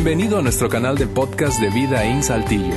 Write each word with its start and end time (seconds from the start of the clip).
Bienvenido 0.00 0.38
a 0.38 0.42
nuestro 0.42 0.68
canal 0.68 0.96
de 0.96 1.08
podcast 1.08 1.60
de 1.60 1.70
Vida 1.70 2.04
en 2.04 2.22
Saltillo. 2.22 2.72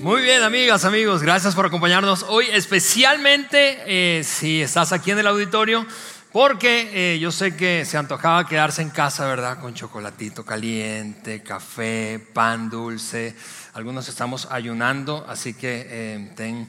Muy 0.00 0.22
bien, 0.22 0.42
amigas, 0.42 0.84
amigos, 0.84 1.22
gracias 1.22 1.54
por 1.54 1.66
acompañarnos 1.66 2.24
hoy, 2.28 2.46
especialmente 2.52 3.78
eh, 3.86 4.24
si 4.24 4.60
estás 4.60 4.90
aquí 4.90 5.12
en 5.12 5.20
el 5.20 5.28
auditorio, 5.28 5.86
porque 6.32 7.14
eh, 7.14 7.20
yo 7.20 7.30
sé 7.30 7.54
que 7.54 7.84
se 7.84 7.96
antojaba 7.96 8.48
quedarse 8.48 8.82
en 8.82 8.90
casa, 8.90 9.28
¿verdad? 9.28 9.60
Con 9.60 9.74
chocolatito 9.74 10.44
caliente, 10.44 11.44
café, 11.44 12.18
pan 12.32 12.68
dulce. 12.70 13.36
Algunos 13.74 14.08
estamos 14.08 14.48
ayunando, 14.50 15.24
así 15.28 15.54
que 15.54 15.86
eh, 15.88 16.32
ten 16.34 16.68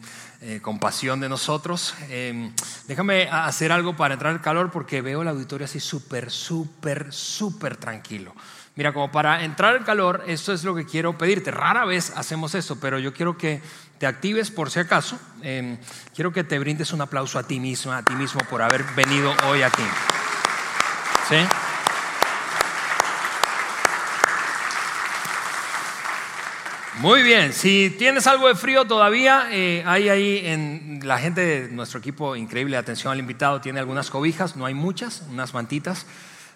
compasión 0.61 1.19
de 1.19 1.27
nosotros. 1.27 1.95
déjame 2.87 3.27
hacer 3.29 3.71
algo 3.71 3.95
para 3.95 4.13
entrar 4.13 4.33
en 4.33 4.39
calor 4.39 4.71
porque 4.71 5.01
veo 5.01 5.21
el 5.21 5.27
auditorio 5.27 5.65
así 5.65 5.79
súper, 5.79 6.31
súper, 6.31 7.11
súper 7.11 7.75
tranquilo. 7.77 8.33
Mira, 8.79 8.93
como 8.93 9.11
para 9.11 9.43
entrar 9.43 9.75
en 9.75 9.83
calor, 9.83 10.23
esto 10.25 10.53
es 10.53 10.63
lo 10.63 10.73
que 10.73 10.85
quiero 10.85 11.17
pedirte. 11.17 11.51
Rara 11.51 11.83
vez 11.83 12.13
hacemos 12.15 12.55
eso, 12.55 12.79
pero 12.79 12.97
yo 12.97 13.13
quiero 13.13 13.37
que 13.37 13.61
te 13.97 14.07
actives 14.07 14.51
por 14.51 14.71
si 14.71 14.79
acaso. 14.79 15.19
Em, 15.41 15.77
quiero 16.15 16.31
que 16.31 16.45
te 16.45 16.57
brindes 16.59 16.93
un 16.93 17.01
aplauso 17.01 17.37
a 17.37 17.43
ti 17.43 17.59
misma, 17.59 17.97
a 17.97 18.03
ti 18.03 18.13
mismo 18.13 18.39
por 18.49 18.61
haber 18.61 18.85
venido 18.95 19.33
hoy 19.49 19.63
aquí. 19.63 19.83
¿Sí? 21.27 21.68
Muy 26.99 27.23
bien, 27.23 27.53
si 27.53 27.95
tienes 27.97 28.27
algo 28.27 28.49
de 28.49 28.55
frío 28.55 28.83
todavía, 28.83 29.47
eh, 29.51 29.81
hay 29.85 30.09
ahí 30.09 30.41
en 30.43 30.99
la 31.05 31.17
gente 31.17 31.39
de 31.39 31.69
nuestro 31.69 31.97
equipo 31.97 32.35
increíble, 32.35 32.75
atención 32.75 33.13
al 33.13 33.19
invitado, 33.19 33.61
tiene 33.61 33.79
algunas 33.79 34.09
cobijas, 34.09 34.57
no 34.57 34.65
hay 34.65 34.73
muchas, 34.73 35.23
unas 35.29 35.53
mantitas. 35.53 36.05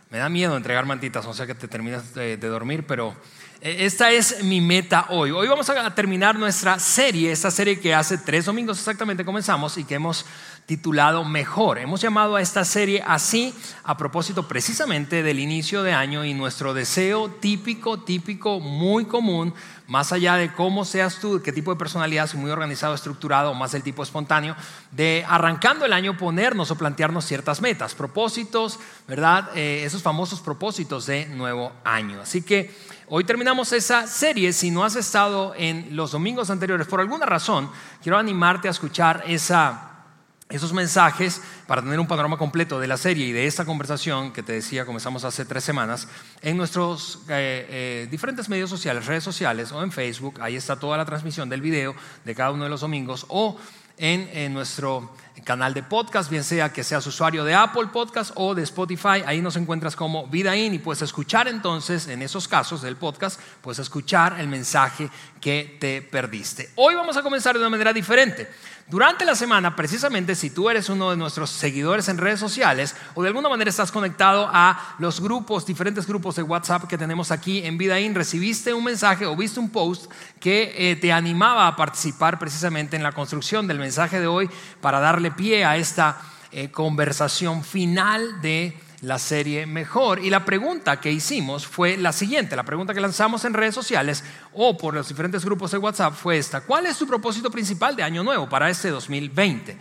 Me 0.09 0.17
da 0.17 0.27
miedo 0.27 0.57
entregar 0.57 0.85
mantitas, 0.85 1.25
no 1.25 1.33
sé 1.33 1.47
que 1.47 1.55
te 1.55 1.69
terminas 1.69 2.13
de, 2.13 2.35
dormir, 2.35 2.83
pero 2.85 3.15
esta 3.63 4.11
es 4.11 4.43
mi 4.43 4.59
meta 4.59 5.05
hoy. 5.07 5.31
Hoy 5.31 5.47
vamos 5.47 5.69
a 5.69 5.95
terminar 5.95 6.37
nuestra 6.37 6.79
serie, 6.79 7.31
esta 7.31 7.49
serie 7.49 7.79
que 7.79 7.95
hace 7.95 8.17
tres 8.17 8.43
domingos 8.43 8.77
exactamente 8.77 9.23
comenzamos 9.23 9.77
y 9.77 9.85
que 9.85 9.95
hemos 9.95 10.25
titulado 10.65 11.23
Mejor. 11.23 11.77
Hemos 11.77 12.01
llamado 12.01 12.35
a 12.35 12.41
esta 12.41 12.65
serie 12.65 13.01
así 13.07 13.55
a 13.85 13.95
propósito 13.95 14.49
precisamente 14.49 15.23
del 15.23 15.39
inicio 15.39 15.81
de 15.81 15.93
año 15.93 16.25
y 16.25 16.33
nuestro 16.33 16.73
deseo 16.73 17.29
típico, 17.29 18.01
típico, 18.01 18.59
muy 18.59 19.05
común 19.05 19.53
más 19.87 20.11
allá 20.11 20.35
de 20.35 20.53
cómo 20.53 20.85
seas 20.85 21.19
tú, 21.19 21.41
qué 21.43 21.51
tipo 21.51 21.71
de 21.71 21.77
personalidad, 21.77 22.27
si 22.27 22.37
muy 22.37 22.49
organizado, 22.49 22.95
estructurado 22.95 23.53
más 23.53 23.73
el 23.73 23.83
tipo 23.83 24.01
espontáneo, 24.01 24.55
de 24.91 25.25
arrancando 25.27 25.85
el 25.85 25.93
año 25.93 26.17
ponernos 26.17 26.71
o 26.71 26.77
plantearnos 26.77 27.25
ciertas 27.25 27.61
metas, 27.61 27.93
propósitos, 27.93 28.79
¿verdad? 29.07 29.49
Eh, 29.55 29.83
esos 29.83 30.01
famosos 30.01 30.39
propósitos 30.39 31.05
de 31.05 31.25
nuevo 31.27 31.73
año. 31.83 32.21
Así 32.21 32.41
que 32.41 32.73
hoy 33.15 33.25
terminamos 33.25 33.71
esa 33.73 34.07
serie. 34.07 34.51
Si 34.53 34.71
no 34.71 34.83
has 34.83 34.95
estado 34.95 35.53
en 35.55 35.95
los 35.95 36.13
domingos 36.13 36.49
anteriores, 36.49 36.87
por 36.87 36.99
alguna 36.99 37.27
razón, 37.27 37.69
quiero 38.01 38.17
animarte 38.17 38.67
a 38.67 38.71
escuchar 38.71 39.23
esos 39.27 40.73
mensajes 40.73 41.39
para 41.67 41.83
tener 41.83 41.99
un 41.99 42.07
panorama 42.07 42.39
completo 42.39 42.79
de 42.79 42.87
la 42.87 42.97
serie 42.97 43.27
y 43.27 43.31
de 43.31 43.45
esta 43.45 43.65
conversación 43.65 44.33
que 44.33 44.41
te 44.41 44.53
decía 44.53 44.83
comenzamos 44.83 45.25
hace 45.25 45.45
tres 45.45 45.63
semanas 45.63 46.07
en 46.41 46.57
nuestros 46.57 47.19
eh, 47.29 47.67
eh, 47.69 48.07
diferentes 48.09 48.49
medios 48.49 48.71
sociales, 48.71 49.05
redes 49.05 49.23
sociales 49.23 49.71
o 49.71 49.83
en 49.83 49.91
Facebook. 49.91 50.41
Ahí 50.41 50.55
está 50.55 50.79
toda 50.79 50.97
la 50.97 51.05
transmisión 51.05 51.49
del 51.49 51.61
video 51.61 51.93
de 52.25 52.33
cada 52.33 52.49
uno 52.49 52.63
de 52.63 52.71
los 52.71 52.81
domingos 52.81 53.27
o 53.29 53.59
en, 53.97 54.53
nuestro 54.53 55.11
canal 55.41 55.73
de 55.73 55.83
podcast, 55.83 56.29
bien 56.29 56.43
sea 56.43 56.71
que 56.71 56.83
seas 56.83 57.05
usuario 57.07 57.43
de 57.43 57.55
Apple 57.55 57.87
Podcast 57.91 58.31
o 58.35 58.53
de 58.53 58.63
Spotify, 58.63 59.23
ahí 59.25 59.41
nos 59.41 59.55
encuentras 59.55 59.95
como 59.95 60.27
Vidaín 60.27 60.73
y 60.73 60.79
puedes 60.79 61.01
escuchar 61.01 61.47
entonces, 61.47 62.07
en 62.07 62.21
esos 62.21 62.47
casos 62.47 62.81
del 62.81 62.95
podcast, 62.95 63.39
puedes 63.61 63.79
escuchar 63.79 64.39
el 64.39 64.47
mensaje 64.47 65.09
que 65.41 65.77
te 65.79 66.01
perdiste. 66.01 66.69
Hoy 66.75 66.95
vamos 66.95 67.17
a 67.17 67.23
comenzar 67.23 67.55
de 67.55 67.59
una 67.59 67.69
manera 67.69 67.91
diferente. 67.91 68.47
Durante 68.87 69.23
la 69.23 69.33
semana, 69.33 69.77
precisamente 69.77 70.35
si 70.35 70.49
tú 70.49 70.69
eres 70.69 70.89
uno 70.89 71.09
de 71.09 71.15
nuestros 71.15 71.49
seguidores 71.49 72.09
en 72.09 72.17
redes 72.17 72.39
sociales 72.39 72.95
o 73.15 73.21
de 73.21 73.29
alguna 73.29 73.47
manera 73.47 73.69
estás 73.69 73.93
conectado 73.93 74.49
a 74.51 74.95
los 74.99 75.21
grupos, 75.21 75.65
diferentes 75.65 76.05
grupos 76.05 76.35
de 76.35 76.43
WhatsApp 76.43 76.83
que 76.83 76.97
tenemos 76.97 77.31
aquí 77.31 77.65
en 77.65 77.77
Vidaín, 77.77 78.13
recibiste 78.13 78.73
un 78.73 78.83
mensaje 78.83 79.25
o 79.25 79.37
viste 79.37 79.61
un 79.61 79.69
post 79.69 80.11
que 80.39 80.73
eh, 80.77 80.97
te 80.97 81.13
animaba 81.13 81.67
a 81.67 81.77
participar 81.77 82.37
precisamente 82.37 82.97
en 82.97 83.03
la 83.03 83.13
construcción 83.13 83.67
del 83.67 83.79
mensaje 83.79 84.19
de 84.19 84.27
hoy 84.27 84.49
para 84.81 84.99
darle 84.99 85.22
pie 85.31 85.65
a 85.65 85.77
esta 85.77 86.21
eh, 86.51 86.69
conversación 86.69 87.63
final 87.63 88.41
de 88.41 88.77
la 89.01 89.19
serie 89.19 89.65
mejor. 89.65 90.19
Y 90.19 90.29
la 90.29 90.45
pregunta 90.45 90.99
que 90.99 91.11
hicimos 91.11 91.67
fue 91.67 91.97
la 91.97 92.11
siguiente, 92.13 92.55
la 92.55 92.63
pregunta 92.63 92.93
que 92.93 93.01
lanzamos 93.01 93.45
en 93.45 93.53
redes 93.53 93.75
sociales 93.75 94.23
o 94.53 94.77
por 94.77 94.93
los 94.93 95.07
diferentes 95.07 95.43
grupos 95.45 95.71
de 95.71 95.77
WhatsApp 95.77 96.13
fue 96.13 96.37
esta, 96.37 96.61
¿cuál 96.61 96.85
es 96.85 96.97
tu 96.97 97.05
propósito 97.05 97.51
principal 97.51 97.95
de 97.95 98.03
año 98.03 98.23
nuevo 98.23 98.47
para 98.47 98.69
este 98.69 98.89
2020? 98.89 99.77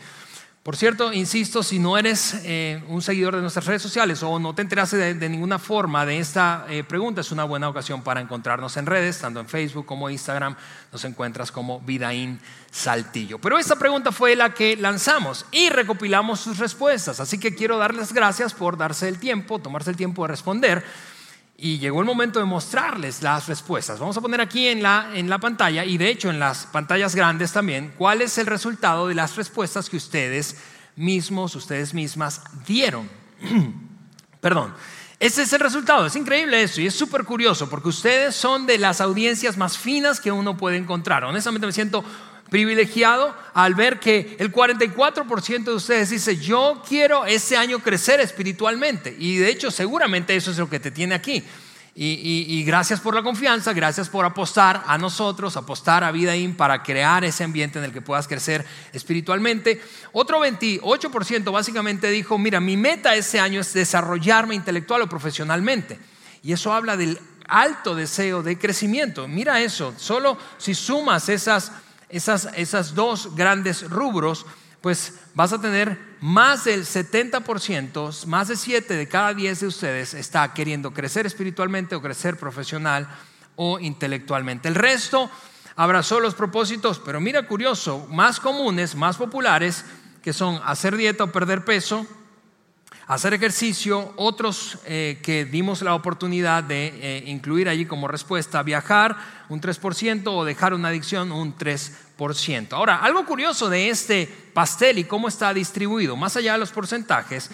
Por 0.63 0.77
cierto, 0.77 1.13
insisto, 1.13 1.65
si 1.65 1.81
no 1.81 1.99
eres 1.99 2.37
eh, 2.45 2.85
un 2.87 3.03
seguidor 3.03 3.35
de 3.35 3.43
nuestras 3.43 3.67
redes 3.67 3.83
sociales 3.83 4.23
o 4.23 4.39
no 4.39 4.55
te 4.55 4.63
enteraste 4.63 5.15
de, 5.15 5.29
ninguna 5.29 5.59
forma 5.59 6.07
de 6.07 6.21
esta 6.21 6.67
eh, 6.69 6.85
pregunta, 6.85 7.21
es 7.21 7.33
una 7.33 7.43
buena 7.43 7.69
ocasión 7.69 8.03
para 8.03 8.21
encontrarnos 8.21 8.77
en 8.77 8.87
redes, 8.87 9.19
tanto 9.19 9.41
en 9.41 9.49
Facebook 9.49 9.87
como 9.87 10.09
Instagram, 10.09 10.55
nos 10.93 11.05
encuentras 11.05 11.51
como 11.51 11.81
Vidaín 11.81 12.39
Saltillo. 12.71 13.41
Pero 13.41 13.59
esta 13.59 13.75
pregunta 13.75 14.13
fue 14.13 14.37
la 14.37 14.55
que 14.55 14.77
lanzamos 14.77 15.47
y 15.51 15.69
recopilamos 15.69 16.39
sus 16.39 16.59
respuestas, 16.59 17.19
así 17.19 17.39
que 17.39 17.57
quiero 17.57 17.79
darles 17.79 18.13
gracias 18.13 18.55
por 18.55 18.77
darse 18.77 19.09
el 19.09 19.19
tiempo, 19.19 19.59
tomarse 19.59 19.91
el 19.91 19.97
tiempo 19.97 20.23
de 20.23 20.29
responder 20.29 20.85
y 21.65 21.79
llegó 21.79 22.01
el 22.01 22.07
momento 22.07 22.41
de 22.41 22.45
mostrarles 22.45 23.23
las 23.23 23.47
respuestas. 23.47 24.01
Vamos 24.01 24.17
a 24.17 24.21
poner 24.21 24.41
aquí 24.41 24.67
en 24.67 24.83
la, 24.83 25.11
en 25.15 25.31
la 25.31 25.39
pantalla 25.39 25.85
y 25.85 25.97
de 25.97 26.09
hecho 26.09 26.29
en 26.29 26.41
las 26.41 26.67
pantallas 26.67 27.15
grandes 27.15 27.53
también 27.53 27.95
cuál 27.97 28.21
es 28.21 28.37
el 28.39 28.47
resultado 28.47 29.07
de 29.07 29.15
las 29.15 29.37
respuestas 29.37 29.89
que 29.89 29.97
ustedes 29.97 30.57
mismos, 30.97 31.55
ustedes 31.55 31.95
mismas 31.95 32.43
dieron. 32.67 33.09
Perdón. 34.41 34.75
Ese 35.21 35.43
es 35.43 35.53
el 35.53 35.61
resultado, 35.61 36.05
es 36.05 36.17
increíble 36.17 36.61
eso 36.65 36.81
y 36.81 36.89
es 36.89 36.97
súper 36.97 37.23
curioso 37.23 37.71
porque 37.71 37.91
ustedes 37.91 38.35
son 38.35 38.67
de 38.67 38.77
las 38.77 39.01
audiencias 39.01 39.57
más 39.57 39.79
finas 39.79 40.19
que 40.19 40.33
uno 40.33 40.57
puede 40.57 40.79
encontrar. 40.79 41.23
Honestamente 41.23 41.65
me 41.65 41.73
siento 41.73 42.05
privilegiado 42.53 43.35
al 43.55 43.75
ver 43.75 43.99
que 43.99 44.37
el 44.39 44.53
44% 44.53 45.65
de 45.65 45.75
ustedes 45.75 46.11
dice, 46.11 46.37
yo 46.37 46.83
quiero 46.87 47.25
ese 47.25 47.57
año 47.57 47.79
crecer 47.79 48.21
espiritualmente. 48.21 49.17
Y 49.19 49.39
de 49.39 49.49
hecho, 49.49 49.71
seguramente 49.71 50.37
eso 50.37 50.51
es 50.51 50.59
lo 50.59 50.69
que 50.69 50.79
te 50.79 50.91
tiene 50.91 51.15
aquí. 51.15 51.43
Y, 51.95 52.63
gracias 52.65 53.01
por 53.01 53.15
la 53.15 53.23
confianza, 53.23 53.73
gracias 53.73 54.11
por 54.11 54.27
apostar 54.27 54.83
a 54.87 54.99
nosotros, 54.99 55.57
apostar 55.57 56.05
a 56.05 56.13
Vidaín 56.13 56.55
para 56.55 56.83
crear 56.83 57.25
ese 57.25 57.43
ambiente 57.43 57.79
en 57.79 57.87
el 57.87 57.93
que 57.93 58.03
puedas 58.03 58.29
crecer 58.29 58.67
espiritualmente. 58.93 59.81
Otro 60.13 60.45
28% 60.45 61.51
básicamente 61.51 62.11
dijo, 62.11 62.37
mira, 62.37 62.61
mi 62.61 62.77
meta 62.77 63.15
ese 63.15 63.41
año 63.41 63.63
es 63.63 63.73
desarrollarme 63.73 64.55
intelectual 64.55 65.01
o 65.01 65.09
profesionalmente. 65.09 65.99
Y 66.43 66.53
eso 66.53 66.71
habla 66.75 66.99
del 66.99 67.19
alto 67.49 67.95
deseo 67.95 68.43
de 68.43 68.59
crecimiento. 68.59 69.27
Mira 69.27 69.63
eso, 69.63 69.95
solo 69.97 70.37
si 70.59 70.75
sumas 70.75 71.31
esas 71.31 71.73
esas, 72.13 72.49
esas 72.57 72.95
dos 72.95 73.35
grandes 73.35 73.89
rubros, 73.91 74.47
pues 74.81 75.15
vas 75.35 75.53
a 75.53 75.61
tener 75.61 75.99
más 76.21 76.65
del 76.65 76.85
70%, 76.85 78.27
más 78.27 78.49
de 78.49 78.57
7 78.57 78.95
de 78.95 79.09
cada 79.09 79.35
10 79.35 79.61
de 79.61 79.67
ustedes 79.67 80.15
está 80.15 80.53
queriendo 80.53 80.93
crecer 80.93 81.27
espiritualmente 81.27 81.95
o 81.95 82.03
crecer 82.03 82.37
profesional 82.37 83.09
o 83.57 83.81
intelectualmente. 83.81 84.69
El 84.69 84.75
resto 84.75 85.31
abrazó 85.77 86.21
los 86.21 86.35
propósitos, 86.35 86.99
pero 86.99 87.21
mira 87.21 87.47
curioso, 87.47 88.07
más 88.11 88.41
comunes, 88.41 88.95
más 88.95 89.17
populares, 89.17 89.85
que 90.23 90.33
son 90.33 90.61
hacer 90.65 90.97
dieta 90.97 91.25
o 91.25 91.33
perder 91.33 91.65
peso, 91.65 92.07
hacer 93.07 93.35
ejercicio, 93.35 94.13
otros 94.17 94.79
eh, 94.85 95.19
que 95.23 95.45
dimos 95.45 95.83
la 95.83 95.95
oportunidad 95.95 96.63
de 96.63 96.87
eh, 96.87 97.25
incluir 97.27 97.69
allí 97.69 97.87
como 97.87 98.09
respuesta, 98.09 98.63
viajar 98.63 99.17
un 99.49 99.61
3% 99.61 100.23
o 100.27 100.45
dejar 100.45 100.75
una 100.75 100.89
adicción 100.89 101.33
un 101.33 101.57
3%. 101.57 102.73
Ahora, 102.73 102.99
algo 102.99 103.27
curioso 103.27 103.69
de 103.69 103.89
este 103.89 104.29
pastel 104.55 104.99
y 104.99 105.05
cómo 105.05 105.29
está 105.29 105.53
distribuido, 105.53 106.17
más 106.17 106.37
allá 106.37 106.53
de 106.53 106.59
los 106.59 106.71
porcentajes, 106.71 107.51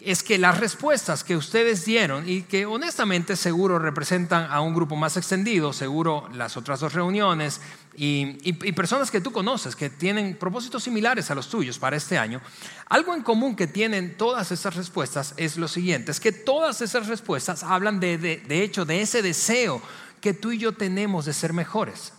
es 0.00 0.22
que 0.22 0.36
las 0.36 0.58
respuestas 0.58 1.24
que 1.24 1.36
ustedes 1.36 1.84
dieron 1.84 2.28
y 2.28 2.42
que 2.42 2.66
honestamente 2.66 3.34
seguro 3.34 3.78
representan 3.78 4.50
a 4.50 4.60
un 4.60 4.74
grupo 4.74 4.94
más 4.94 5.16
extendido, 5.16 5.72
seguro 5.72 6.28
las 6.34 6.56
otras 6.56 6.80
dos 6.80 6.92
reuniones 6.92 7.60
y, 7.96 8.52
personas 8.72 9.10
que 9.10 9.22
tú 9.22 9.32
conoces 9.32 9.74
que 9.74 9.88
tienen 9.88 10.36
propósitos 10.36 10.82
similares 10.82 11.30
a 11.30 11.34
los 11.34 11.48
tuyos 11.48 11.78
para 11.78 11.96
este 11.96 12.18
año, 12.18 12.42
algo 12.90 13.14
en 13.14 13.22
común 13.22 13.56
que 13.56 13.66
tienen 13.66 14.18
todas 14.18 14.52
esas 14.52 14.76
respuestas 14.76 15.32
es 15.38 15.56
lo 15.56 15.66
siguiente, 15.66 16.10
es 16.10 16.20
que 16.20 16.32
todas 16.32 16.82
esas 16.82 17.06
respuestas 17.06 17.62
hablan 17.62 17.98
de, 17.98 18.18
de, 18.18 18.62
hecho 18.62 18.84
de 18.84 19.00
ese 19.00 19.22
deseo 19.22 19.80
que 20.20 20.34
tú 20.34 20.52
y 20.52 20.58
yo 20.58 20.72
tenemos 20.72 21.24
de 21.24 21.32
ser 21.32 21.52
mejores. 21.52 22.12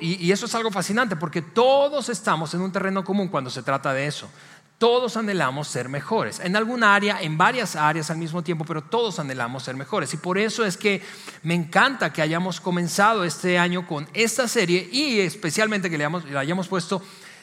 Y, 0.00 0.14
y 0.14 0.32
eso 0.32 0.46
es 0.46 0.54
algo 0.54 0.70
fascinante 0.70 1.14
porque 1.14 1.42
todos 1.42 2.08
estamos 2.08 2.54
en 2.54 2.62
un 2.62 2.72
terreno 2.72 3.04
común 3.04 3.28
cuando 3.28 3.50
se 3.50 3.62
trata 3.62 3.92
de 3.92 4.06
eso. 4.06 4.30
Todos 4.78 5.16
anhelamos 5.16 5.68
ser 5.68 5.88
mejores. 5.88 6.40
En 6.40 6.56
alguna 6.56 6.94
área, 6.94 7.22
en 7.22 7.38
varias 7.38 7.76
áreas 7.76 8.10
al 8.10 8.18
mismo 8.18 8.42
tiempo, 8.42 8.64
pero 8.64 8.82
todos 8.82 9.20
anhelamos 9.20 9.62
ser 9.62 9.76
mejores. 9.76 10.12
Y 10.14 10.16
por 10.16 10.36
eso 10.36 10.64
es 10.64 10.76
que 10.76 11.00
me 11.44 11.54
encanta 11.54 12.12
que 12.12 12.22
hayamos 12.22 12.60
comenzado 12.60 13.22
este 13.22 13.56
año 13.56 13.86
con 13.86 14.08
esta 14.14 14.48
serie 14.48 14.88
y 14.90 15.20
especialmente 15.20 15.88
que 15.88 15.96
le 15.96 16.04
hayamos, 16.04 16.66
puesto 16.66 17.00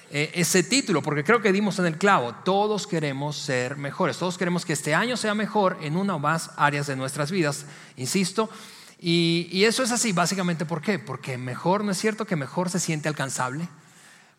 eh, 0.09 0.29
ese 0.33 0.63
título, 0.63 1.01
porque 1.01 1.23
creo 1.23 1.41
que 1.41 1.53
dimos 1.53 1.79
en 1.79 1.85
el 1.85 1.97
clavo. 1.97 2.35
Todos 2.43 2.85
queremos 2.85 3.37
ser 3.37 3.77
mejores. 3.77 4.17
Todos 4.17 4.37
queremos 4.37 4.65
que 4.65 4.73
este 4.73 4.93
año 4.93 5.15
sea 5.15 5.33
mejor 5.33 5.77
en 5.81 5.95
una 5.95 6.15
o 6.15 6.19
más 6.19 6.51
áreas 6.57 6.87
de 6.87 6.97
nuestras 6.97 7.31
vidas. 7.31 7.65
Insisto. 7.95 8.49
Y, 8.99 9.47
y 9.51 9.63
eso 9.63 9.83
es 9.83 9.91
así, 9.91 10.11
básicamente, 10.11 10.65
¿por 10.65 10.81
qué? 10.81 10.99
Porque 10.99 11.37
mejor, 11.37 11.83
¿no 11.85 11.91
es 11.91 11.97
cierto 11.97 12.25
que 12.25 12.35
mejor 12.35 12.69
se 12.69 12.79
siente 12.79 13.07
alcanzable? 13.07 13.67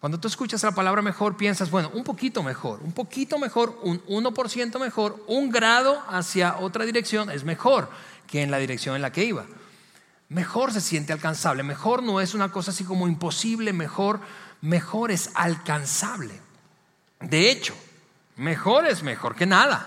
Cuando 0.02 0.18
tú 0.18 0.26
escuchas 0.26 0.64
la 0.64 0.72
palabra 0.72 1.00
mejor, 1.00 1.36
piensas, 1.36 1.70
bueno, 1.70 1.88
un 1.94 2.02
poquito 2.02 2.42
mejor, 2.42 2.80
un 2.82 2.90
poquito 2.90 3.38
mejor, 3.38 3.78
un 3.84 4.04
1% 4.06 4.80
mejor, 4.80 5.24
un 5.28 5.48
grado 5.48 6.02
hacia 6.08 6.58
otra 6.58 6.84
dirección 6.84 7.30
es 7.30 7.44
mejor 7.44 7.88
que 8.26 8.42
en 8.42 8.50
la 8.50 8.58
dirección 8.58 8.96
en 8.96 9.02
la 9.02 9.12
que 9.12 9.22
iba. 9.22 9.46
Mejor 10.28 10.72
se 10.72 10.80
siente 10.80 11.12
alcanzable, 11.12 11.62
mejor 11.62 12.02
no 12.02 12.20
es 12.20 12.34
una 12.34 12.50
cosa 12.50 12.72
así 12.72 12.82
como 12.82 13.06
imposible, 13.06 13.72
mejor, 13.72 14.18
mejor 14.60 15.12
es 15.12 15.30
alcanzable. 15.34 16.34
De 17.20 17.52
hecho, 17.52 17.76
mejor 18.34 18.86
es 18.86 19.04
mejor 19.04 19.36
que 19.36 19.46
nada. 19.46 19.86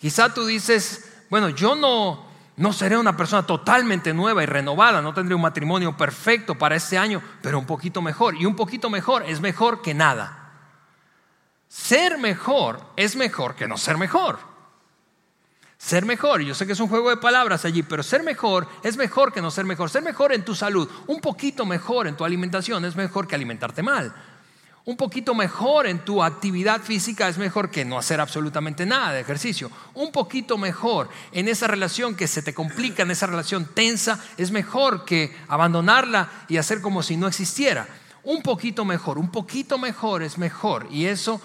Quizá 0.00 0.34
tú 0.34 0.44
dices, 0.44 1.04
bueno, 1.30 1.50
yo 1.50 1.76
no, 1.76 2.25
no 2.56 2.72
seré 2.72 2.96
una 2.96 3.16
persona 3.16 3.46
totalmente 3.46 4.14
nueva 4.14 4.42
y 4.42 4.46
renovada, 4.46 5.02
no 5.02 5.12
tendré 5.12 5.34
un 5.34 5.42
matrimonio 5.42 5.96
perfecto 5.96 6.54
para 6.54 6.76
este 6.76 6.96
año, 6.96 7.22
pero 7.42 7.58
un 7.58 7.66
poquito 7.66 8.00
mejor. 8.00 8.34
Y 8.36 8.46
un 8.46 8.56
poquito 8.56 8.88
mejor 8.88 9.24
es 9.24 9.40
mejor 9.40 9.82
que 9.82 9.92
nada. 9.92 10.52
Ser 11.68 12.16
mejor 12.16 12.80
es 12.96 13.14
mejor 13.14 13.54
que 13.54 13.68
no 13.68 13.76
ser 13.76 13.98
mejor. 13.98 14.38
Ser 15.76 16.06
mejor, 16.06 16.40
yo 16.40 16.54
sé 16.54 16.66
que 16.66 16.72
es 16.72 16.80
un 16.80 16.88
juego 16.88 17.10
de 17.10 17.18
palabras 17.18 17.66
allí, 17.66 17.82
pero 17.82 18.02
ser 18.02 18.22
mejor 18.22 18.66
es 18.82 18.96
mejor 18.96 19.34
que 19.34 19.42
no 19.42 19.50
ser 19.50 19.66
mejor. 19.66 19.90
Ser 19.90 20.02
mejor 20.02 20.32
en 20.32 20.42
tu 20.42 20.54
salud, 20.54 20.88
un 21.06 21.20
poquito 21.20 21.66
mejor 21.66 22.06
en 22.06 22.16
tu 22.16 22.24
alimentación 22.24 22.86
es 22.86 22.96
mejor 22.96 23.28
que 23.28 23.34
alimentarte 23.34 23.82
mal 23.82 24.14
un 24.86 24.96
poquito 24.96 25.34
mejor 25.34 25.88
en 25.88 26.04
tu 26.04 26.22
actividad 26.22 26.80
física 26.80 27.28
es 27.28 27.38
mejor 27.38 27.72
que 27.72 27.84
no 27.84 27.98
hacer 27.98 28.20
absolutamente 28.20 28.86
nada 28.86 29.12
de 29.12 29.20
ejercicio. 29.20 29.68
Un 29.94 30.12
poquito 30.12 30.58
mejor 30.58 31.08
en 31.32 31.48
esa 31.48 31.66
relación 31.66 32.14
que 32.14 32.28
se 32.28 32.40
te 32.40 32.54
complica, 32.54 33.02
en 33.02 33.10
esa 33.10 33.26
relación 33.26 33.68
tensa, 33.74 34.22
es 34.36 34.52
mejor 34.52 35.04
que 35.04 35.36
abandonarla 35.48 36.30
y 36.48 36.58
hacer 36.58 36.80
como 36.80 37.02
si 37.02 37.16
no 37.16 37.26
existiera. 37.26 37.88
Un 38.22 38.42
poquito 38.42 38.84
mejor, 38.84 39.18
un 39.18 39.32
poquito 39.32 39.76
mejor 39.76 40.22
es 40.22 40.38
mejor. 40.38 40.86
Y 40.92 41.06
eso 41.06 41.40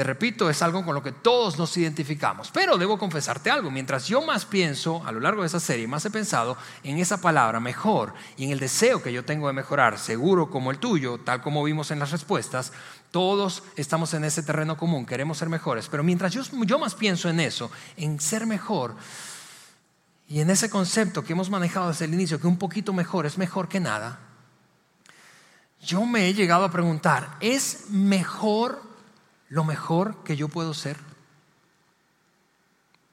te 0.00 0.04
repito, 0.04 0.48
es 0.48 0.62
algo 0.62 0.82
con 0.82 0.94
lo 0.94 1.02
que 1.02 1.12
todos 1.12 1.58
nos 1.58 1.76
identificamos. 1.76 2.50
Pero 2.50 2.78
debo 2.78 2.96
confesarte 2.96 3.50
algo, 3.50 3.70
mientras 3.70 4.08
yo 4.08 4.22
más 4.22 4.46
pienso 4.46 5.02
a 5.04 5.12
lo 5.12 5.20
largo 5.20 5.42
de 5.42 5.48
esa 5.48 5.60
serie, 5.60 5.86
más 5.86 6.06
he 6.06 6.10
pensado 6.10 6.56
en 6.82 6.96
esa 6.96 7.20
palabra 7.20 7.60
mejor 7.60 8.14
y 8.38 8.46
en 8.46 8.50
el 8.52 8.60
deseo 8.60 9.02
que 9.02 9.12
yo 9.12 9.26
tengo 9.26 9.48
de 9.48 9.52
mejorar, 9.52 9.98
seguro 9.98 10.48
como 10.48 10.70
el 10.70 10.78
tuyo, 10.78 11.20
tal 11.20 11.42
como 11.42 11.62
vimos 11.62 11.90
en 11.90 11.98
las 11.98 12.12
respuestas, 12.12 12.72
todos 13.10 13.62
estamos 13.76 14.14
en 14.14 14.24
ese 14.24 14.42
terreno 14.42 14.78
común, 14.78 15.04
queremos 15.04 15.36
ser 15.36 15.50
mejores. 15.50 15.86
Pero 15.90 16.02
mientras 16.02 16.32
yo, 16.32 16.44
yo 16.64 16.78
más 16.78 16.94
pienso 16.94 17.28
en 17.28 17.38
eso, 17.38 17.70
en 17.98 18.20
ser 18.20 18.46
mejor, 18.46 18.96
y 20.28 20.40
en 20.40 20.48
ese 20.48 20.70
concepto 20.70 21.22
que 21.22 21.34
hemos 21.34 21.50
manejado 21.50 21.88
desde 21.88 22.06
el 22.06 22.14
inicio, 22.14 22.40
que 22.40 22.46
un 22.46 22.56
poquito 22.56 22.94
mejor 22.94 23.26
es 23.26 23.36
mejor 23.36 23.68
que 23.68 23.80
nada, 23.80 24.18
yo 25.82 26.06
me 26.06 26.26
he 26.26 26.32
llegado 26.32 26.64
a 26.64 26.70
preguntar, 26.70 27.36
¿es 27.40 27.90
mejor 27.90 28.88
lo 29.50 29.64
mejor 29.64 30.24
que 30.24 30.36
yo 30.36 30.48
puedo 30.48 30.72
ser? 30.72 30.96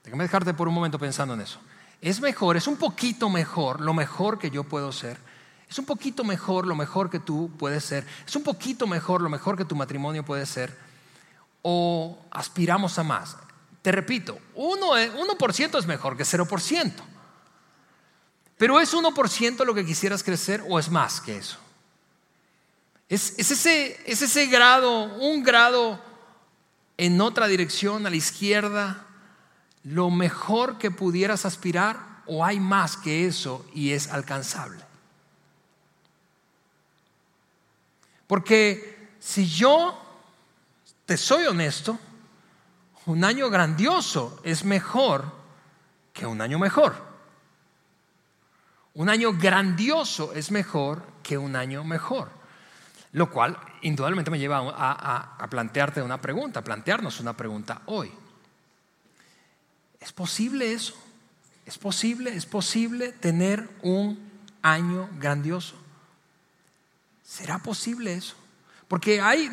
Déjame 0.03 0.23
dejarte 0.23 0.53
por 0.53 0.69
un 0.69 0.73
momento 0.73 0.97
pensando 0.97 1.33
en 1.33 1.41
eso. 1.41 1.59
Es 2.01 2.21
mejor, 2.21 2.55
es 2.55 2.67
un 2.67 2.77
poquito 2.77 3.29
mejor 3.29 3.81
lo 3.81 3.93
mejor 3.93 4.39
que 4.39 4.49
yo 4.49 4.63
puedo 4.63 4.93
ser. 4.93 5.17
Es 5.69 5.77
un 5.79 5.85
poquito 5.85 6.23
mejor 6.23 6.65
lo 6.65 6.75
mejor 6.75 7.09
que 7.09 7.19
tú 7.19 7.51
puedes 7.57 7.83
ser. 7.83 8.07
Es 8.25 8.35
un 8.35 8.43
poquito 8.43 8.87
mejor 8.87 9.21
lo 9.21 9.29
mejor 9.29 9.57
que 9.57 9.65
tu 9.65 9.75
matrimonio 9.75 10.23
puede 10.23 10.45
ser. 10.45 10.77
O 11.61 12.17
aspiramos 12.31 12.97
a 12.99 13.03
más. 13.03 13.35
Te 13.81 13.91
repito, 13.91 14.39
1%, 14.55 15.77
es 15.77 15.87
mejor 15.87 16.15
que 16.15 16.23
0%. 16.23 16.93
Pero 18.57 18.79
¿es 18.79 18.93
1% 18.93 19.65
lo 19.65 19.73
que 19.73 19.85
quisieras 19.85 20.23
crecer 20.23 20.63
o 20.69 20.79
es 20.79 20.89
más 20.89 21.19
que 21.19 21.37
eso? 21.37 21.57
Es, 23.09 23.33
ese, 23.37 23.99
es 24.05 24.21
ese 24.21 24.45
grado, 24.47 25.03
un 25.15 25.43
grado 25.43 26.06
en 26.97 27.21
otra 27.21 27.47
dirección, 27.47 28.05
a 28.05 28.09
la 28.09 28.15
izquierda, 28.15 29.05
lo 29.83 30.09
mejor 30.09 30.77
que 30.77 30.91
pudieras 30.91 31.45
aspirar 31.45 32.23
o 32.25 32.43
hay 32.43 32.59
más 32.59 32.97
que 32.97 33.25
eso 33.27 33.65
y 33.73 33.91
es 33.91 34.11
alcanzable. 34.11 34.83
Porque 38.25 39.15
si 39.19 39.47
yo 39.47 39.97
te 41.05 41.15
soy 41.15 41.45
honesto, 41.45 41.97
un 43.05 43.23
año 43.23 43.49
grandioso 43.49 44.41
es 44.43 44.65
mejor 44.65 45.31
que 46.11 46.25
un 46.25 46.41
año 46.41 46.59
mejor. 46.59 47.07
Un 48.95 49.09
año 49.09 49.31
grandioso 49.33 50.33
es 50.33 50.51
mejor 50.51 51.03
que 51.23 51.37
un 51.37 51.55
año 51.55 51.83
mejor. 51.83 52.36
Lo 53.17 53.31
cual 53.31 53.57
indudablemente 53.81 54.29
me 54.29 54.37
lleva 54.37 54.59
a, 54.59 55.47
plantearte 55.49 56.03
una 56.03 56.21
pregunta, 56.21 56.59
a 56.59 56.63
plantearnos 56.63 57.19
una 57.19 57.35
pregunta 57.35 57.81
hoy. 57.87 58.11
¿Es 59.99 60.13
posible 60.13 60.71
eso? 60.71 60.93
¿Es 61.65 61.79
posible? 61.79 62.35
¿Es 62.35 62.45
posible 62.45 63.13
tener 63.13 63.67
un 63.81 64.19
año 64.61 65.09
grandioso? 65.17 65.73
¿Será 67.23 67.57
posible 67.57 68.13
eso? 68.13 68.35
Porque 68.87 69.19
hay, 69.19 69.49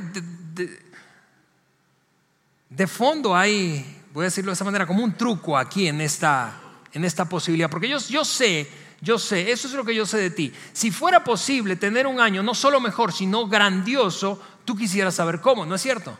de, 2.68 2.86
fondo 2.86 3.34
hay, 3.34 4.02
voy 4.12 4.24
a 4.24 4.26
decirlo 4.26 4.50
de 4.50 4.56
esa 4.56 4.64
manera, 4.64 4.86
como 4.86 5.02
un 5.02 5.16
truco 5.16 5.56
aquí 5.56 5.88
en 5.88 6.02
esta, 6.02 6.60
en 6.92 7.02
esta 7.02 7.26
posibilidad. 7.26 7.70
Porque 7.70 7.88
yo, 7.88 7.96
yo 7.96 8.26
sé 8.26 8.68
yo 9.04 9.18
sé, 9.18 9.52
eso 9.52 9.68
es 9.68 9.74
lo 9.74 9.84
que 9.84 9.94
yo 9.94 10.06
sé 10.06 10.16
de 10.16 10.30
ti. 10.30 10.52
Si 10.72 10.90
fuera 10.90 11.22
posible 11.22 11.76
tener 11.76 12.06
un 12.06 12.18
año 12.18 12.42
no 12.42 12.54
solo 12.54 12.80
mejor, 12.80 13.12
sino 13.12 13.46
grandioso, 13.46 14.40
tú 14.64 14.74
quisieras 14.74 15.14
saber 15.14 15.40
cómo, 15.40 15.66
¿no 15.66 15.74
es 15.74 15.82
cierto? 15.82 16.18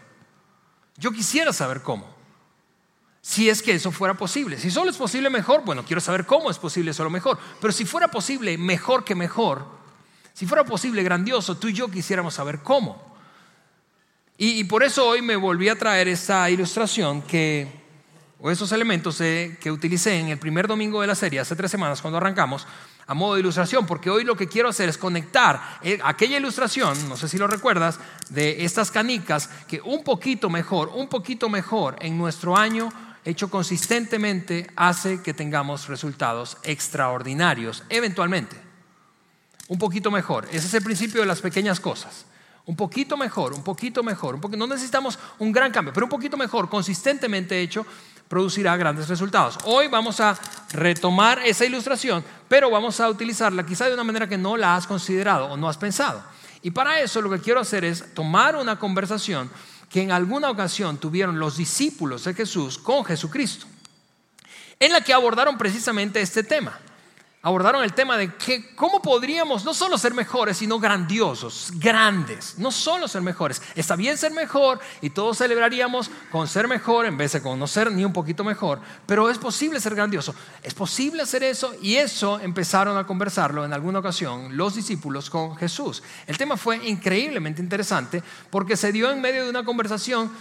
Yo 0.98 1.10
quisiera 1.10 1.52
saber 1.52 1.80
cómo. 1.80 2.14
Si 3.22 3.48
es 3.48 3.62
que 3.62 3.72
eso 3.72 3.90
fuera 3.90 4.14
posible. 4.14 4.58
Si 4.58 4.70
solo 4.70 4.90
es 4.90 4.98
posible 4.98 5.30
mejor, 5.30 5.64
bueno, 5.64 5.82
quiero 5.82 6.00
saber 6.00 6.26
cómo 6.26 6.50
es 6.50 6.58
posible 6.58 6.92
solo 6.92 7.08
mejor. 7.08 7.38
Pero 7.58 7.72
si 7.72 7.86
fuera 7.86 8.08
posible 8.08 8.58
mejor 8.58 9.02
que 9.02 9.14
mejor, 9.14 9.66
si 10.34 10.44
fuera 10.46 10.64
posible 10.64 11.02
grandioso, 11.02 11.56
tú 11.56 11.68
y 11.68 11.72
yo 11.72 11.90
quisiéramos 11.90 12.34
saber 12.34 12.60
cómo. 12.60 13.16
Y, 14.36 14.64
por 14.64 14.82
eso 14.82 15.06
hoy 15.06 15.22
me 15.22 15.36
volví 15.36 15.68
a 15.68 15.78
traer 15.78 16.08
esta 16.08 16.50
ilustración 16.50 17.22
que 17.22 17.83
o 18.44 18.50
esos 18.50 18.72
elementos 18.72 19.16
que 19.16 19.72
utilicé 19.72 20.18
en 20.18 20.28
el 20.28 20.36
primer 20.36 20.68
domingo 20.68 21.00
de 21.00 21.06
la 21.06 21.14
serie, 21.14 21.40
hace 21.40 21.56
tres 21.56 21.70
semanas 21.70 22.02
cuando 22.02 22.18
arrancamos, 22.18 22.66
a 23.06 23.14
modo 23.14 23.34
de 23.34 23.40
ilustración, 23.40 23.86
porque 23.86 24.10
hoy 24.10 24.22
lo 24.22 24.36
que 24.36 24.48
quiero 24.48 24.68
hacer 24.68 24.86
es 24.90 24.98
conectar 24.98 25.78
eh, 25.80 25.98
aquella 26.04 26.36
ilustración, 26.36 27.08
no 27.08 27.16
sé 27.16 27.26
si 27.26 27.38
lo 27.38 27.46
recuerdas, 27.46 27.98
de 28.28 28.66
estas 28.66 28.90
canicas, 28.90 29.48
que 29.66 29.80
un 29.80 30.04
poquito 30.04 30.50
mejor, 30.50 30.90
un 30.94 31.08
poquito 31.08 31.48
mejor 31.48 31.96
en 32.00 32.18
nuestro 32.18 32.54
año 32.54 32.90
hecho 33.24 33.48
consistentemente 33.48 34.70
hace 34.76 35.22
que 35.22 35.32
tengamos 35.32 35.88
resultados 35.88 36.58
extraordinarios, 36.64 37.82
eventualmente. 37.88 38.60
Un 39.68 39.78
poquito 39.78 40.10
mejor. 40.10 40.46
Ese 40.52 40.66
es 40.66 40.74
el 40.74 40.82
principio 40.84 41.22
de 41.22 41.26
las 41.26 41.40
pequeñas 41.40 41.80
cosas. 41.80 42.26
Un 42.66 42.76
poquito 42.76 43.16
mejor, 43.16 43.54
un 43.54 43.62
poquito 43.62 44.02
mejor. 44.02 44.34
Un 44.34 44.58
no 44.58 44.66
necesitamos 44.66 45.18
un 45.38 45.50
gran 45.50 45.72
cambio, 45.72 45.94
pero 45.94 46.04
un 46.04 46.10
poquito 46.10 46.36
mejor, 46.36 46.68
consistentemente 46.68 47.58
hecho, 47.58 47.86
producirá 48.34 48.76
grandes 48.76 49.06
resultados. 49.06 49.56
Hoy 49.62 49.86
vamos 49.86 50.18
a 50.18 50.36
retomar 50.72 51.38
esa 51.44 51.66
ilustración, 51.66 52.24
pero 52.48 52.68
vamos 52.68 52.98
a 52.98 53.08
utilizarla 53.08 53.64
quizá 53.64 53.86
de 53.86 53.94
una 53.94 54.02
manera 54.02 54.28
que 54.28 54.36
no 54.36 54.56
la 54.56 54.74
has 54.74 54.88
considerado 54.88 55.46
o 55.46 55.56
no 55.56 55.68
has 55.68 55.76
pensado. 55.76 56.20
Y 56.60 56.72
para 56.72 56.98
eso 56.98 57.22
lo 57.22 57.30
que 57.30 57.38
quiero 57.38 57.60
hacer 57.60 57.84
es 57.84 58.12
tomar 58.12 58.56
una 58.56 58.76
conversación 58.76 59.48
que 59.88 60.02
en 60.02 60.10
alguna 60.10 60.50
ocasión 60.50 60.98
tuvieron 60.98 61.38
los 61.38 61.56
discípulos 61.56 62.24
de 62.24 62.34
Jesús 62.34 62.76
con 62.76 63.04
Jesucristo, 63.04 63.66
en 64.80 64.90
la 64.90 65.00
que 65.00 65.14
abordaron 65.14 65.56
precisamente 65.56 66.20
este 66.20 66.42
tema 66.42 66.76
abordaron 67.44 67.84
el 67.84 67.92
tema 67.92 68.16
de 68.16 68.34
que 68.34 68.74
cómo 68.74 69.02
podríamos 69.02 69.66
no 69.66 69.74
solo 69.74 69.98
ser 69.98 70.14
mejores, 70.14 70.56
sino 70.56 70.80
grandiosos, 70.80 71.72
grandes, 71.74 72.54
no 72.56 72.72
solo 72.72 73.06
ser 73.06 73.20
mejores. 73.20 73.60
Está 73.74 73.96
bien 73.96 74.16
ser 74.16 74.32
mejor 74.32 74.80
y 75.02 75.10
todos 75.10 75.36
celebraríamos 75.36 76.10
con 76.32 76.48
ser 76.48 76.66
mejor 76.66 77.04
en 77.04 77.18
vez 77.18 77.32
de 77.32 77.42
con 77.42 77.58
no 77.58 77.66
ser 77.66 77.92
ni 77.92 78.02
un 78.02 78.14
poquito 78.14 78.44
mejor, 78.44 78.80
pero 79.04 79.28
es 79.28 79.36
posible 79.36 79.78
ser 79.78 79.94
grandioso, 79.94 80.34
es 80.62 80.72
posible 80.72 81.22
hacer 81.22 81.42
eso 81.42 81.74
y 81.82 81.96
eso 81.96 82.40
empezaron 82.40 82.96
a 82.96 83.06
conversarlo 83.06 83.66
en 83.66 83.74
alguna 83.74 83.98
ocasión 83.98 84.56
los 84.56 84.74
discípulos 84.74 85.28
con 85.28 85.54
Jesús. 85.54 86.02
El 86.26 86.38
tema 86.38 86.56
fue 86.56 86.76
increíblemente 86.88 87.60
interesante 87.60 88.22
porque 88.48 88.74
se 88.74 88.90
dio 88.90 89.10
en 89.10 89.20
medio 89.20 89.44
de 89.44 89.50
una 89.50 89.66
conversación 89.66 90.32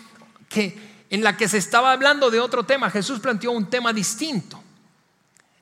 que 0.48 0.94
en 1.10 1.22
la 1.22 1.36
que 1.36 1.50
se 1.50 1.58
estaba 1.58 1.92
hablando 1.92 2.32
de 2.32 2.40
otro 2.40 2.64
tema, 2.64 2.90
Jesús 2.90 3.20
planteó 3.20 3.52
un 3.52 3.70
tema 3.70 3.92
distinto 3.92 4.63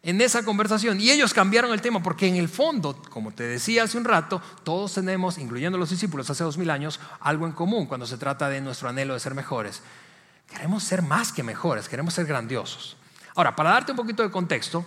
en 0.03 0.22
esa 0.22 0.43
conversación. 0.43 1.00
Y 1.00 1.12
ellos 1.12 1.34
cambiaron 1.34 1.72
el 1.72 1.81
tema 1.81 2.01
porque 2.01 2.27
en 2.27 2.36
el 2.36 2.50
fondo, 2.50 3.01
como 3.10 3.31
te 3.31 3.43
decía 3.43 3.84
hace 3.84 3.98
un 3.98 4.05
rato, 4.05 4.41
todos 4.63 4.93
tenemos, 4.93 5.38
incluyendo 5.38 5.77
los 5.77 5.89
discípulos 5.89 6.29
hace 6.29 6.43
dos 6.43 6.58
mil 6.58 6.70
años, 6.70 7.00
algo 7.20 7.46
en 7.46 7.51
común 7.51 7.86
cuando 7.86 8.05
se 8.05 8.17
trata 8.17 8.50
de 8.50 8.62
nuestro 8.62 8.89
anhelo 8.89 9.13
de 9.13 9.20
ser 9.20 9.36
mejores. 9.36 9.81
Queremos 10.50 10.84
ser 10.84 11.01
más 11.01 11.31
que 11.31 11.43
mejores, 11.43 11.88
queremos 11.88 12.13
ser 12.13 12.25
grandiosos. 12.25 12.98
Ahora, 13.36 13.55
para 13.55 13.72
darte 13.72 13.91
un 13.91 13.98
poquito 13.98 14.24
de 14.24 14.31
contexto, 14.31 14.86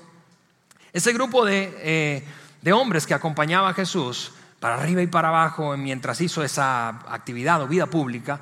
ese 0.93 1.13
grupo 1.13 1.45
de, 1.45 1.75
eh, 1.79 2.25
de 2.61 2.73
hombres 2.73 3.07
que 3.07 3.15
acompañaba 3.15 3.71
a 3.71 3.75
Jesús 3.75 4.33
para 4.61 4.77
arriba 4.77 5.03
y 5.03 5.07
para 5.07 5.29
abajo 5.29 5.77
mientras 5.77 6.21
hizo 6.21 6.43
esa 6.43 6.89
actividad 7.13 7.63
o 7.63 7.69
vida 7.69 7.87
pública, 7.87 8.41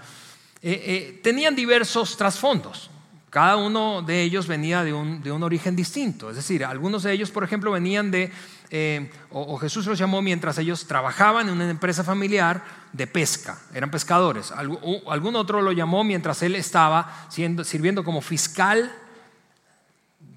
eh, 0.63 0.83
eh, 0.87 1.21
tenían 1.23 1.57
diversos 1.57 2.17
trasfondos. 2.17 2.92
Cada 3.33 3.57
uno 3.57 4.03
de 4.03 4.21
ellos 4.21 4.47
venía 4.47 4.85
de 4.85 4.93
un, 4.93 5.23
de 5.23 5.33
un, 5.33 5.43
origen 5.43 5.75
distinto. 5.75 6.29
Es 6.29 6.37
decir, 6.37 6.67
algunos 6.67 7.03
de 7.03 7.13
ellos, 7.13 7.31
por 7.31 7.43
ejemplo, 7.43 7.71
venían 7.71 8.11
de, 8.11 8.31
eh, 8.69 9.11
o, 9.31 9.57
Jesús 9.57 9.87
los 9.87 9.99
llamó 9.99 10.21
mientras 10.21 10.59
ellos 10.59 10.87
trabajaban 10.87 11.49
en 11.49 11.55
una 11.55 11.71
empresa 11.71 12.05
familiar 12.05 12.63
de 12.93 13.07
pesca, 13.07 13.59
eran 13.73 13.91
pescadores. 13.91 14.53
algún 14.53 15.35
otro 15.35 15.63
lo 15.63 15.73
llamó 15.73 16.05
mientras 16.05 16.43
él 16.43 16.55
estaba 16.55 17.27
siendo, 17.31 17.65
sirviendo 17.65 18.05
como 18.05 18.21
fiscal 18.21 18.93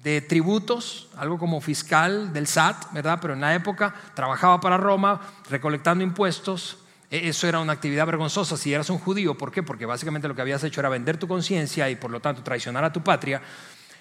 de 0.02 0.22
tributos, 0.22 1.10
algo 1.18 1.38
como 1.38 1.60
fiscal 1.60 2.32
del 2.32 2.46
SAT, 2.46 2.94
¿verdad? 2.94 3.18
Pero 3.20 3.34
en 3.34 3.42
la 3.42 3.54
época 3.54 3.94
trabajaba 4.14 4.58
para 4.58 4.78
Roma 4.78 5.20
recolectando 5.50 6.02
impuestos 6.02 6.78
eso 7.10 7.46
era 7.46 7.60
una 7.60 7.72
actividad 7.72 8.06
vergonzosa 8.06 8.56
si 8.56 8.72
eras 8.72 8.90
un 8.90 8.98
judío. 8.98 9.36
¿Por 9.36 9.52
qué? 9.52 9.62
Porque 9.62 9.86
básicamente 9.86 10.28
lo 10.28 10.34
que 10.34 10.42
habías 10.42 10.64
hecho 10.64 10.80
era 10.80 10.88
vender 10.88 11.18
tu 11.18 11.28
conciencia 11.28 11.88
y 11.88 11.96
por 11.96 12.10
lo 12.10 12.20
tanto 12.20 12.42
traicionar 12.42 12.84
a 12.84 12.92
tu 12.92 13.02
patria, 13.02 13.40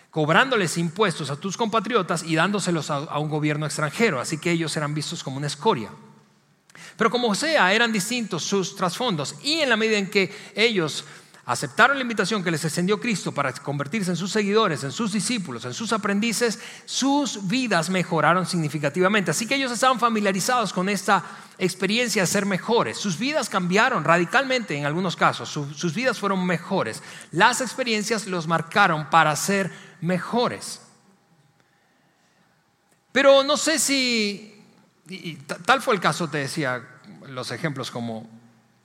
cobrándoles 0.09 0.77
impuestos 0.77 1.29
a 1.29 1.35
tus 1.35 1.57
compatriotas 1.57 2.23
y 2.23 2.35
dándoselos 2.35 2.89
a, 2.89 3.19
un 3.19 3.29
gobierno 3.29 3.65
extranjero. 3.65 4.19
Así 4.19 4.39
que 4.39 4.51
ellos 4.51 4.75
eran 4.75 4.93
vistos 4.93 5.23
como 5.23 5.37
una 5.37 5.47
escoria. 5.47 5.89
Pero 6.97 7.11
como 7.11 7.35
sea, 7.35 7.73
eran 7.73 7.91
distintos 7.91 8.43
sus 8.43 8.75
trasfondos 8.75 9.35
y 9.43 9.59
en 9.59 9.69
la 9.69 9.77
medida 9.77 9.97
en 9.97 10.09
que 10.09 10.33
ellos 10.55 11.05
aceptaron 11.45 11.97
la 11.97 12.01
invitación 12.01 12.43
que 12.43 12.49
les 12.49 12.65
extendió 12.65 12.99
Cristo 12.99 13.31
para 13.31 13.53
convertirse 13.53 14.09
en 14.09 14.17
sus 14.17 14.31
seguidores, 14.31 14.83
en 14.83 14.91
sus 14.91 15.11
discípulos, 15.11 15.63
en 15.65 15.73
sus 15.73 15.93
aprendices, 15.93 16.59
sus 16.85 17.47
vidas 17.47 17.89
mejoraron 17.89 18.45
significativamente. 18.45 19.31
Así 19.31 19.45
que 19.45 19.55
ellos 19.55 19.71
estaban 19.71 19.99
familiarizados 19.99 20.73
con 20.73 20.89
esta 20.89 21.23
experiencia 21.59 22.23
de 22.23 22.27
ser 22.27 22.45
mejores. 22.45 22.97
Sus 22.97 23.19
vidas 23.19 23.47
cambiaron 23.47 24.03
radicalmente 24.03 24.75
en 24.75 24.85
algunos 24.85 25.15
casos, 25.15 25.49
sus 25.49 25.93
vidas 25.93 26.17
fueron 26.17 26.45
mejores. 26.45 27.03
Las 27.31 27.61
experiencias 27.61 28.25
los 28.25 28.47
marcaron 28.47 29.09
para 29.09 29.35
ser 29.35 29.71
mejores. 30.01 30.81
Pero 33.11 33.43
no 33.43 33.55
sé 33.55 33.79
si, 33.79 34.61
y 35.07 35.35
tal 35.35 35.81
fue 35.81 35.93
el 35.93 36.01
caso, 36.01 36.27
te 36.27 36.39
decía, 36.39 36.83
los 37.27 37.51
ejemplos 37.51 37.91
como 37.91 38.27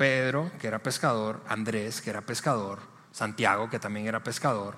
Pedro, 0.01 0.51
que 0.59 0.67
era 0.67 0.79
pescador, 0.79 1.43
Andrés, 1.47 2.01
que 2.01 2.09
era 2.09 2.23
pescador, 2.23 2.79
Santiago, 3.13 3.69
que 3.69 3.79
también 3.79 4.07
era 4.07 4.25
pescador, 4.25 4.75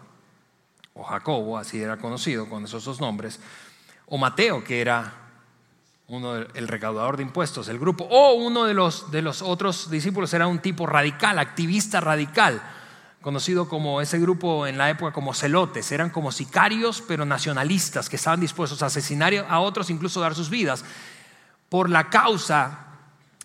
o 0.94 1.04
Jacobo, 1.04 1.56
así 1.56 1.80
era 1.80 1.96
conocido 1.96 2.48
con 2.48 2.64
esos 2.64 2.84
dos 2.84 3.00
nombres, 3.00 3.38
o 4.06 4.18
Mateo, 4.18 4.64
que 4.64 4.80
era 4.80 5.12
uno 6.08 6.34
el 6.34 6.66
recaudador 6.66 7.16
de 7.16 7.22
impuestos 7.22 7.68
del 7.68 7.78
grupo, 7.78 8.02
o 8.10 8.32
uno 8.32 8.64
de 8.64 8.74
los, 8.74 9.12
de 9.12 9.22
los 9.22 9.42
otros 9.42 9.88
discípulos 9.90 10.34
era 10.34 10.48
un 10.48 10.58
tipo 10.58 10.86
radical, 10.86 11.38
activista 11.38 12.00
radical, 12.00 12.60
conocido 13.20 13.68
como 13.68 14.00
ese 14.00 14.18
grupo 14.18 14.66
en 14.66 14.76
la 14.76 14.90
época 14.90 15.12
como 15.12 15.34
celotes, 15.34 15.92
eran 15.92 16.10
como 16.10 16.32
sicarios 16.32 17.00
pero 17.06 17.24
nacionalistas 17.24 18.08
que 18.08 18.16
estaban 18.16 18.40
dispuestos 18.40 18.82
a 18.82 18.86
asesinar 18.86 19.32
a 19.48 19.60
otros, 19.60 19.88
incluso 19.88 20.20
dar 20.20 20.34
sus 20.34 20.50
vidas 20.50 20.84
por 21.68 21.90
la 21.90 22.10
causa 22.10 22.86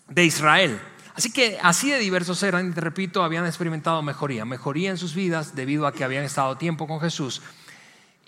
de 0.08 0.24
Israel. 0.24 0.80
Así 1.18 1.32
que 1.32 1.58
así 1.60 1.90
de 1.90 1.98
diversos 1.98 2.40
eran, 2.44 2.68
y 2.68 2.72
te 2.72 2.80
repito, 2.80 3.24
habían 3.24 3.44
experimentado 3.44 4.00
mejoría, 4.02 4.44
mejoría 4.44 4.90
en 4.90 4.96
sus 4.96 5.16
vidas 5.16 5.56
debido 5.56 5.84
a 5.88 5.92
que 5.92 6.04
habían 6.04 6.22
estado 6.22 6.56
tiempo 6.56 6.86
con 6.86 7.00
Jesús. 7.00 7.42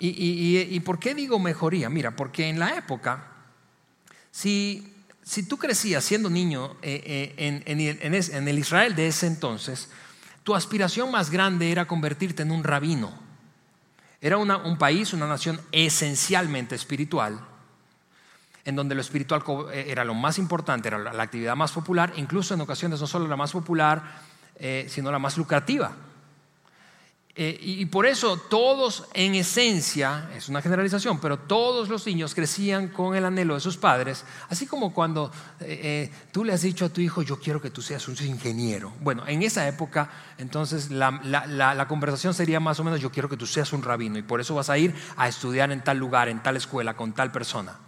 ¿Y, 0.00 0.80
por 0.80 0.98
qué 0.98 1.14
digo 1.14 1.38
mejoría? 1.38 1.88
Mira, 1.88 2.16
porque 2.16 2.48
en 2.48 2.58
la 2.58 2.70
época, 2.70 3.28
si, 4.32 4.92
si 5.22 5.44
tú 5.44 5.56
crecías 5.56 6.02
siendo 6.02 6.28
niño 6.28 6.78
eh, 6.82 7.32
eh, 7.38 7.62
en, 7.64 8.48
el 8.48 8.58
Israel 8.58 8.96
de 8.96 9.06
ese 9.06 9.28
entonces, 9.28 9.88
tu 10.42 10.56
aspiración 10.56 11.12
más 11.12 11.30
grande 11.30 11.70
era 11.70 11.86
convertirte 11.86 12.42
en 12.42 12.50
un 12.50 12.64
rabino. 12.64 13.16
Era 14.20 14.36
un 14.36 14.78
país, 14.78 15.12
una 15.12 15.28
nación 15.28 15.60
esencialmente 15.70 16.74
espiritual 16.74 17.49
en 18.64 18.76
donde 18.76 18.94
lo 18.94 19.00
espiritual 19.00 19.42
eh, 19.72 19.86
era 19.88 20.04
lo 20.04 20.14
más 20.14 20.38
importante, 20.38 20.88
era 20.88 20.98
la 20.98 21.22
actividad 21.22 21.56
más 21.56 21.72
popular, 21.72 22.12
incluso 22.16 22.54
en 22.54 22.60
ocasiones 22.60 23.00
no 23.00 23.06
solo 23.06 23.26
la 23.26 23.36
más 23.36 23.52
popular, 23.52 24.02
eh, 24.56 24.86
sino 24.88 25.10
la 25.10 25.18
más 25.18 25.36
lucrativa. 25.36 25.92
Eh, 27.36 27.58
y, 27.62 27.86
por 27.86 28.06
eso 28.06 28.36
todos 28.36 29.06
en 29.14 29.36
esencia, 29.36 30.28
es 30.36 30.50
una 30.50 30.60
generalización, 30.60 31.20
pero 31.20 31.38
todos 31.38 31.88
los 31.88 32.04
niños 32.04 32.34
crecían 32.34 32.88
con 32.88 33.14
el 33.16 33.24
anhelo 33.24 33.54
de 33.54 33.60
sus 33.60 33.78
padres, 33.78 34.24
así 34.50 34.66
como 34.66 34.92
cuando 34.92 35.30
tú 36.32 36.44
le 36.44 36.52
has 36.52 36.60
dicho 36.60 36.84
a 36.84 36.88
tu 36.90 37.00
hijo, 37.00 37.22
yo 37.22 37.38
quiero 37.38 37.62
que 37.62 37.70
tú 37.70 37.80
seas 37.80 38.08
un 38.08 38.16
ingeniero. 38.26 38.92
Bueno, 39.00 39.26
en 39.26 39.42
esa 39.42 39.66
época, 39.66 40.10
entonces 40.36 40.90
la, 40.90 41.10
la 41.22 41.88
conversación 41.88 42.34
sería 42.34 42.60
más 42.60 42.78
o 42.80 42.84
menos, 42.84 43.00
yo 43.00 43.10
quiero 43.10 43.28
que 43.28 43.38
tú 43.38 43.46
seas 43.46 43.72
un 43.72 43.82
rabino 43.82 44.18
y 44.18 44.22
por 44.22 44.40
eso 44.40 44.56
vas 44.56 44.68
a 44.68 44.76
ir 44.76 44.94
a 45.16 45.28
estudiar 45.28 45.70
en 45.70 45.82
tal 45.82 45.96
lugar, 45.96 46.28
en 46.28 46.42
tal 46.42 46.56
escuela, 46.56 46.94
con 46.94 47.14
tal 47.14 47.32
persona. 47.32 47.78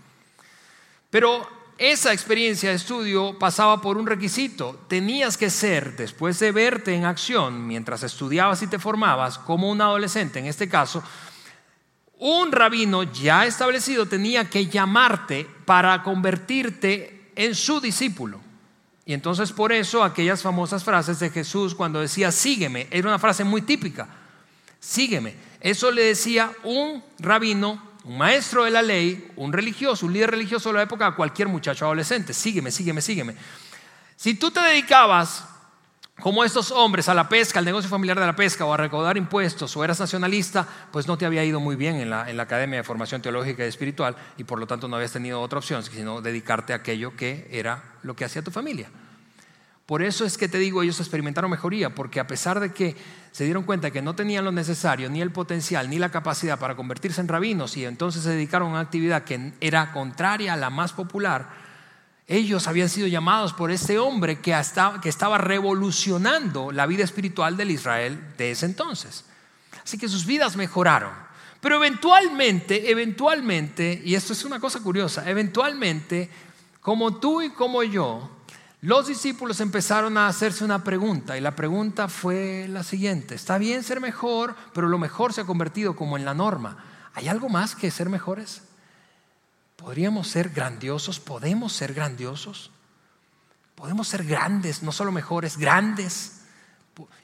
Pero 1.12 1.47
esa 1.76 2.14
experiencia 2.14 2.71
de 2.71 2.76
estudio 2.76 3.38
pasaba 3.38 3.83
por 3.83 3.99
un 3.99 4.07
requisito. 4.07 4.81
Tenías 4.88 5.37
que 5.37 5.50
ser, 5.50 5.95
después 5.95 6.38
de 6.38 6.52
verte 6.52 6.95
en 6.95 7.04
acción, 7.04 7.66
mientras 7.66 8.02
estudiabas 8.02 8.62
y 8.62 8.66
te 8.66 8.78
formabas, 8.78 9.38
como 9.38 9.71
un 9.71 9.83
adolescente 9.83 10.38
en 10.38 10.47
este 10.47 10.71
caso, 10.71 11.02
un 12.19 12.50
rabino 12.50 13.02
ya 13.02 13.45
establecido 13.45 14.07
tenía 14.07 14.49
que 14.49 14.69
llamarte 14.69 15.47
para 15.66 16.02
convertirte 16.02 17.31
en 17.37 17.54
su 17.54 17.78
discípulo. 17.78 18.40
Y 19.04 19.12
entonces 19.12 19.52
por 19.52 19.71
eso 19.71 20.02
aquellas 20.02 20.40
famosas 20.40 20.83
frases 20.83 21.19
de 21.19 21.28
Jesús 21.28 21.75
cuando 21.75 22.00
decía, 22.00 22.33
sígueme, 22.33 22.87
era 22.90 23.09
una 23.09 23.19
frase 23.19 23.45
muy 23.45 23.61
típica, 23.61 24.09
sígueme. 24.81 25.35
Eso 25.61 25.90
le 25.90 26.04
decía 26.04 26.50
un 26.64 27.04
rabino 27.19 27.91
un 28.04 28.18
maestro 28.18 28.64
de 28.64 28.71
la 28.71 28.82
ley, 28.82 29.30
un 29.37 29.52
religioso, 29.52 30.06
un 30.06 30.12
líder 30.12 30.30
religioso 30.30 30.71
de 30.71 30.76
la 30.76 30.82
época 30.82 31.06
a 31.06 31.14
cualquier 31.14 31.49
muchacho 31.49 31.85
adolescente. 31.85 32.35
Sígueme, 32.35 32.71
sígueme, 32.71 33.00
sígueme. 33.00 33.37
Si 34.16 34.35
tú 34.35 34.50
te 34.50 34.61
dedicabas 34.61 35.49
como 36.21 36.44
estos 36.44 36.71
hombres 36.71 37.09
a 37.09 37.14
la 37.14 37.28
pesca, 37.28 37.59
al 37.59 37.64
negocio 37.64 37.88
familiar 37.88 38.18
de 38.18 38.26
la 38.26 38.37
pesca 38.37 38.64
o 38.64 38.73
a 38.73 38.76
recaudar 38.76 39.16
impuestos 39.16 39.76
o 39.76 39.85
eras 39.85 39.99
nacionalista, 39.99 40.66
pues 40.90 41.06
no 41.06 41.16
te 41.16 41.26
había 41.26 41.44
ido 41.44 41.59
muy 41.59 41.75
bien 41.75 41.97
en 41.97 42.11
la, 42.11 42.28
en 42.28 42.37
la 42.37 42.44
Academia 42.44 42.78
de 42.78 42.85
Formación 42.85 43.23
Teológica 43.23 43.64
y 43.64 43.68
Espiritual 43.68 44.14
y 44.37 44.44
por 44.44 44.59
lo 44.59 44.66
tanto 44.66 44.88
no 44.88 44.97
habías 44.97 45.12
tenido 45.12 45.40
otra 45.40 45.59
opción 45.59 45.82
sino 45.82 46.21
dedicarte 46.21 46.73
a 46.73 46.76
aquello 46.76 47.16
que 47.16 47.49
era 47.50 47.97
lo 48.02 48.14
que 48.14 48.25
hacía 48.25 48.42
tu 48.42 48.50
familia. 48.50 48.90
Por 49.92 50.02
eso 50.02 50.25
es 50.25 50.38
que 50.38 50.49
te 50.49 50.56
digo, 50.56 50.82
ellos 50.82 51.00
experimentaron 51.00 51.50
mejoría, 51.50 51.94
porque 51.94 52.18
a 52.18 52.26
pesar 52.26 52.61
de 52.61 52.72
que 52.72 52.96
se 53.30 53.44
dieron 53.44 53.64
cuenta 53.64 53.90
que 53.90 54.00
no 54.00 54.14
tenían 54.14 54.42
lo 54.42 54.50
necesario, 54.50 55.11
ni 55.11 55.20
el 55.20 55.32
potencial, 55.32 55.90
ni 55.90 55.99
la 55.99 56.11
capacidad 56.11 56.58
para 56.58 56.76
convertirse 56.76 57.20
en 57.20 57.28
rabinos, 57.28 57.76
y 57.76 57.84
entonces 57.84 58.22
se 58.22 58.30
dedicaron 58.30 58.68
a 58.68 58.70
una 58.70 58.80
actividad 58.80 59.25
que 59.25 59.52
era 59.61 59.92
contraria 59.92 60.54
a 60.54 60.56
la 60.56 60.70
más 60.70 60.94
popular, 60.94 61.50
ellos 62.26 62.68
habían 62.68 62.88
sido 62.88 63.06
llamados 63.06 63.52
por 63.52 63.70
este 63.70 63.99
hombre 63.99 64.40
que, 64.40 64.58
que 65.02 65.08
estaba 65.11 65.37
revolucionando 65.37 66.72
la 66.72 66.87
vida 66.87 67.04
espiritual 67.04 67.58
del 67.58 67.72
Israel 67.72 68.18
de 68.38 68.52
ese 68.52 68.64
entonces. 68.64 69.26
Así 69.84 69.99
que 69.99 70.08
sus 70.08 70.25
vidas 70.25 70.56
mejoraron. 70.56 71.12
Pero 71.61 71.76
eventualmente, 71.76 72.90
eventualmente, 72.90 74.00
y 74.02 74.14
esto 74.14 74.32
es 74.32 74.42
una 74.46 74.58
cosa 74.58 74.80
curiosa, 74.80 75.28
eventualmente, 75.28 76.30
como 76.80 77.16
tú 77.16 77.42
y 77.42 77.50
como 77.50 77.82
yo, 77.82 78.30
los 78.82 79.06
discípulos 79.06 79.60
empezaron 79.60 80.18
a 80.18 80.26
hacerse 80.26 80.64
una 80.64 80.82
pregunta 80.82 81.38
y 81.38 81.40
la 81.40 81.54
pregunta 81.54 82.08
fue 82.08 82.66
la 82.68 82.82
siguiente. 82.82 83.36
Está 83.36 83.56
bien 83.56 83.84
ser 83.84 84.00
mejor, 84.00 84.56
pero 84.74 84.88
lo 84.88 84.98
mejor 84.98 85.32
se 85.32 85.40
ha 85.40 85.44
convertido 85.44 85.94
como 85.94 86.16
en 86.16 86.24
la 86.24 86.34
norma. 86.34 86.84
¿Hay 87.14 87.28
algo 87.28 87.48
más 87.48 87.76
que 87.76 87.92
ser 87.92 88.08
mejores? 88.08 88.62
¿Podríamos 89.76 90.26
ser 90.26 90.48
grandiosos? 90.48 91.20
¿Podemos 91.20 91.72
ser 91.72 91.94
grandiosos? 91.94 92.72
¿Podemos 93.76 94.08
ser 94.08 94.24
grandes? 94.24 94.82
No 94.82 94.90
solo 94.90 95.12
mejores, 95.12 95.56
grandes. 95.56 96.40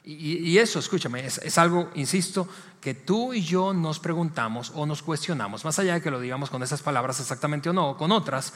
Y, 0.04 0.56
eso, 0.58 0.78
escúchame, 0.78 1.26
es, 1.26 1.58
algo, 1.58 1.90
insisto, 1.94 2.48
que 2.80 2.94
tú 2.94 3.34
y 3.34 3.42
yo 3.42 3.74
nos 3.74 3.98
preguntamos 3.98 4.72
o 4.74 4.86
nos 4.86 5.02
cuestionamos, 5.02 5.64
más 5.64 5.78
allá 5.78 5.94
de 5.94 6.00
que 6.00 6.10
lo 6.10 6.20
digamos 6.20 6.48
con 6.50 6.62
esas 6.62 6.80
palabras 6.82 7.20
exactamente 7.20 7.68
o 7.68 7.72
no, 7.74 7.90
o 7.90 7.96
con 7.96 8.10
otras, 8.12 8.54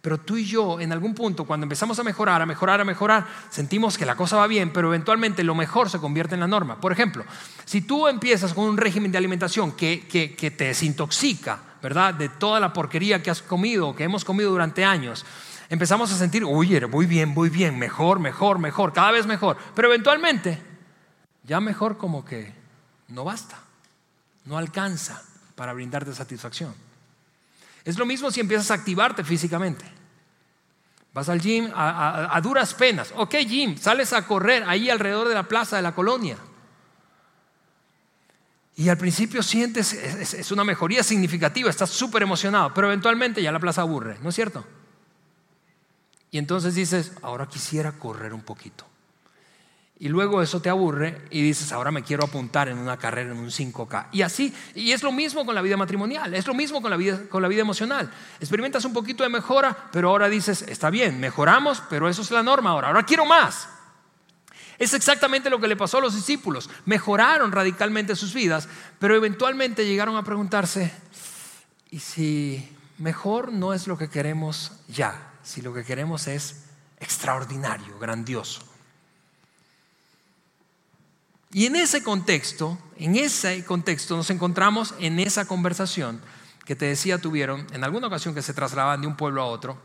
Pero 0.00 0.18
tú 0.18 0.36
y 0.36 0.44
yo, 0.44 0.80
en 0.80 0.92
algún 0.92 1.12
punto, 1.12 1.44
cuando 1.44 1.64
empezamos 1.64 1.98
a 1.98 2.04
mejorar, 2.04 2.40
a 2.40 2.46
mejorar, 2.46 2.80
a 2.80 2.84
mejorar, 2.84 3.26
sentimos 3.50 3.98
que 3.98 4.06
la 4.06 4.14
cosa 4.14 4.36
va 4.36 4.46
bien, 4.46 4.72
pero 4.72 4.88
eventualmente 4.88 5.42
lo 5.42 5.56
mejor 5.56 5.90
se 5.90 5.98
convierte 5.98 6.34
en 6.34 6.40
la 6.40 6.46
norma. 6.46 6.80
Por 6.80 6.92
ejemplo, 6.92 7.24
si 7.64 7.80
tú 7.80 8.06
empiezas 8.06 8.54
con 8.54 8.64
un 8.64 8.76
régimen 8.76 9.10
de 9.10 9.18
alimentación 9.18 9.72
que, 9.72 10.06
que, 10.06 10.50
te 10.50 10.64
desintoxica, 10.64 11.58
¿verdad? 11.82 12.14
De 12.14 12.28
toda 12.28 12.60
la 12.60 12.72
porquería 12.72 13.22
que 13.22 13.30
has 13.30 13.42
comido, 13.42 13.96
que 13.96 14.04
hemos 14.04 14.24
comido 14.24 14.52
durante 14.52 14.84
años, 14.84 15.26
empezamos 15.68 16.12
a 16.12 16.16
sentir, 16.16 16.44
oye, 16.44 16.86
muy 16.86 17.06
bien, 17.06 17.30
muy 17.30 17.48
bien, 17.48 17.76
mejor, 17.76 18.20
mejor, 18.20 18.60
mejor, 18.60 18.92
cada 18.92 19.10
vez 19.10 19.26
mejor. 19.26 19.56
Pero 19.74 19.88
eventualmente, 19.88 20.62
ya 21.42 21.58
mejor 21.58 21.98
como 21.98 22.24
que 22.24 22.54
no 23.08 23.24
basta, 23.24 23.58
no 24.44 24.58
alcanza 24.58 25.24
para 25.56 25.72
brindarte 25.72 26.14
satisfacción. 26.14 26.87
Es 27.84 27.98
lo 27.98 28.06
mismo 28.06 28.30
si 28.30 28.40
empiezas 28.40 28.70
a 28.70 28.74
activarte 28.74 29.24
físicamente. 29.24 29.84
Vas 31.14 31.28
al 31.28 31.40
gym 31.40 31.70
a, 31.74 32.38
duras 32.42 32.74
penas. 32.74 33.12
Ok, 33.16 33.34
gym, 33.46 33.76
sales 33.76 34.12
a 34.12 34.26
correr 34.26 34.62
ahí 34.66 34.90
alrededor 34.90 35.28
de 35.28 35.34
la 35.34 35.44
plaza 35.44 35.76
de 35.76 35.82
la 35.82 35.94
colonia. 35.94 36.36
Y 38.76 38.88
al 38.88 38.96
principio 38.96 39.42
sientes, 39.42 39.92
es, 39.92 40.52
una 40.52 40.62
mejoría 40.62 41.02
significativa, 41.02 41.68
estás 41.68 41.90
súper 41.90 42.22
emocionado, 42.22 42.72
pero 42.72 42.86
eventualmente 42.86 43.42
ya 43.42 43.50
la 43.50 43.58
plaza 43.58 43.80
aburre, 43.80 44.18
¿no 44.22 44.28
es 44.28 44.34
cierto? 44.36 44.64
Y 46.30 46.38
entonces 46.38 46.76
dices, 46.76 47.12
ahora 47.22 47.48
quisiera 47.48 47.92
correr 47.92 48.32
un 48.32 48.42
poquito. 48.42 48.86
Y 50.00 50.08
luego 50.08 50.42
eso 50.42 50.62
te 50.62 50.70
aburre 50.70 51.22
y 51.30 51.42
dices, 51.42 51.72
ahora 51.72 51.90
me 51.90 52.04
quiero 52.04 52.24
apuntar 52.24 52.68
en 52.68 52.78
una 52.78 52.96
carrera 52.96 53.32
en 53.32 53.38
un 53.38 53.50
5K. 53.50 54.06
Y 54.12 54.22
así, 54.22 54.54
y 54.76 54.92
es 54.92 55.02
lo 55.02 55.10
mismo 55.10 55.44
con 55.44 55.56
la 55.56 55.62
vida 55.62 55.76
matrimonial, 55.76 56.34
es 56.34 56.46
lo 56.46 56.54
mismo 56.54 56.80
con 56.80 56.90
la 56.90 56.96
vida, 56.96 57.22
con 57.28 57.42
la 57.42 57.48
vida 57.48 57.62
emocional. 57.62 58.08
Experimentas 58.38 58.84
un 58.84 58.92
poquito 58.92 59.24
de 59.24 59.28
mejora, 59.28 59.76
pero 59.90 60.10
ahora 60.10 60.28
dices, 60.28 60.62
está 60.62 60.90
bien, 60.90 61.18
mejoramos, 61.18 61.82
pero 61.90 62.08
eso 62.08 62.22
es 62.22 62.30
la 62.30 62.44
norma 62.44 62.70
ahora, 62.70 62.88
ahora 62.88 63.02
quiero 63.02 63.26
más. 63.26 63.68
Es 64.78 64.94
exactamente 64.94 65.50
lo 65.50 65.60
que 65.60 65.66
le 65.66 65.76
pasó 65.76 65.98
a 65.98 66.02
los 66.02 66.14
discípulos. 66.14 66.70
Mejoraron 66.84 67.50
radicalmente 67.50 68.14
sus 68.14 68.32
vidas, 68.32 68.68
pero 69.00 69.16
eventualmente 69.16 69.84
llegaron 69.84 70.16
a 70.16 70.22
preguntarse, 70.22 70.92
¿y 71.90 71.98
si 71.98 72.76
mejor 72.98 73.52
no 73.52 73.74
es 73.74 73.88
lo 73.88 73.98
que 73.98 74.08
queremos 74.08 74.74
ya? 74.86 75.32
Si 75.42 75.60
lo 75.60 75.74
que 75.74 75.82
queremos 75.82 76.28
es 76.28 76.66
extraordinario, 77.00 77.98
grandioso. 77.98 78.67
Y 81.50 81.66
en 81.66 81.76
ese 81.76 82.02
contexto, 82.02 82.78
en 82.96 83.16
ese 83.16 83.64
contexto 83.64 84.16
nos 84.16 84.28
encontramos 84.30 84.94
en 85.00 85.18
esa 85.18 85.46
conversación 85.46 86.20
que 86.66 86.76
te 86.76 86.84
decía 86.84 87.18
tuvieron 87.18 87.66
en 87.72 87.84
alguna 87.84 88.08
ocasión 88.08 88.34
que 88.34 88.42
se 88.42 88.52
trasladaban 88.52 89.00
de 89.00 89.06
un 89.06 89.16
pueblo 89.16 89.40
a 89.40 89.46
otro, 89.46 89.78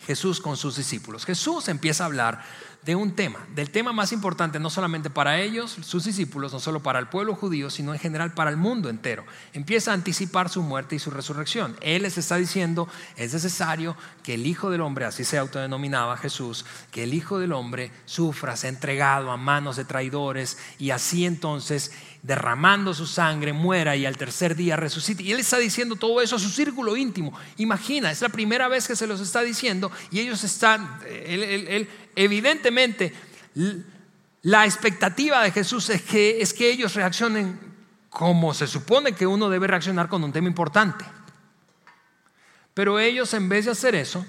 Jesús 0.00 0.40
con 0.40 0.56
sus 0.56 0.76
discípulos. 0.76 1.24
Jesús 1.24 1.68
empieza 1.68 2.04
a 2.04 2.06
hablar 2.06 2.42
de 2.86 2.94
un 2.94 3.16
tema, 3.16 3.40
del 3.52 3.70
tema 3.70 3.92
más 3.92 4.12
importante 4.12 4.60
no 4.60 4.70
solamente 4.70 5.10
para 5.10 5.40
ellos, 5.40 5.76
sus 5.82 6.04
discípulos, 6.04 6.52
no 6.52 6.60
solo 6.60 6.84
para 6.84 7.00
el 7.00 7.08
pueblo 7.08 7.34
judío, 7.34 7.68
sino 7.68 7.92
en 7.92 7.98
general 7.98 8.32
para 8.32 8.48
el 8.48 8.56
mundo 8.56 8.88
entero. 8.88 9.24
Empieza 9.52 9.90
a 9.90 9.94
anticipar 9.94 10.48
su 10.48 10.62
muerte 10.62 10.94
y 10.94 11.00
su 11.00 11.10
resurrección. 11.10 11.76
Él 11.80 12.02
les 12.02 12.16
está 12.16 12.36
diciendo, 12.36 12.88
es 13.16 13.34
necesario 13.34 13.96
que 14.22 14.34
el 14.34 14.46
Hijo 14.46 14.70
del 14.70 14.82
Hombre, 14.82 15.04
así 15.04 15.24
se 15.24 15.36
autodenominaba 15.36 16.16
Jesús, 16.16 16.64
que 16.92 17.02
el 17.02 17.12
Hijo 17.12 17.40
del 17.40 17.52
Hombre 17.52 17.90
sufra, 18.04 18.56
sea 18.56 18.70
entregado 18.70 19.32
a 19.32 19.36
manos 19.36 19.74
de 19.74 19.84
traidores 19.84 20.56
y 20.78 20.90
así 20.90 21.26
entonces 21.26 21.90
derramando 22.26 22.92
su 22.92 23.06
sangre, 23.06 23.52
muera 23.52 23.94
y 23.94 24.04
al 24.04 24.16
tercer 24.16 24.56
día 24.56 24.74
resucite. 24.74 25.22
Y 25.22 25.30
él 25.30 25.38
está 25.38 25.58
diciendo 25.58 25.94
todo 25.94 26.20
eso 26.20 26.34
a 26.34 26.40
su 26.40 26.50
círculo 26.50 26.96
íntimo. 26.96 27.32
Imagina, 27.58 28.10
es 28.10 28.20
la 28.20 28.28
primera 28.28 28.66
vez 28.66 28.88
que 28.88 28.96
se 28.96 29.06
los 29.06 29.20
está 29.20 29.42
diciendo 29.42 29.92
y 30.10 30.18
ellos 30.18 30.42
están, 30.42 31.00
él, 31.06 31.88
evidentemente, 32.16 33.14
la 34.42 34.64
expectativa 34.64 35.40
de 35.44 35.52
Jesús 35.52 35.88
es 35.88 36.02
que, 36.02 36.40
es 36.40 36.52
que 36.52 36.68
ellos 36.68 36.94
reaccionen 36.94 37.60
como 38.10 38.54
se 38.54 38.66
supone 38.66 39.12
que 39.12 39.26
uno 39.26 39.48
debe 39.48 39.68
reaccionar 39.68 40.08
con 40.08 40.24
un 40.24 40.32
tema 40.32 40.48
importante. 40.48 41.04
Pero 42.74 42.98
ellos 42.98 43.32
en 43.34 43.48
vez 43.48 43.66
de 43.66 43.70
hacer 43.70 43.94
eso, 43.94 44.26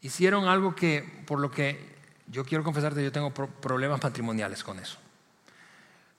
hicieron 0.00 0.48
algo 0.48 0.74
que, 0.74 1.22
por 1.26 1.38
lo 1.38 1.50
que 1.50 1.98
yo 2.28 2.46
quiero 2.46 2.64
confesarte, 2.64 3.04
yo 3.04 3.12
tengo 3.12 3.30
problemas 3.34 4.02
matrimoniales 4.02 4.64
con 4.64 4.78
eso 4.78 4.98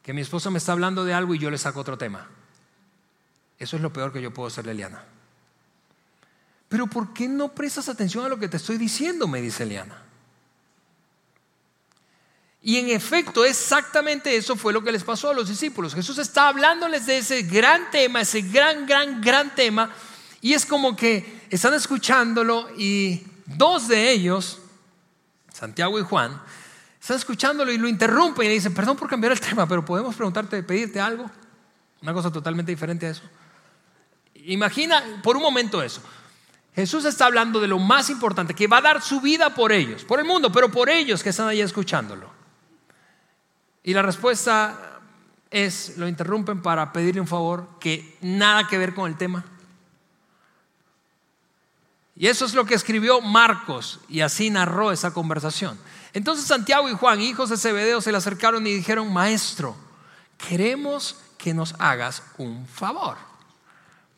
que 0.02 0.14
mi 0.14 0.22
esposa 0.22 0.50
me 0.50 0.58
está 0.58 0.72
hablando 0.72 1.06
de 1.06 1.14
algo 1.14 1.36
y 1.36 1.40
yo 1.40 1.52
le 1.52 1.58
saco 1.58 1.80
otro 1.80 1.98
tema. 1.98 2.28
Eso 3.58 3.76
es 3.76 3.82
lo 3.82 3.92
peor 3.92 4.14
que 4.14 4.22
yo 4.22 4.34
puedo 4.34 4.48
hacer, 4.48 4.68
Eliana. 4.68 5.04
Pero 6.70 6.88
¿por 6.88 7.14
qué 7.14 7.28
no 7.28 7.50
prestas 7.50 7.90
atención 7.90 8.26
a 8.26 8.30
lo 8.30 8.40
que 8.40 8.48
te 8.48 8.58
estoy 8.58 8.78
diciendo? 8.78 9.28
Me 9.28 9.42
dice 9.42 9.64
Eliana. 9.64 10.04
Y 12.62 12.78
en 12.78 12.90
efecto, 12.90 13.46
exactamente 13.46 14.36
eso 14.36 14.56
fue 14.56 14.74
lo 14.74 14.84
que 14.84 14.92
les 14.92 15.04
pasó 15.04 15.30
a 15.30 15.34
los 15.34 15.48
discípulos. 15.48 15.96
Jesús 15.96 16.18
está 16.18 16.50
hablándoles 16.50 17.06
de 17.06 17.18
ese 17.18 17.44
gran 17.44 17.90
tema, 17.90 18.22
ese 18.22 18.42
gran, 18.42 18.86
gran, 18.86 19.22
gran 19.22 19.56
tema. 19.56 19.94
Y 20.42 20.54
es 20.54 20.66
como 20.66 20.96
que 20.96 21.48
están 21.50 21.74
escuchándolo 21.74 22.70
y 22.78 23.24
dos 23.46 23.88
de 23.88 24.12
ellos, 24.12 24.60
Santiago 25.54 26.00
y 26.00 26.04
Juan, 26.04 26.42
están 27.10 27.18
escuchándolo 27.18 27.72
y 27.72 27.78
lo 27.80 27.88
interrumpen 27.88 28.46
y 28.46 28.50
le 28.50 28.54
dicen, 28.54 28.74
perdón 28.74 28.96
por 28.96 29.10
cambiar 29.10 29.32
el 29.32 29.40
tema, 29.42 29.68
pero 29.68 29.84
podemos 29.84 30.16
preguntarte, 30.16 30.62
pedirte 30.62 31.00
algo. 31.00 31.30
Una 32.04 32.14
cosa 32.14 32.32
totalmente 32.32 32.72
diferente 32.72 33.08
a 33.08 33.10
eso. 33.10 33.24
Imagina 34.36 35.04
por 35.24 35.36
un 35.36 35.42
momento 35.42 35.82
eso. 35.82 36.02
Jesús 36.76 37.06
está 37.06 37.26
hablando 37.26 37.60
de 37.60 37.68
lo 37.68 37.80
más 37.80 38.12
importante, 38.12 38.54
que 38.54 38.68
va 38.68 38.78
a 38.78 38.82
dar 38.82 39.02
su 39.02 39.20
vida 39.22 39.54
por 39.56 39.72
ellos, 39.72 40.06
por 40.06 40.20
el 40.20 40.26
mundo, 40.26 40.52
pero 40.52 40.70
por 40.70 40.88
ellos 40.88 41.24
que 41.24 41.30
están 41.30 41.48
ahí 41.48 41.62
escuchándolo. 41.62 42.30
Y 43.84 43.94
la 43.94 44.04
respuesta 44.04 45.00
es, 45.50 45.98
lo 45.98 46.08
interrumpen 46.08 46.62
para 46.62 46.94
pedirle 46.94 47.22
un 47.22 47.28
favor 47.28 47.68
que 47.80 48.18
nada 48.22 48.68
que 48.68 48.78
ver 48.78 48.94
con 48.94 49.10
el 49.10 49.18
tema. 49.18 49.44
Y 52.16 52.28
eso 52.28 52.46
es 52.46 52.54
lo 52.54 52.66
que 52.66 52.76
escribió 52.76 53.20
Marcos 53.20 54.00
y 54.08 54.22
así 54.22 54.52
narró 54.52 54.92
esa 54.92 55.12
conversación. 55.12 55.78
Entonces 56.14 56.46
Santiago 56.46 56.90
y 56.90 56.94
Juan, 56.94 57.22
hijos 57.22 57.50
de 57.50 57.58
Zebedeo, 57.58 58.02
se 58.02 58.12
le 58.12 58.18
acercaron 58.18 58.66
y 58.66 58.74
dijeron, 58.74 59.12
maestro, 59.12 59.76
queremos 60.38 61.18
que 61.38 61.54
nos 61.54 61.76
hagas 61.80 62.24
un 62.38 62.68
favor. 62.68 63.18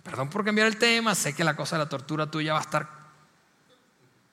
Perdón 0.04 0.30
por 0.30 0.43
cambiar 0.43 0.67
el 0.67 0.77
tema, 0.77 1.13
sé 1.15 1.34
que 1.34 1.43
la 1.43 1.56
cosa 1.56 1.77
de 1.77 1.84
la 1.84 1.89
tortura 1.89 2.30
tuya 2.30 2.54
va 2.54 2.60
a 2.60 2.63
estar 2.63 2.89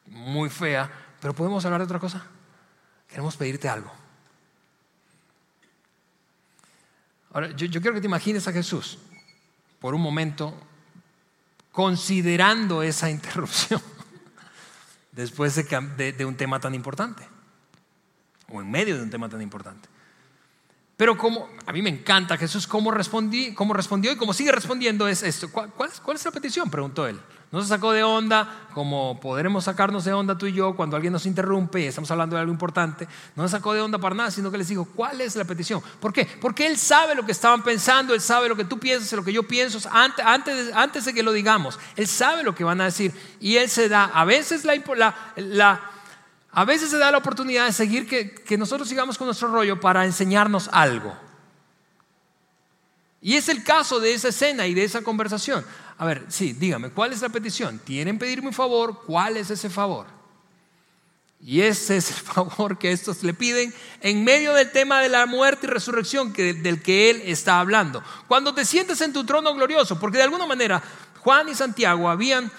muy 0.06 0.48
fea, 0.48 0.90
pero 1.20 1.34
podemos 1.34 1.64
hablar 1.64 1.80
de 1.80 1.84
otra 1.84 1.98
cosa. 1.98 2.24
Queremos 3.08 3.36
pedirte 3.36 3.68
algo. 3.68 3.92
Ahora, 7.32 7.50
yo, 7.50 7.68
quiero 7.68 7.94
que 7.94 8.00
te 8.00 8.06
imagines 8.06 8.46
a 8.48 8.52
Jesús 8.52 8.98
por 9.80 9.94
un 9.94 10.00
momento 10.00 10.54
considerando 11.72 12.82
esa 12.82 13.10
interrupción 13.10 13.82
después 15.12 15.54
de 15.56 16.24
un 16.24 16.36
tema 16.36 16.60
tan 16.60 16.74
importante 16.74 17.37
o 18.50 18.60
en 18.60 18.70
medio 18.70 18.96
de 18.96 19.02
un 19.02 19.10
tema 19.10 19.28
tan 19.28 19.42
importante. 19.42 19.88
Pero 20.98 21.16
como 21.16 21.48
a 21.64 21.72
mí 21.72 21.80
me 21.80 21.90
encanta 21.90 22.36
Jesús 22.36 22.66
cómo, 22.66 22.90
respondí, 22.90 23.54
cómo 23.54 23.72
respondió 23.72 24.10
y 24.10 24.16
cómo 24.16 24.34
sigue 24.34 24.50
respondiendo 24.50 25.06
es 25.06 25.22
esto. 25.22 25.48
¿Cuál, 25.48 25.70
¿Cuál, 25.70 26.16
es, 26.16 26.24
la 26.24 26.32
petición? 26.32 26.68
Preguntó 26.68 27.06
él. 27.06 27.20
No 27.52 27.62
se 27.62 27.68
sacó 27.68 27.92
de 27.92 28.02
onda, 28.02 28.66
como 28.74 29.20
podremos 29.20 29.62
sacarnos 29.62 30.04
de 30.04 30.12
onda 30.12 30.36
tú 30.36 30.46
y 30.46 30.52
yo 30.52 30.74
cuando 30.74 30.96
alguien 30.96 31.12
nos 31.12 31.24
interrumpe 31.24 31.80
y 31.80 31.84
estamos 31.84 32.10
hablando 32.10 32.34
de 32.34 32.40
algo 32.40 32.52
importante. 32.52 33.06
No 33.36 33.44
se 33.44 33.52
sacó 33.52 33.74
de 33.74 33.80
onda 33.80 33.98
para 33.98 34.16
nada, 34.16 34.32
sino 34.32 34.50
que 34.50 34.58
les 34.58 34.66
dijo, 34.66 34.86
¿cuál 34.86 35.20
es 35.20 35.36
la 35.36 35.44
petición? 35.44 35.80
¿Por 36.00 36.12
qué? 36.12 36.26
Porque 36.40 36.66
él 36.66 36.76
sabe 36.76 37.14
lo 37.14 37.24
que 37.24 37.30
estaban 37.30 37.62
pensando, 37.62 38.12
él 38.12 38.20
sabe 38.20 38.48
lo 38.48 38.56
que 38.56 38.64
tú 38.64 38.80
piensas, 38.80 39.12
lo 39.12 39.24
que 39.24 39.32
yo 39.32 39.44
pienso, 39.44 39.78
antes, 39.92 40.26
antes, 40.26 40.74
antes 40.74 41.04
de 41.04 41.14
que 41.14 41.22
lo 41.22 41.30
digamos. 41.30 41.78
Él 41.94 42.08
sabe 42.08 42.42
lo 42.42 42.56
que 42.56 42.64
van 42.64 42.80
a 42.80 42.86
decir 42.86 43.14
y 43.38 43.54
él 43.56 43.70
se 43.70 43.88
da 43.88 44.06
a 44.06 44.24
veces 44.24 44.64
la 44.64 44.74
a 46.58 46.64
veces 46.64 46.90
se 46.90 46.98
da 46.98 47.12
la 47.12 47.18
oportunidad 47.18 47.66
de 47.66 47.72
seguir 47.72 48.08
que, 48.08 48.58
nosotros 48.58 48.88
sigamos 48.88 49.16
con 49.16 49.28
nuestro 49.28 49.46
rollo 49.46 49.78
para 49.78 50.04
enseñarnos 50.04 50.68
algo. 50.72 51.16
Y 53.22 53.36
es 53.36 53.48
el 53.48 53.62
caso 53.62 54.00
de 54.00 54.12
esa 54.12 54.30
escena 54.30 54.66
y 54.66 54.74
de 54.74 54.82
esa 54.82 55.02
conversación. 55.02 55.64
A 55.98 56.04
ver, 56.04 56.26
sí, 56.26 56.54
dígame, 56.54 56.90
¿cuál 56.90 57.12
es 57.12 57.22
la 57.22 57.28
petición? 57.28 57.78
¿Tienen 57.78 58.18
pedirme 58.18 58.48
un 58.48 58.54
favor? 58.54 59.04
¿Cuál 59.06 59.36
es 59.36 59.50
ese 59.50 59.70
favor? 59.70 60.08
Y 61.40 61.60
ese 61.60 61.98
es 61.98 62.10
el 62.10 62.16
favor 62.24 62.76
que 62.76 62.90
estos 62.90 63.22
le 63.22 63.34
piden 63.34 63.72
en 64.00 64.24
medio 64.24 64.52
del 64.52 64.72
tema 64.72 65.00
de 65.00 65.10
la 65.10 65.26
muerte 65.26 65.68
y 65.68 65.70
resurrección 65.70 66.32
del 66.32 66.82
que 66.82 67.10
él 67.10 67.22
está 67.24 67.60
hablando. 67.60 68.02
Cuando 68.26 68.52
te 68.52 68.64
sientes 68.64 69.00
en 69.00 69.12
tu 69.12 69.24
trono 69.24 69.54
glorioso, 69.54 70.00
porque 70.00 70.18
de 70.18 70.24
alguna 70.24 70.44
manera 70.44 70.82
Juan 71.20 71.48
y 71.50 71.54
Santiago 71.54 72.10
habían 72.10 72.50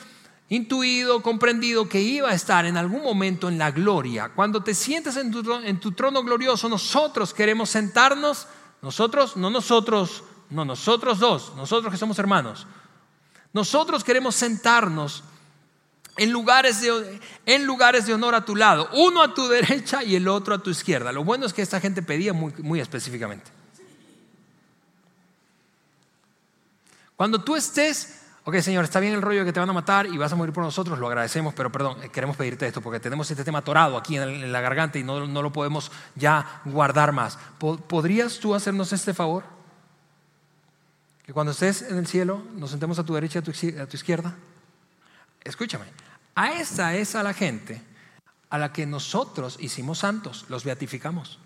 intuido, 0.49 1.21
comprendido 1.21 1.87
que 1.87 2.01
iba 2.01 2.29
a 2.29 2.33
estar 2.33 2.65
en 2.65 2.75
algún 2.75 3.03
momento 3.03 3.47
en 3.47 3.57
la 3.57 3.71
gloria. 3.71 4.29
Cuando 4.35 4.63
te 4.63 4.73
sientes 4.73 5.15
en 5.15 5.31
tu, 5.79 5.91
trono 5.91 6.23
glorioso, 6.23 6.67
nosotros 6.67 7.33
queremos 7.33 7.69
sentarnos, 7.69 8.47
nosotros, 8.81 9.37
no 9.37 9.51
nosotros, 9.51 10.23
no 10.49 10.65
nosotros 10.65 11.19
dos, 11.19 11.53
nosotros 11.55 11.91
que 11.91 11.99
somos 11.99 12.17
hermanos, 12.17 12.65
nosotros 13.53 14.03
queremos 14.03 14.35
sentarnos 14.35 15.23
en 16.17 16.31
lugares, 16.31 16.81
de, 16.81 17.21
en 17.45 17.65
lugares 17.65 18.07
de 18.07 18.13
honor 18.13 18.33
a 18.33 18.43
tu 18.43 18.55
lado, 18.55 18.89
uno 18.93 19.21
a 19.21 19.33
tu 19.33 19.47
derecha 19.47 20.03
y 20.03 20.15
el 20.15 20.27
otro 20.27 20.55
a 20.55 20.63
tu 20.63 20.71
izquierda. 20.71 21.11
Lo 21.11 21.23
bueno 21.23 21.45
es 21.45 21.53
que 21.53 21.61
esta 21.61 21.79
gente 21.79 22.01
pedía 22.01 22.33
muy, 22.33 22.53
muy 22.57 22.79
específicamente. 22.79 23.51
Cuando 27.15 27.43
tú 27.43 27.55
estés 27.55 28.19
ok 28.43 28.55
Señor, 28.59 28.83
está 28.83 28.99
bien 28.99 29.13
el 29.13 29.21
rollo 29.21 29.45
que 29.45 29.53
te 29.53 29.59
van 29.59 29.69
a 29.69 29.73
matar 29.73 30.05
y 30.05 30.17
vas 30.17 30.31
a 30.31 30.35
morir 30.35 30.53
por 30.53 30.63
nosotros, 30.63 30.99
lo 30.99 31.07
agradecemos, 31.07 31.53
pero 31.53 31.71
perdón, 31.71 32.03
eh, 32.03 32.09
queremos 32.09 32.37
pedirte 32.37 32.67
esto 32.67 32.81
porque 32.81 32.99
tenemos 32.99 33.29
este 33.29 33.43
tema 33.43 33.59
atorado 33.59 33.97
aquí 33.97 34.17
en 34.17 34.51
la 34.51 34.61
garganta 34.61 34.99
y 34.99 35.03
no, 35.03 35.19
lo 35.19 35.51
podemos 35.51 35.91
ya 36.15 36.61
guardar 36.65 37.11
más. 37.11 37.37
¿Podrías 37.57 38.39
tú 38.39 38.55
hacernos 38.55 38.93
este 38.93 39.13
favor? 39.13 39.43
Que 41.23 41.33
cuando 41.33 41.51
estés 41.51 41.83
en 41.83 41.97
el 41.97 42.07
cielo 42.07 42.43
nos 42.55 42.71
sentemos 42.71 42.97
a 42.99 43.03
tu 43.03 43.13
derecha 43.13 43.39
y 43.39 43.77
a 43.77 43.85
tu 43.85 43.95
izquierda. 43.95 44.35
Escúchame, 45.43 45.85
a 46.35 46.53
esa 46.53 46.95
es 46.95 47.15
a 47.15 47.23
la 47.23 47.33
gente 47.33 47.81
a 48.49 48.57
la 48.57 48.73
que 48.73 48.85
nosotros 48.85 49.57
hicimos 49.59 49.99
santos, 49.99 50.45
los 50.49 50.63
beatificamos. 50.63 51.39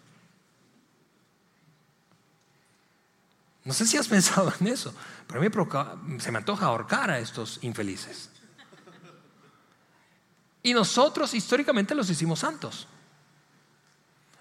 No 3.66 3.74
sé 3.74 3.86
si 3.86 3.98
has 3.98 4.08
pensado 4.10 4.54
en 4.60 4.68
eso, 4.68 4.94
pero 5.28 5.40
a 5.80 5.96
mí 5.96 6.20
se 6.20 6.32
me 6.32 6.40
antoja 6.40 6.66
ahorcar 6.66 7.10
a 7.10 7.20
estos 7.20 7.60
infelices. 7.62 8.30
Y 10.62 10.74
nosotros 10.74 11.34
históricamente 11.34 11.94
los 11.94 12.10
hicimos 12.10 12.40
santos. 12.40 12.88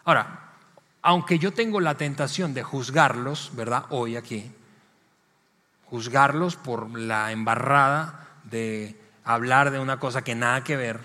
Ahora, 0.04 0.54
aunque 1.02 1.38
yo 1.38 1.52
tengo 1.52 1.80
la 1.80 1.96
tentación 1.96 2.54
de 2.54 2.62
juzgarlos, 2.62 3.50
¿verdad? 3.54 3.86
Hoy 3.90 4.16
aquí, 4.16 4.52
juzgarlos 5.86 6.54
por 6.54 6.96
la 6.96 7.32
embarrada 7.32 8.28
de 8.44 9.00
hablar 9.24 9.72
de 9.72 9.80
una 9.80 9.98
cosa 9.98 10.22
que 10.22 10.36
nada 10.36 10.62
que 10.62 10.76
ver, 10.76 11.00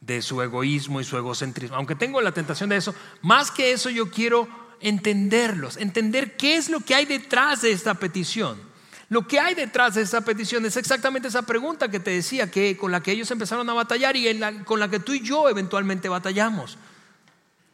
de 0.00 0.22
su 0.22 0.40
egoísmo 0.42 1.00
y 1.00 1.04
su 1.04 1.16
egocentrismo. 1.16 1.76
Aunque 1.76 1.96
tengo 1.96 2.20
la 2.20 2.32
tentación 2.32 2.68
de 2.68 2.76
eso, 2.76 2.94
más 3.22 3.50
que 3.50 3.72
eso 3.72 3.90
yo 3.90 4.10
quiero 4.10 4.48
entenderlos, 4.84 5.78
entender 5.78 6.36
qué 6.36 6.56
es 6.56 6.68
lo 6.68 6.80
que 6.80 6.94
hay 6.94 7.06
detrás 7.06 7.62
de 7.62 7.72
esta 7.72 7.94
petición. 7.94 8.60
Lo 9.08 9.26
que 9.26 9.40
hay 9.40 9.54
detrás 9.54 9.94
de 9.94 10.02
esta 10.02 10.20
petición 10.20 10.64
es 10.66 10.76
exactamente 10.76 11.28
esa 11.28 11.42
pregunta 11.42 11.90
que 11.90 12.00
te 12.00 12.10
decía, 12.10 12.50
que 12.50 12.76
con 12.76 12.92
la 12.92 13.02
que 13.02 13.12
ellos 13.12 13.30
empezaron 13.30 13.68
a 13.70 13.72
batallar 13.72 14.14
y 14.14 14.40
con 14.64 14.78
la 14.78 14.88
que 14.88 15.00
tú 15.00 15.12
y 15.12 15.20
yo 15.20 15.48
eventualmente 15.48 16.08
batallamos. 16.08 16.76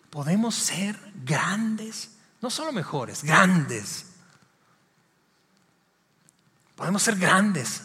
¿Podemos 0.09 0.55
ser 0.55 0.97
grandes? 1.25 2.11
No 2.41 2.49
solo 2.49 2.73
mejores, 2.73 3.25
grandes. 3.25 4.07
Podemos 6.77 7.03
ser 7.03 7.17
grandes. 7.17 7.83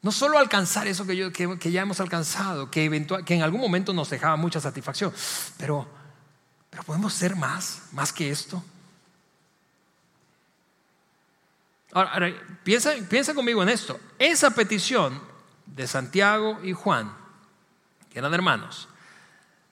No 0.00 0.10
solo 0.10 0.38
alcanzar 0.38 0.88
eso 0.88 1.06
que, 1.06 1.16
yo, 1.16 1.32
que, 1.32 1.70
ya 1.70 1.82
hemos 1.82 2.00
alcanzado, 2.00 2.68
que, 2.68 3.06
que 3.24 3.34
en 3.34 3.42
algún 3.42 3.60
momento 3.60 3.92
nos 3.92 4.10
dejaba 4.10 4.36
mucha 4.36 4.60
satisfacción, 4.60 5.12
pero 5.56 6.01
pero 6.72 6.84
podemos 6.84 7.12
ser 7.12 7.36
más, 7.36 7.82
más 7.92 8.14
que 8.14 8.30
esto. 8.30 8.64
Ahora, 11.92 12.32
piensa, 12.64 12.94
piensa 13.10 13.34
conmigo 13.34 13.62
en 13.62 13.68
esto. 13.68 14.00
Esa 14.18 14.52
petición 14.52 15.20
de 15.66 15.86
Santiago 15.86 16.58
y 16.62 16.72
Juan, 16.72 17.14
que 18.10 18.18
eran 18.18 18.32
hermanos, 18.32 18.88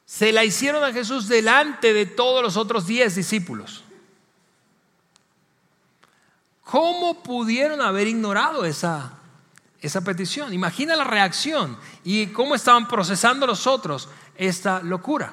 se 0.04 0.30
la 0.30 0.44
hicieron 0.44 0.84
a 0.84 0.92
Jesús 0.92 1.26
delante 1.26 1.94
de 1.94 2.04
todos 2.04 2.42
los 2.42 2.58
otros 2.58 2.86
diez 2.86 3.14
discípulos. 3.14 3.82
¿Cómo 6.62 7.22
pudieron 7.22 7.80
haber 7.80 8.08
ignorado 8.08 8.66
esa, 8.66 9.14
esa 9.80 10.02
petición? 10.02 10.52
Imagina 10.52 10.96
la 10.96 11.04
reacción 11.04 11.78
y 12.04 12.26
cómo 12.26 12.54
estaban 12.54 12.86
procesando 12.88 13.46
los 13.46 13.66
otros 13.66 14.10
esta 14.36 14.82
locura. 14.82 15.32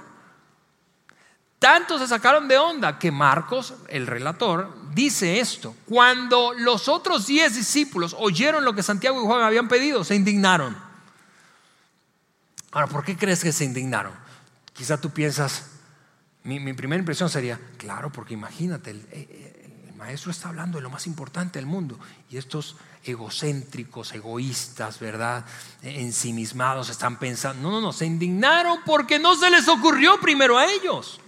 Tanto 1.59 1.97
se 1.97 2.07
sacaron 2.07 2.47
de 2.47 2.57
onda 2.57 2.99
que 2.99 3.11
Marcos, 3.11 3.73
el 3.89 4.05
relator, 4.05 4.75
dice 4.93 5.39
esto. 5.39 5.75
Cuando 5.85 6.53
los 6.53 6.87
otros 6.87 7.25
diez 7.25 7.55
discípulos 7.55 8.15
oyeron 8.19 8.63
lo 8.63 8.73
que 8.73 8.83
Santiago 8.83 9.21
y 9.21 9.25
Juan 9.25 9.41
habían 9.41 9.67
pedido, 9.67 10.03
se 10.03 10.15
indignaron. 10.15 10.77
Ahora, 12.71 12.87
¿por 12.87 13.03
qué 13.03 13.17
crees 13.17 13.43
que 13.43 13.51
se 13.51 13.65
indignaron? 13.65 14.13
Quizá 14.73 15.01
tú 15.01 15.09
piensas, 15.09 15.71
mi, 16.43 16.73
primera 16.73 16.99
impresión 16.99 17.29
sería, 17.29 17.59
claro, 17.77 18.11
porque 18.11 18.35
imagínate, 18.35 18.91
el, 18.91 19.07
el 19.11 19.93
maestro 19.95 20.29
está 20.29 20.49
hablando 20.49 20.77
de 20.77 20.83
lo 20.83 20.91
más 20.91 21.07
importante 21.07 21.57
del 21.57 21.65
mundo 21.65 21.99
y 22.29 22.37
estos 22.37 22.75
egocéntricos, 23.03 24.13
egoístas, 24.13 24.99
¿verdad? 24.99 25.43
Ensimismados 25.81 26.89
están 26.89 27.17
pensando, 27.17 27.63
no, 27.63 27.71
no, 27.71 27.81
no, 27.81 27.93
se 27.93 28.05
indignaron 28.05 28.79
porque 28.85 29.17
no 29.17 29.35
se 29.35 29.49
les 29.49 29.67
ocurrió 29.67 30.19
primero 30.21 30.57
a 30.57 30.67
ellos. 30.71 31.19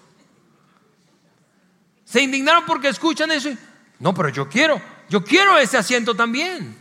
Se 2.10 2.22
indignaron 2.22 2.65
porque 2.65 2.88
escuchan 2.88 3.30
eso. 3.32 3.50
no, 4.00 4.13
pero 4.13 4.30
yo 4.30 4.50
quiero, 4.50 4.82
yo 5.10 5.24
quiero 5.24 5.58
ese 5.60 5.78
asiento 5.78 6.15
también. 6.15 6.76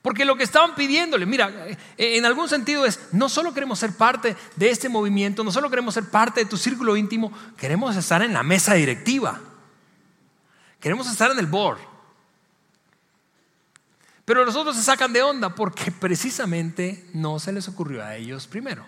Porque 0.00 0.24
lo 0.24 0.36
que 0.36 0.44
estaban 0.44 0.74
pidiéndole, 0.74 1.26
mira, 1.26 1.66
eh, 1.68 1.76
en 1.98 2.24
algún 2.24 2.48
sentido 2.48 2.86
es, 2.86 3.00
no 3.12 3.28
solo 3.28 3.52
queremos 3.52 3.78
ser 3.78 3.94
parte 3.94 4.36
de 4.56 4.70
este 4.70 4.88
movimiento, 4.88 5.44
no 5.44 5.52
solo 5.52 5.68
queremos 5.68 5.92
ser 5.92 6.08
parte 6.08 6.40
de 6.40 6.46
tu 6.46 6.56
círculo 6.56 6.96
íntimo, 6.96 7.32
queremos 7.56 7.96
estar 7.96 8.22
en 8.22 8.32
la 8.32 8.42
mesa 8.42 8.74
directiva. 8.74 9.40
Queremos 10.78 11.10
estar 11.10 11.30
en 11.32 11.38
el 11.38 11.46
board. 11.46 11.78
Pero 14.24 14.44
los 14.44 14.54
otros 14.54 14.76
se 14.76 14.82
sacan 14.82 15.12
de 15.12 15.22
onda 15.22 15.54
porque 15.54 15.90
precisamente 15.90 17.10
no 17.12 17.38
se 17.40 17.52
les 17.52 17.68
ocurrió 17.68 18.02
a 18.02 18.16
ellos 18.16 18.46
primero. 18.46 18.86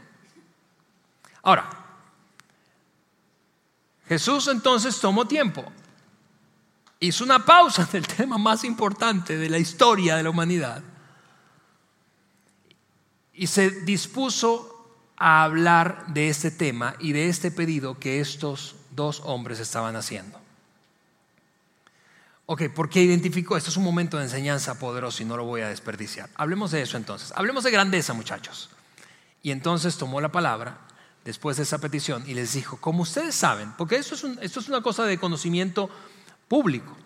Ahora, 1.43 1.82
Jesús 4.13 4.47
entonces 4.49 5.01
tomó 5.01 5.27
tiempo, 5.27 5.65
hizo 7.01 7.25
una 7.25 7.47
pausa 7.47 7.89
en 7.91 7.97
el 7.97 8.07
tema 8.07 8.37
más 8.37 8.63
importante 8.63 9.39
de 9.39 9.49
la 9.49 9.59
historia 9.59 10.17
de 10.17 10.23
la 10.23 10.29
humanidad 10.29 10.83
y 13.33 13.47
se 13.47 13.71
dispuso 13.71 14.99
a 15.17 15.45
hablar 15.45 16.09
de 16.09 16.29
este 16.29 16.51
tema 16.51 16.95
y 16.99 17.13
de 17.13 17.31
este 17.31 17.51
pedido 17.51 17.99
que 17.99 18.21
estos 18.21 18.75
dos 18.91 19.23
hombres 19.25 19.61
estaban 19.61 19.97
haciendo. 19.97 20.39
Ok, 22.45 22.65
¿por 22.69 22.91
qué 22.91 23.03
identificó? 23.03 23.57
Esto 23.57 23.71
es 23.71 23.79
un 23.79 23.85
momento 23.85 24.19
de 24.19 24.25
enseñanza 24.25 24.79
poderoso 24.79 25.23
y 25.23 25.27
no 25.27 25.39
lo 25.39 25.45
voy 25.45 25.63
a 25.63 25.69
desperdiciar. 25.69 26.29
Hablemos 26.35 26.71
de 26.71 26.83
eso 26.83 26.99
entonces. 26.99 27.33
Hablemos 27.35 27.65
de 27.65 27.71
grandeza, 27.71 28.13
muchachos. 28.13 28.69
Y 29.43 29.53
entonces 29.53 29.97
tomó 29.97 30.21
la 30.21 30.31
palabra 30.31 30.77
después 31.25 31.57
de 31.57 31.63
esa 31.63 31.79
petición 31.79 32.25
y 32.27 32.35
les 32.35 32.53
dijo, 32.55 32.77
como 32.79 33.03
ustedes 33.03 33.35
saben, 33.35 33.73
porque 33.79 33.97
esto 33.97 34.15
es, 34.15 34.69
una 34.69 34.83
cosa 34.83 35.05
de 35.05 35.19
conocimiento 35.19 35.89
público, 36.49 36.97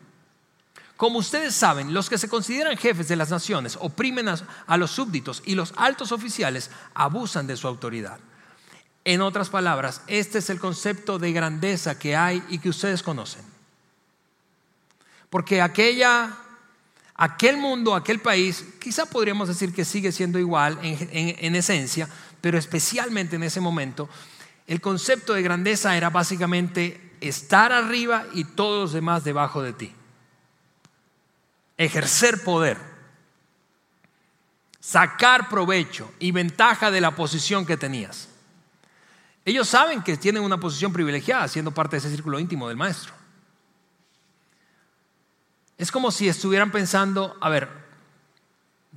como 0.96 1.18
ustedes 1.18 1.54
saben, 1.54 1.92
los 1.92 2.08
que 2.08 2.16
se 2.16 2.28
consideran 2.28 2.76
jefes 2.78 3.08
de 3.08 3.16
las 3.16 3.30
naciones 3.30 3.76
oprimen 3.80 4.28
a, 4.28 4.76
los 4.78 4.90
súbditos 4.90 5.42
y 5.44 5.54
los 5.54 5.74
altos 5.76 6.10
oficiales 6.10 6.70
abusan 6.94 7.46
de 7.46 7.56
su 7.56 7.68
autoridad. 7.68 8.18
En 9.04 9.20
otras 9.20 9.50
palabras, 9.50 10.00
este 10.06 10.38
es 10.38 10.48
el 10.48 10.58
concepto 10.58 11.18
de 11.18 11.32
grandeza 11.32 11.98
que 11.98 12.16
hay 12.16 12.42
y 12.48 12.58
que 12.58 12.70
ustedes 12.70 13.02
conocen. 13.02 13.42
Porque 15.28 15.60
aquella, 15.60 16.34
aquel 17.14 17.58
mundo, 17.58 17.94
aquel 17.94 18.20
país, 18.20 18.64
quizá 18.80 19.04
podríamos 19.04 19.48
decir 19.48 19.74
que 19.74 19.84
sigue 19.84 20.12
siendo 20.12 20.38
igual 20.38 20.78
en 20.82 21.54
esencia, 21.54 22.08
pero 22.40 22.58
especialmente 22.58 23.36
en 23.36 23.42
ese 23.42 23.60
momento, 23.60 24.08
el 24.66 24.80
concepto 24.80 25.34
de 25.34 25.42
grandeza 25.42 25.96
era 25.96 26.10
básicamente 26.10 27.16
estar 27.20 27.72
arriba 27.72 28.26
y 28.34 28.44
todos 28.44 28.80
los 28.80 28.92
demás 28.92 29.24
debajo 29.24 29.62
de 29.62 29.72
ti. 29.72 29.94
Ejercer 31.76 32.42
poder, 32.42 32.78
sacar 34.80 35.48
provecho 35.48 36.12
y 36.18 36.32
ventaja 36.32 36.90
de 36.90 37.00
la 37.00 37.14
posición 37.14 37.66
que 37.66 37.76
tenías. 37.76 38.28
Ellos 39.44 39.68
saben 39.68 40.02
que 40.02 40.16
tienen 40.16 40.42
una 40.42 40.58
posición 40.58 40.92
privilegiada 40.92 41.46
siendo 41.46 41.70
parte 41.70 41.96
de 41.96 41.98
ese 41.98 42.10
círculo 42.10 42.40
íntimo 42.40 42.68
del 42.68 42.76
maestro. 42.76 43.14
Es 45.78 45.92
como 45.92 46.10
si 46.10 46.28
estuvieran 46.28 46.72
pensando, 46.72 47.36
a 47.40 47.48
ver, 47.48 47.68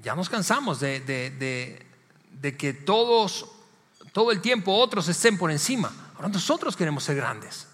ya 0.02 0.16
nos 0.16 0.30
cansamos 0.30 0.80
de, 0.80 1.02
de 1.02 1.30
de 1.30 1.89
que 2.42 2.74
todos, 2.74 3.46
todo 4.12 4.32
el 4.32 4.42
tiempo 4.42 4.74
otros 4.74 5.08
estén 5.08 5.38
por 5.38 5.52
encima. 5.52 5.92
Ahora 6.16 6.30
nosotros 6.30 6.76
queremos 6.76 7.04
ser 7.04 7.16
grandes. 7.16 7.68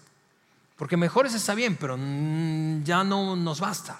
Porque 0.76 0.96
mejores 0.96 1.34
está 1.34 1.54
bien, 1.54 1.76
pero 1.76 1.96
ya 2.84 3.02
no 3.02 3.34
nos 3.34 3.60
basta. 3.60 3.98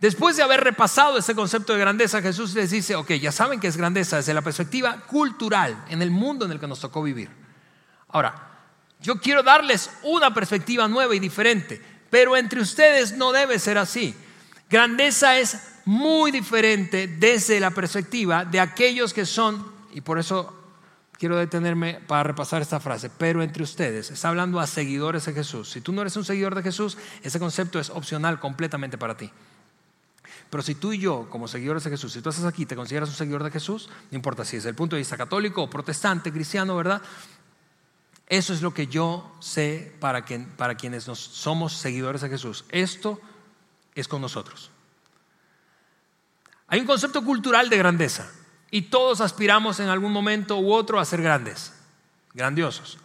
Después 0.00 0.36
de 0.36 0.44
haber 0.44 0.62
repasado 0.62 1.18
ese 1.18 1.34
concepto 1.34 1.72
de 1.72 1.80
grandeza, 1.80 2.22
Jesús 2.22 2.54
les 2.54 2.70
dice, 2.70 2.94
ok, 2.94 3.12
ya 3.14 3.32
saben 3.32 3.58
que 3.58 3.66
es 3.66 3.76
grandeza 3.76 4.16
desde 4.16 4.32
la 4.32 4.42
perspectiva 4.42 5.00
cultural, 5.00 5.84
en 5.88 6.02
el 6.02 6.10
mundo 6.10 6.44
en 6.44 6.52
el 6.52 6.60
que 6.60 6.68
nos 6.68 6.80
tocó 6.80 7.02
vivir. 7.02 7.28
Ahora, 8.08 8.48
yo 9.00 9.20
quiero 9.20 9.42
darles 9.42 9.90
una 10.04 10.32
perspectiva 10.32 10.86
nueva 10.86 11.14
y 11.14 11.18
diferente, 11.18 11.82
pero 12.10 12.36
entre 12.36 12.60
ustedes 12.60 13.16
no 13.16 13.32
debe 13.32 13.58
ser 13.58 13.76
así. 13.76 14.14
Grandeza 14.70 15.38
es 15.38 15.58
muy 15.86 16.30
diferente 16.30 17.08
desde 17.08 17.60
la 17.60 17.70
perspectiva 17.70 18.44
de 18.44 18.60
aquellos 18.60 19.14
que 19.14 19.24
son, 19.24 19.72
y 19.92 20.02
por 20.02 20.18
eso 20.18 20.54
quiero 21.18 21.36
detenerme 21.36 22.00
para 22.06 22.22
repasar 22.22 22.62
esta 22.62 22.78
frase, 22.78 23.10
pero 23.10 23.42
entre 23.42 23.62
ustedes, 23.62 24.10
está 24.10 24.28
hablando 24.28 24.60
a 24.60 24.66
seguidores 24.66 25.24
de 25.24 25.32
Jesús. 25.32 25.70
Si 25.70 25.80
tú 25.80 25.92
no 25.92 26.02
eres 26.02 26.16
un 26.16 26.24
seguidor 26.24 26.54
de 26.54 26.62
Jesús, 26.62 26.98
ese 27.22 27.38
concepto 27.38 27.80
es 27.80 27.90
opcional 27.90 28.38
completamente 28.38 28.98
para 28.98 29.16
ti. 29.16 29.30
Pero 30.50 30.62
si 30.62 30.74
tú 30.74 30.92
y 30.92 30.98
yo, 30.98 31.28
como 31.28 31.48
seguidores 31.48 31.84
de 31.84 31.90
Jesús, 31.90 32.12
si 32.12 32.22
tú 32.22 32.28
estás 32.30 32.44
aquí, 32.44 32.64
te 32.64 32.76
consideras 32.76 33.08
un 33.08 33.14
seguidor 33.14 33.44
de 33.44 33.50
Jesús, 33.50 33.90
no 34.10 34.16
importa 34.16 34.44
si 34.44 34.56
es 34.56 34.64
el 34.64 34.74
punto 34.74 34.96
de 34.96 35.00
vista 35.00 35.16
católico 35.16 35.68
protestante, 35.68 36.32
cristiano, 36.32 36.76
¿verdad? 36.76 37.02
Eso 38.28 38.52
es 38.52 38.62
lo 38.62 38.72
que 38.72 38.86
yo 38.86 39.34
sé 39.40 39.92
para, 40.00 40.24
para 40.56 40.76
quienes 40.76 41.04
somos 41.04 41.72
seguidores 41.72 42.20
de 42.20 42.28
Jesús. 42.28 42.64
Esto 42.68 43.20
es 44.00 44.08
con 44.08 44.20
nosotros. 44.20 44.70
Hay 46.68 46.80
un 46.80 46.86
concepto 46.86 47.24
cultural 47.24 47.68
de 47.68 47.78
grandeza. 47.78 48.30
Y 48.70 48.82
todos 48.82 49.20
aspiramos 49.20 49.80
en 49.80 49.88
algún 49.88 50.12
momento 50.12 50.58
u 50.58 50.72
otro 50.72 51.00
a 51.00 51.04
ser 51.04 51.22
grandes, 51.22 51.72
grandiosos. 52.34 52.98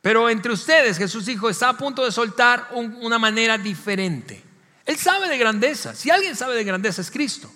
Pero 0.00 0.30
entre 0.30 0.52
ustedes, 0.52 0.98
Jesús 0.98 1.26
dijo, 1.26 1.50
está 1.50 1.70
a 1.70 1.76
punto 1.76 2.04
de 2.04 2.12
soltar 2.12 2.68
una 2.72 3.18
manera 3.18 3.58
diferente. 3.58 4.40
Él 4.84 4.96
sabe 4.96 5.28
de 5.28 5.36
grandeza. 5.36 5.96
Si 5.96 6.10
alguien 6.10 6.36
sabe 6.36 6.54
de 6.54 6.62
grandeza 6.62 7.02
es 7.02 7.10
Cristo. 7.10 7.50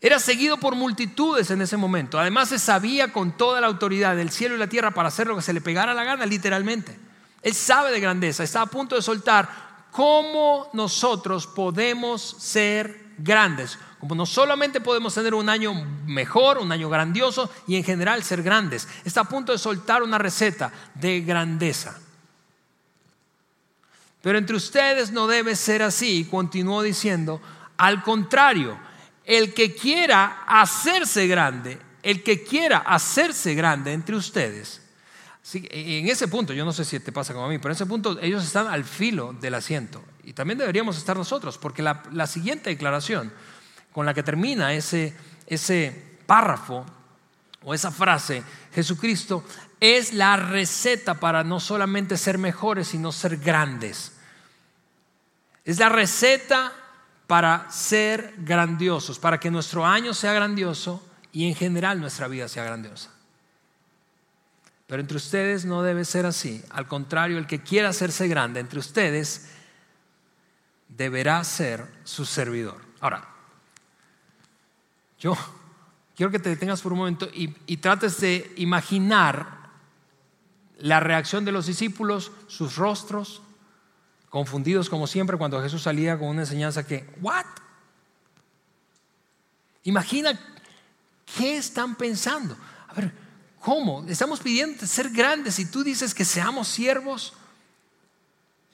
Era 0.00 0.20
seguido 0.20 0.58
por 0.58 0.76
multitudes 0.76 1.50
en 1.50 1.60
ese 1.60 1.76
momento. 1.76 2.20
Además 2.20 2.50
se 2.50 2.60
sabía 2.60 3.12
con 3.12 3.36
toda 3.36 3.60
la 3.60 3.66
autoridad 3.66 4.14
del 4.14 4.30
cielo 4.30 4.54
y 4.54 4.58
la 4.58 4.68
tierra 4.68 4.92
para 4.92 5.08
hacer 5.08 5.26
lo 5.26 5.34
que 5.34 5.42
se 5.42 5.52
le 5.52 5.60
pegara 5.60 5.92
la 5.92 6.04
gana, 6.04 6.24
literalmente. 6.24 6.96
Él 7.42 7.54
sabe 7.54 7.90
de 7.90 8.00
grandeza. 8.00 8.44
Está 8.44 8.62
a 8.62 8.66
punto 8.66 8.96
de 8.96 9.02
soltar 9.02 9.48
cómo 9.90 10.68
nosotros 10.72 11.46
podemos 11.46 12.36
ser 12.38 13.10
grandes 13.18 13.78
como 14.00 14.14
no 14.14 14.24
solamente 14.24 14.80
podemos 14.80 15.14
tener 15.14 15.34
un 15.34 15.50
año 15.50 15.74
mejor, 16.06 16.56
un 16.56 16.72
año 16.72 16.88
grandioso 16.88 17.50
y 17.66 17.76
en 17.76 17.84
general 17.84 18.24
ser 18.24 18.42
grandes, 18.42 18.88
está 19.04 19.20
a 19.20 19.28
punto 19.28 19.52
de 19.52 19.58
soltar 19.58 20.02
una 20.02 20.16
receta 20.16 20.72
de 20.94 21.20
grandeza. 21.20 22.00
Pero 24.22 24.38
entre 24.38 24.56
ustedes 24.56 25.12
no 25.12 25.26
debe 25.26 25.54
ser 25.54 25.82
así. 25.82 26.26
Continuó 26.30 26.82
diciendo, 26.82 27.42
al 27.76 28.02
contrario, 28.02 28.78
el 29.24 29.52
que 29.52 29.74
quiera 29.74 30.44
hacerse 30.46 31.26
grande, 31.26 31.78
el 32.02 32.22
que 32.22 32.42
quiera 32.42 32.78
hacerse 32.78 33.54
grande 33.54 33.92
entre 33.92 34.16
ustedes. 34.16 34.82
En 35.54 36.08
ese 36.08 36.28
punto, 36.28 36.52
yo 36.52 36.64
no 36.64 36.72
sé 36.72 36.84
si 36.84 37.00
te 37.00 37.12
pasa 37.12 37.32
como 37.32 37.46
a 37.46 37.48
mí, 37.48 37.58
pero 37.58 37.72
en 37.72 37.76
ese 37.76 37.86
punto 37.86 38.18
ellos 38.20 38.44
están 38.44 38.68
al 38.68 38.84
filo 38.84 39.32
del 39.32 39.54
asiento. 39.54 40.02
Y 40.24 40.32
también 40.32 40.58
deberíamos 40.58 40.96
estar 40.96 41.16
nosotros, 41.16 41.58
porque 41.58 41.82
la, 41.82 42.02
la 42.12 42.26
siguiente 42.26 42.70
declaración 42.70 43.32
con 43.92 44.06
la 44.06 44.14
que 44.14 44.22
termina 44.22 44.72
ese, 44.74 45.14
ese 45.46 46.18
párrafo 46.26 46.86
o 47.64 47.74
esa 47.74 47.90
frase, 47.90 48.42
Jesucristo 48.72 49.44
es 49.80 50.12
la 50.12 50.36
receta 50.36 51.14
para 51.14 51.42
no 51.42 51.58
solamente 51.58 52.16
ser 52.16 52.38
mejores, 52.38 52.88
sino 52.88 53.12
ser 53.12 53.38
grandes. 53.38 54.12
Es 55.64 55.78
la 55.78 55.88
receta 55.88 56.72
para 57.26 57.70
ser 57.70 58.34
grandiosos, 58.38 59.18
para 59.18 59.40
que 59.40 59.50
nuestro 59.50 59.86
año 59.86 60.14
sea 60.14 60.32
grandioso 60.32 61.06
y 61.32 61.48
en 61.48 61.54
general 61.54 62.00
nuestra 62.00 62.28
vida 62.28 62.48
sea 62.48 62.64
grandiosa. 62.64 63.10
Pero 64.90 65.02
entre 65.02 65.18
ustedes 65.18 65.64
no 65.64 65.84
debe 65.84 66.04
ser 66.04 66.26
así. 66.26 66.64
Al 66.68 66.88
contrario, 66.88 67.38
el 67.38 67.46
que 67.46 67.62
quiera 67.62 67.90
hacerse 67.90 68.26
grande 68.26 68.58
entre 68.58 68.80
ustedes 68.80 69.48
deberá 70.88 71.44
ser 71.44 71.86
su 72.02 72.24
servidor. 72.24 72.80
Ahora, 72.98 73.24
yo 75.20 75.36
quiero 76.16 76.32
que 76.32 76.40
te 76.40 76.48
detengas 76.48 76.80
por 76.80 76.92
un 76.92 76.98
momento 76.98 77.28
y, 77.32 77.76
trates 77.76 78.20
de 78.20 78.52
imaginar 78.56 79.70
la 80.78 80.98
reacción 80.98 81.44
de 81.44 81.52
los 81.52 81.66
discípulos, 81.66 82.32
sus 82.48 82.74
rostros, 82.74 83.42
confundidos 84.28 84.90
como 84.90 85.06
siempre 85.06 85.36
cuando 85.36 85.62
Jesús 85.62 85.82
salía 85.82 86.18
con 86.18 86.26
una 86.26 86.42
enseñanza 86.42 86.84
que, 86.84 87.08
¿what? 87.20 87.46
Imagina 89.84 90.36
qué 91.38 91.58
están 91.58 91.94
pensando. 91.94 92.56
A 92.88 92.94
ver, 92.94 93.19
¿cómo? 93.60 94.04
Estamos 94.08 94.40
pidiendo 94.40 94.86
ser 94.86 95.10
grandes 95.10 95.58
y 95.58 95.66
tú 95.66 95.84
dices 95.84 96.14
que 96.14 96.24
seamos 96.24 96.68
siervos. 96.68 97.32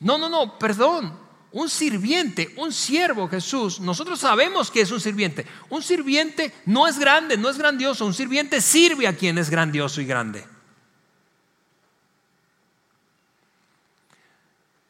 No, 0.01 0.17
no, 0.17 0.29
no, 0.29 0.59
perdón 0.59 1.27
un 1.57 1.71
sirviente, 1.71 2.53
un 2.57 2.71
siervo 2.71 3.29
Jesús, 3.29 3.81
nosotros 3.81 4.21
sabemos 4.21 4.71
que 4.71 4.83
es 4.83 4.91
un 4.91 5.01
sirviente. 5.01 5.47
Un 5.71 5.83
sirviente 5.83 6.53
no 6.67 6.87
es 6.87 6.99
grande, 6.99 7.39
no 7.39 7.49
es 7.49 7.57
grandioso, 7.57 8.05
un 8.05 8.13
sirviente 8.13 8.61
sirve 8.61 9.07
a 9.07 9.17
quien 9.17 9.39
es 9.39 9.49
grandioso 9.49 10.03
y 10.03 10.05
grande. 10.05 10.45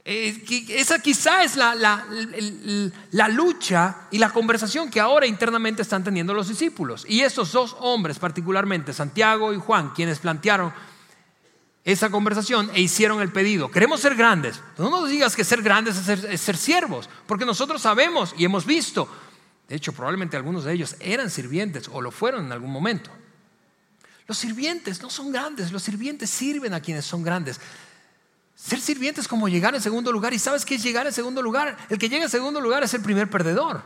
Eh, 0.09 0.45
esa 0.69 1.01
quizá 1.01 1.43
es 1.43 1.57
la, 1.57 1.75
la, 1.75 3.29
lucha 3.29 4.07
y 4.13 4.19
la 4.19 4.31
conversación 4.31 4.89
que 4.89 5.01
ahora 5.01 5.27
internamente 5.27 5.83
están 5.83 6.05
teniendo 6.05 6.33
los 6.33 6.47
discípulos. 6.47 7.05
Y 7.09 7.23
estos 7.23 7.51
dos 7.51 7.77
hombres, 7.81 8.21
particularmente 8.21 8.93
Santiago 8.93 9.53
y 9.53 9.57
Juan, 9.57 9.91
quienes 9.91 10.21
plantearon 10.21 10.73
esa 11.85 12.09
conversación 12.09 12.71
e 12.73 12.83
hicieron 12.83 13.21
el 13.21 13.33
pedido. 13.33 13.69
Queremos 13.69 13.99
ser 13.99 14.15
grandes. 14.15 14.61
No 14.79 14.91
nos 14.91 15.11
digas 15.11 15.35
que 15.35 15.43
ser 15.43 15.61
grandes 15.61 15.97
es 16.09 16.41
ser, 16.41 16.57
siervos, 16.57 17.11
porque 17.27 17.45
nosotros 17.45 17.83
sabemos 17.83 18.33
y 18.39 18.45
hemos 18.45 18.65
visto, 18.65 19.09
de 19.69 19.75
hecho 19.75 19.93
probablemente 19.93 20.37
algunos 20.37 20.63
de 20.63 20.73
ellos 20.73 20.95
eran 21.01 21.31
sirvientes 21.31 21.89
o 21.93 22.01
lo 22.01 22.13
fueron 22.13 22.47
en 22.47 22.53
algún 22.53 22.71
momento. 22.71 23.11
Los 24.29 24.39
sirvientes 24.39 25.03
no 25.03 25.11
son 25.11 25.33
grandes, 25.33 25.73
los 25.73 25.83
sirvientes 25.83 26.31
sirven 26.31 26.75
a 26.75 26.81
quienes 26.81 27.05
son 27.05 27.25
grandes. 27.25 27.61
Ser 28.57 28.81
sirviente 28.81 29.21
es 29.21 29.29
como 29.29 29.49
llegar 29.49 29.75
en 29.75 29.83
segundo 29.83 30.11
lugar. 30.11 30.33
¿Y 30.33 30.39
sabes 30.39 30.65
qué 30.65 30.77
es 30.77 30.83
llegar 30.83 31.07
en 31.07 31.13
segundo 31.13 31.43
lugar? 31.43 31.77
El 31.91 31.99
que 31.99 32.09
llega 32.09 32.25
en 32.25 32.31
segundo 32.31 32.61
lugar 32.61 32.83
es 32.83 32.95
el 32.95 33.03
primer 33.03 33.31
perdedor. 33.31 33.83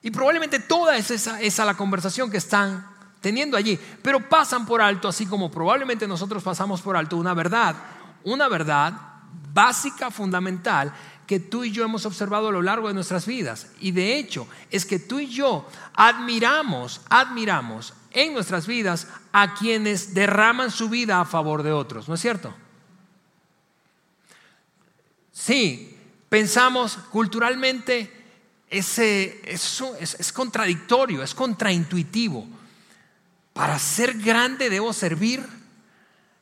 Y 0.00 0.10
probablemente 0.10 0.60
toda 0.60 0.96
esa 0.96 1.40
es 1.40 1.58
la 1.58 1.74
conversación 1.74 2.30
que 2.30 2.38
están 2.38 2.86
teniendo 3.20 3.56
allí, 3.56 3.78
pero 4.02 4.28
pasan 4.28 4.66
por 4.66 4.80
alto, 4.80 5.08
así 5.08 5.26
como 5.26 5.50
probablemente 5.50 6.08
nosotros 6.08 6.42
pasamos 6.42 6.80
por 6.80 6.96
alto 6.96 7.16
una 7.16 7.34
verdad, 7.34 7.76
una 8.24 8.48
verdad 8.48 8.94
básica, 9.52 10.10
fundamental, 10.10 10.92
que 11.26 11.38
tú 11.38 11.62
y 11.62 11.70
yo 11.70 11.84
hemos 11.84 12.04
observado 12.04 12.48
a 12.48 12.52
lo 12.52 12.62
largo 12.62 12.88
de 12.88 12.94
nuestras 12.94 13.26
vidas. 13.26 13.68
Y 13.80 13.92
de 13.92 14.18
hecho, 14.18 14.48
es 14.70 14.84
que 14.84 14.98
tú 14.98 15.20
y 15.20 15.28
yo 15.28 15.68
admiramos, 15.94 17.00
admiramos 17.08 17.94
en 18.10 18.34
nuestras 18.34 18.66
vidas 18.66 19.06
a 19.32 19.54
quienes 19.54 20.14
derraman 20.14 20.70
su 20.70 20.88
vida 20.88 21.20
a 21.20 21.24
favor 21.24 21.62
de 21.62 21.72
otros, 21.72 22.08
¿no 22.08 22.14
es 22.14 22.20
cierto? 22.20 22.52
Sí, 25.32 25.96
pensamos 26.28 26.96
culturalmente, 27.10 28.10
eso 28.68 29.96
es, 29.98 30.16
es 30.18 30.32
contradictorio, 30.32 31.22
es 31.22 31.34
contraintuitivo 31.34 32.46
para 33.52 33.78
ser 33.78 34.14
grande 34.14 34.70
debo 34.70 34.92
servir. 34.92 35.44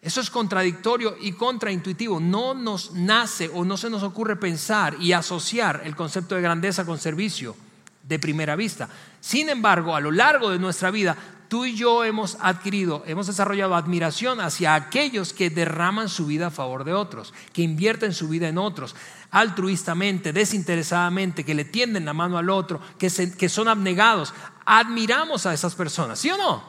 Eso 0.02 0.20
es 0.20 0.30
contradictorio 0.30 1.16
y 1.20 1.32
contraintuitivo. 1.32 2.20
No 2.20 2.54
nos 2.54 2.92
nace 2.92 3.50
o 3.52 3.64
no 3.64 3.76
se 3.76 3.90
nos 3.90 4.02
ocurre 4.02 4.36
pensar 4.36 4.96
y 4.98 5.12
asociar 5.12 5.82
el 5.84 5.94
concepto 5.94 6.34
de 6.34 6.40
grandeza 6.40 6.86
con 6.86 6.98
servicio 6.98 7.54
de 8.02 8.18
primera 8.18 8.56
vista. 8.56 8.88
Sin 9.20 9.50
embargo, 9.50 9.94
a 9.94 10.00
lo 10.00 10.10
largo 10.10 10.50
de 10.50 10.58
nuestra 10.58 10.90
vida, 10.90 11.16
tú 11.50 11.64
y 11.64 11.74
yo 11.74 12.04
hemos 12.04 12.38
adquirido, 12.40 13.02
hemos 13.06 13.26
desarrollado 13.26 13.74
admiración 13.74 14.40
hacia 14.40 14.76
aquellos 14.76 15.32
que 15.32 15.50
derraman 15.50 16.08
su 16.08 16.26
vida 16.26 16.46
a 16.46 16.50
favor 16.52 16.84
de 16.84 16.94
otros, 16.94 17.34
que 17.52 17.62
invierten 17.62 18.14
su 18.14 18.28
vida 18.28 18.46
en 18.46 18.56
otros, 18.56 18.94
altruistamente, 19.32 20.32
desinteresadamente, 20.32 21.44
que 21.44 21.56
le 21.56 21.64
tienden 21.64 22.04
la 22.04 22.14
mano 22.14 22.38
al 22.38 22.50
otro, 22.50 22.80
que, 22.96 23.10
son 23.48 23.66
abnegados. 23.66 24.32
Admiramos 24.64 25.44
a 25.44 25.52
esas 25.52 25.74
personas, 25.74 26.20
¿sí 26.20 26.30
o 26.30 26.36
no? 26.36 26.62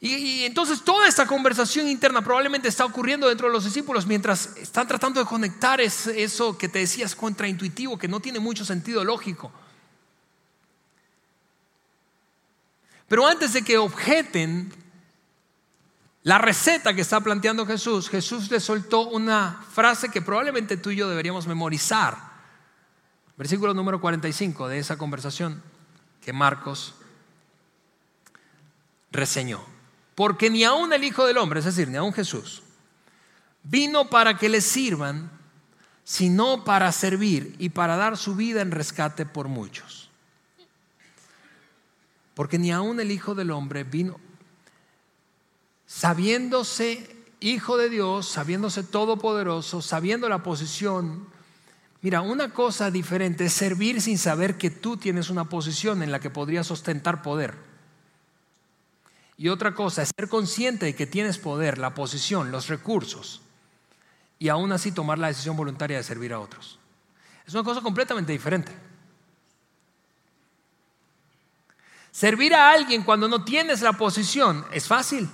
Y, 0.00 0.42
entonces 0.44 0.82
toda 0.82 1.06
esta 1.06 1.28
conversación 1.28 1.86
interna 1.86 2.22
probablemente 2.22 2.66
está 2.66 2.84
ocurriendo 2.84 3.28
dentro 3.28 3.46
de 3.46 3.52
los 3.52 3.64
discípulos 3.64 4.04
mientras 4.04 4.56
están 4.56 4.88
tratando 4.88 5.20
de 5.20 5.26
conectar 5.26 5.80
eso 5.80 6.58
que 6.58 6.68
te 6.68 6.80
decías 6.80 7.14
contraintuitivo, 7.14 7.96
que 7.96 8.08
no 8.08 8.18
tiene 8.18 8.40
mucho 8.40 8.64
sentido 8.64 9.04
lógico. 9.04 9.52
Pero 13.08 13.26
antes 13.26 13.54
de 13.54 13.62
que 13.62 13.78
objeten 13.78 14.72
la 16.22 16.36
receta 16.36 16.94
que 16.94 17.00
está 17.00 17.20
planteando 17.20 17.66
Jesús, 17.66 18.10
Jesús 18.10 18.50
le 18.50 18.60
soltó 18.60 19.08
una 19.08 19.64
frase 19.72 20.10
que 20.10 20.20
probablemente 20.20 20.76
tú 20.76 20.90
y 20.90 20.96
yo 20.96 21.08
deberíamos 21.08 21.46
memorizar. 21.46 22.18
Versículo 23.38 23.72
número 23.72 24.00
45 24.00 24.68
de 24.68 24.78
esa 24.78 24.98
conversación 24.98 25.62
que 26.20 26.32
Marcos 26.34 26.94
reseñó. 29.10 29.64
Porque 30.14 30.50
ni 30.50 30.64
aun 30.64 30.92
el 30.92 31.04
Hijo 31.04 31.26
del 31.26 31.38
Hombre, 31.38 31.60
es 31.60 31.64
decir, 31.64 31.88
ni 31.88 31.96
aun 31.96 32.12
Jesús, 32.12 32.62
vino 33.62 34.10
para 34.10 34.36
que 34.36 34.48
le 34.48 34.60
sirvan, 34.60 35.30
sino 36.04 36.64
para 36.64 36.90
servir 36.92 37.54
y 37.58 37.70
para 37.70 37.96
dar 37.96 38.16
su 38.16 38.34
vida 38.34 38.60
en 38.60 38.70
rescate 38.70 39.24
por 39.24 39.48
muchos. 39.48 40.07
Porque 42.38 42.56
ni 42.56 42.70
aun 42.70 43.00
el 43.00 43.10
Hijo 43.10 43.34
del 43.34 43.50
Hombre 43.50 43.82
vino 43.82 44.20
sabiéndose 45.88 47.16
Hijo 47.40 47.76
de 47.76 47.88
Dios, 47.88 48.28
sabiéndose 48.28 48.84
todopoderoso, 48.84 49.82
sabiendo 49.82 50.28
la 50.28 50.44
posición. 50.44 51.26
Mira, 52.00 52.20
una 52.20 52.52
cosa 52.52 52.92
diferente 52.92 53.46
es 53.46 53.54
servir 53.54 54.00
sin 54.00 54.18
saber 54.18 54.56
que 54.56 54.70
tú 54.70 54.96
tienes 54.96 55.30
una 55.30 55.46
posición 55.48 56.04
en 56.04 56.12
la 56.12 56.20
que 56.20 56.30
podrías 56.30 56.70
ostentar 56.70 57.22
poder. 57.22 57.56
Y 59.36 59.48
otra 59.48 59.74
cosa 59.74 60.02
es 60.02 60.12
ser 60.16 60.28
consciente 60.28 60.86
de 60.86 60.94
que 60.94 61.08
tienes 61.08 61.38
poder, 61.38 61.78
la 61.78 61.92
posición, 61.92 62.52
los 62.52 62.68
recursos, 62.68 63.40
y 64.38 64.48
aún 64.48 64.70
así 64.70 64.92
tomar 64.92 65.18
la 65.18 65.26
decisión 65.26 65.56
voluntaria 65.56 65.96
de 65.96 66.04
servir 66.04 66.32
a 66.32 66.38
otros. 66.38 66.78
Es 67.44 67.52
una 67.54 67.64
cosa 67.64 67.80
completamente 67.80 68.30
diferente. 68.30 68.87
Servir 72.18 72.52
a 72.52 72.72
alguien 72.72 73.04
cuando 73.04 73.28
no 73.28 73.44
tienes 73.44 73.80
la 73.80 73.92
posición 73.92 74.66
es 74.72 74.88
fácil. 74.88 75.30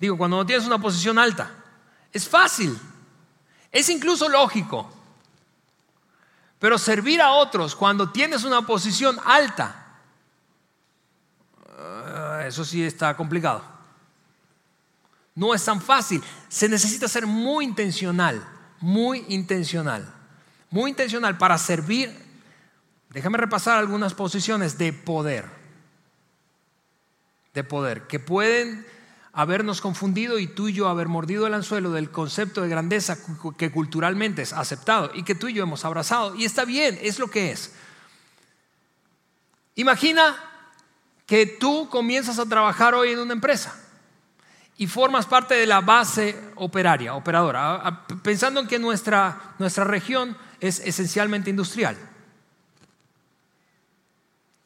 Digo, 0.00 0.18
cuando 0.18 0.36
no 0.36 0.44
tienes 0.44 0.66
una 0.66 0.80
posición 0.80 1.16
alta, 1.16 1.48
es 2.12 2.28
fácil. 2.28 2.76
Es 3.70 3.88
incluso 3.88 4.28
lógico. 4.28 4.92
Pero 6.58 6.76
servir 6.76 7.22
a 7.22 7.34
otros 7.34 7.76
cuando 7.76 8.10
tienes 8.10 8.42
una 8.42 8.66
posición 8.66 9.16
alta, 9.24 10.00
eso 12.44 12.64
sí 12.64 12.82
está 12.82 13.16
complicado. 13.16 13.62
No 15.36 15.54
es 15.54 15.64
tan 15.64 15.80
fácil. 15.80 16.20
Se 16.48 16.68
necesita 16.68 17.06
ser 17.06 17.28
muy 17.28 17.64
intencional, 17.64 18.44
muy 18.80 19.24
intencional, 19.28 20.12
muy 20.68 20.90
intencional 20.90 21.38
para 21.38 21.56
servir. 21.58 22.21
Déjame 23.12 23.38
repasar 23.38 23.78
algunas 23.78 24.14
posiciones 24.14 24.78
de 24.78 24.92
poder, 24.92 25.44
de 27.52 27.62
poder, 27.62 28.06
que 28.06 28.18
pueden 28.18 28.86
habernos 29.32 29.80
confundido 29.80 30.38
y 30.38 30.46
tú 30.46 30.68
y 30.68 30.72
yo 30.72 30.88
haber 30.88 31.08
mordido 31.08 31.46
el 31.46 31.54
anzuelo 31.54 31.90
del 31.90 32.10
concepto 32.10 32.62
de 32.62 32.68
grandeza 32.68 33.18
que 33.56 33.70
culturalmente 33.70 34.42
es 34.42 34.52
aceptado 34.52 35.10
y 35.14 35.24
que 35.24 35.34
tú 35.34 35.48
y 35.48 35.54
yo 35.54 35.62
hemos 35.62 35.84
abrazado. 35.84 36.34
Y 36.34 36.44
está 36.44 36.64
bien, 36.64 36.98
es 37.02 37.18
lo 37.18 37.28
que 37.28 37.52
es. 37.52 37.74
Imagina 39.74 40.36
que 41.26 41.46
tú 41.46 41.88
comienzas 41.90 42.38
a 42.38 42.46
trabajar 42.46 42.94
hoy 42.94 43.10
en 43.10 43.18
una 43.18 43.32
empresa 43.32 43.74
y 44.76 44.86
formas 44.86 45.26
parte 45.26 45.54
de 45.54 45.66
la 45.66 45.80
base 45.80 46.38
operaria, 46.56 47.14
operadora, 47.14 48.06
pensando 48.22 48.60
en 48.60 48.66
que 48.66 48.78
nuestra, 48.78 49.54
nuestra 49.58 49.84
región 49.84 50.36
es 50.60 50.80
esencialmente 50.80 51.50
industrial. 51.50 51.96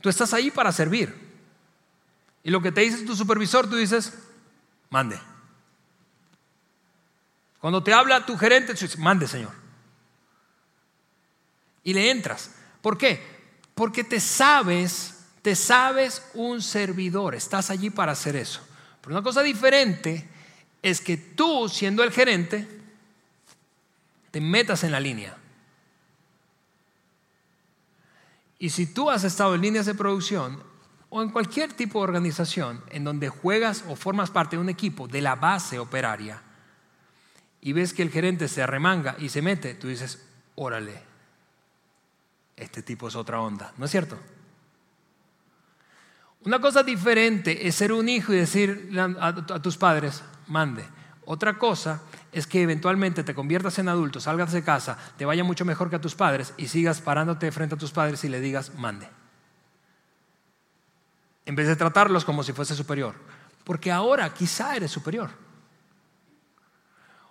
Tú 0.06 0.10
estás 0.10 0.32
ahí 0.32 0.52
para 0.52 0.70
servir. 0.70 1.12
Y 2.44 2.50
lo 2.52 2.62
que 2.62 2.70
te 2.70 2.82
dice 2.82 3.04
tu 3.04 3.16
supervisor, 3.16 3.68
tú 3.68 3.74
dices, 3.74 4.12
mande. 4.88 5.18
Cuando 7.58 7.82
te 7.82 7.92
habla 7.92 8.24
tu 8.24 8.38
gerente, 8.38 8.72
tú 8.72 8.82
dices, 8.82 9.00
mande, 9.00 9.26
Señor. 9.26 9.50
Y 11.82 11.92
le 11.92 12.08
entras. 12.08 12.52
¿Por 12.82 12.96
qué? 12.96 13.20
Porque 13.74 14.04
te 14.04 14.20
sabes 14.20 15.24
te 15.42 15.56
sabes 15.56 16.22
un 16.34 16.62
servidor, 16.62 17.34
estás 17.34 17.70
allí 17.70 17.90
para 17.90 18.12
hacer 18.12 18.36
eso. 18.36 18.60
Pero 19.00 19.16
una 19.16 19.24
cosa 19.24 19.42
diferente 19.42 20.28
es 20.82 21.00
que 21.00 21.16
tú, 21.16 21.68
siendo 21.68 22.04
el 22.04 22.12
gerente, 22.12 22.68
te 24.30 24.40
metas 24.40 24.84
en 24.84 24.92
la 24.92 25.00
línea. 25.00 25.36
Y 28.58 28.70
si 28.70 28.86
tú 28.86 29.10
has 29.10 29.24
estado 29.24 29.54
en 29.54 29.62
líneas 29.62 29.86
de 29.86 29.94
producción 29.94 30.62
o 31.08 31.22
en 31.22 31.30
cualquier 31.30 31.72
tipo 31.72 31.98
de 31.98 32.04
organización 32.04 32.82
en 32.90 33.04
donde 33.04 33.28
juegas 33.28 33.84
o 33.88 33.96
formas 33.96 34.30
parte 34.30 34.56
de 34.56 34.62
un 34.62 34.68
equipo 34.68 35.08
de 35.08 35.20
la 35.20 35.36
base 35.36 35.78
operaria 35.78 36.42
y 37.60 37.72
ves 37.72 37.92
que 37.92 38.02
el 38.02 38.10
gerente 38.10 38.48
se 38.48 38.62
arremanga 38.62 39.16
y 39.18 39.28
se 39.28 39.42
mete, 39.42 39.74
tú 39.74 39.88
dices, 39.88 40.24
órale, 40.54 41.02
este 42.56 42.82
tipo 42.82 43.08
es 43.08 43.16
otra 43.16 43.40
onda, 43.40 43.72
¿no 43.76 43.84
es 43.84 43.90
cierto? 43.90 44.18
Una 46.46 46.60
cosa 46.60 46.82
diferente 46.82 47.66
es 47.66 47.74
ser 47.74 47.92
un 47.92 48.08
hijo 48.08 48.32
y 48.32 48.36
decir 48.36 48.96
a, 49.18 49.60
tus 49.60 49.76
padres, 49.76 50.22
mande. 50.46 50.84
Otra 51.24 51.58
cosa 51.58 52.02
es 52.36 52.46
que 52.46 52.60
eventualmente 52.60 53.24
te 53.24 53.34
conviertas 53.34 53.78
en 53.78 53.88
adulto, 53.88 54.20
salgas 54.20 54.52
de 54.52 54.62
casa, 54.62 54.98
te 55.16 55.24
vaya 55.24 55.42
mucho 55.42 55.64
mejor 55.64 55.88
que 55.88 55.96
a 55.96 56.00
tus 56.02 56.14
padres 56.14 56.52
y 56.58 56.68
sigas 56.68 57.00
parándote 57.00 57.50
frente 57.50 57.76
a 57.76 57.78
tus 57.78 57.92
padres 57.92 58.24
y 58.24 58.28
le 58.28 58.40
digas, 58.40 58.74
mande. 58.74 59.08
En 61.46 61.56
vez 61.56 61.66
de 61.66 61.76
tratarlos 61.76 62.26
como 62.26 62.42
si 62.42 62.52
fuese 62.52 62.74
superior. 62.74 63.14
Porque 63.64 63.90
ahora 63.90 64.34
quizá 64.34 64.76
eres 64.76 64.90
superior. 64.90 65.30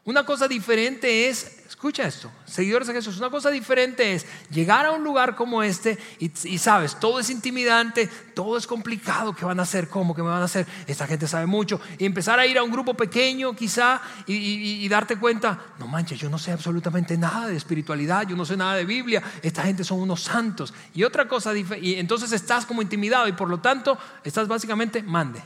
Una 0.05 0.23
cosa 0.23 0.47
diferente 0.47 1.29
es, 1.29 1.65
escucha 1.67 2.05
esto, 2.05 2.31
seguidores 2.45 2.87
de 2.87 2.93
Jesús, 2.93 3.17
una 3.17 3.31
cosa 3.31 3.49
diferente 3.49 4.13
es 4.13 4.23
llegar 4.51 4.85
a 4.85 4.91
un 4.91 5.03
lugar 5.03 5.35
como 5.35 5.63
este 5.63 5.97
y, 6.19 6.59
sabes, 6.59 6.99
todo 6.99 7.19
es 7.19 7.31
intimidante, 7.31 8.07
todo 8.35 8.55
es 8.55 8.67
complicado, 8.67 9.33
¿qué 9.33 9.45
van 9.45 9.59
a 9.59 9.63
hacer? 9.63 9.89
¿Cómo? 9.89 10.13
¿Qué 10.13 10.21
me 10.21 10.29
van 10.29 10.43
a 10.43 10.45
hacer? 10.45 10.67
Esta 10.85 11.07
gente 11.07 11.27
sabe 11.27 11.47
mucho. 11.47 11.81
Y 11.97 12.05
empezar 12.05 12.39
a 12.39 12.45
ir 12.45 12.59
a 12.59 12.63
un 12.63 12.69
grupo 12.69 12.93
pequeño 12.93 13.55
quizá 13.55 13.99
y, 14.27 14.87
darte 14.89 15.17
cuenta, 15.17 15.59
no 15.79 15.87
manches, 15.87 16.19
yo 16.19 16.29
no 16.29 16.37
sé 16.37 16.51
absolutamente 16.51 17.17
nada 17.17 17.47
de 17.47 17.55
espiritualidad, 17.55 18.27
yo 18.27 18.35
no 18.35 18.45
sé 18.45 18.55
nada 18.55 18.75
de 18.75 18.85
Biblia, 18.85 19.23
esta 19.41 19.63
gente 19.63 19.83
son 19.83 19.99
unos 20.01 20.21
santos. 20.21 20.71
Y 20.93 21.03
otra 21.03 21.27
cosa, 21.27 21.51
y 21.57 21.95
entonces 21.95 22.31
estás 22.31 22.67
como 22.67 22.83
intimidado 22.83 23.27
y 23.27 23.31
por 23.31 23.49
lo 23.49 23.59
tanto 23.59 23.97
estás 24.23 24.47
básicamente 24.47 25.01
mande. 25.01 25.41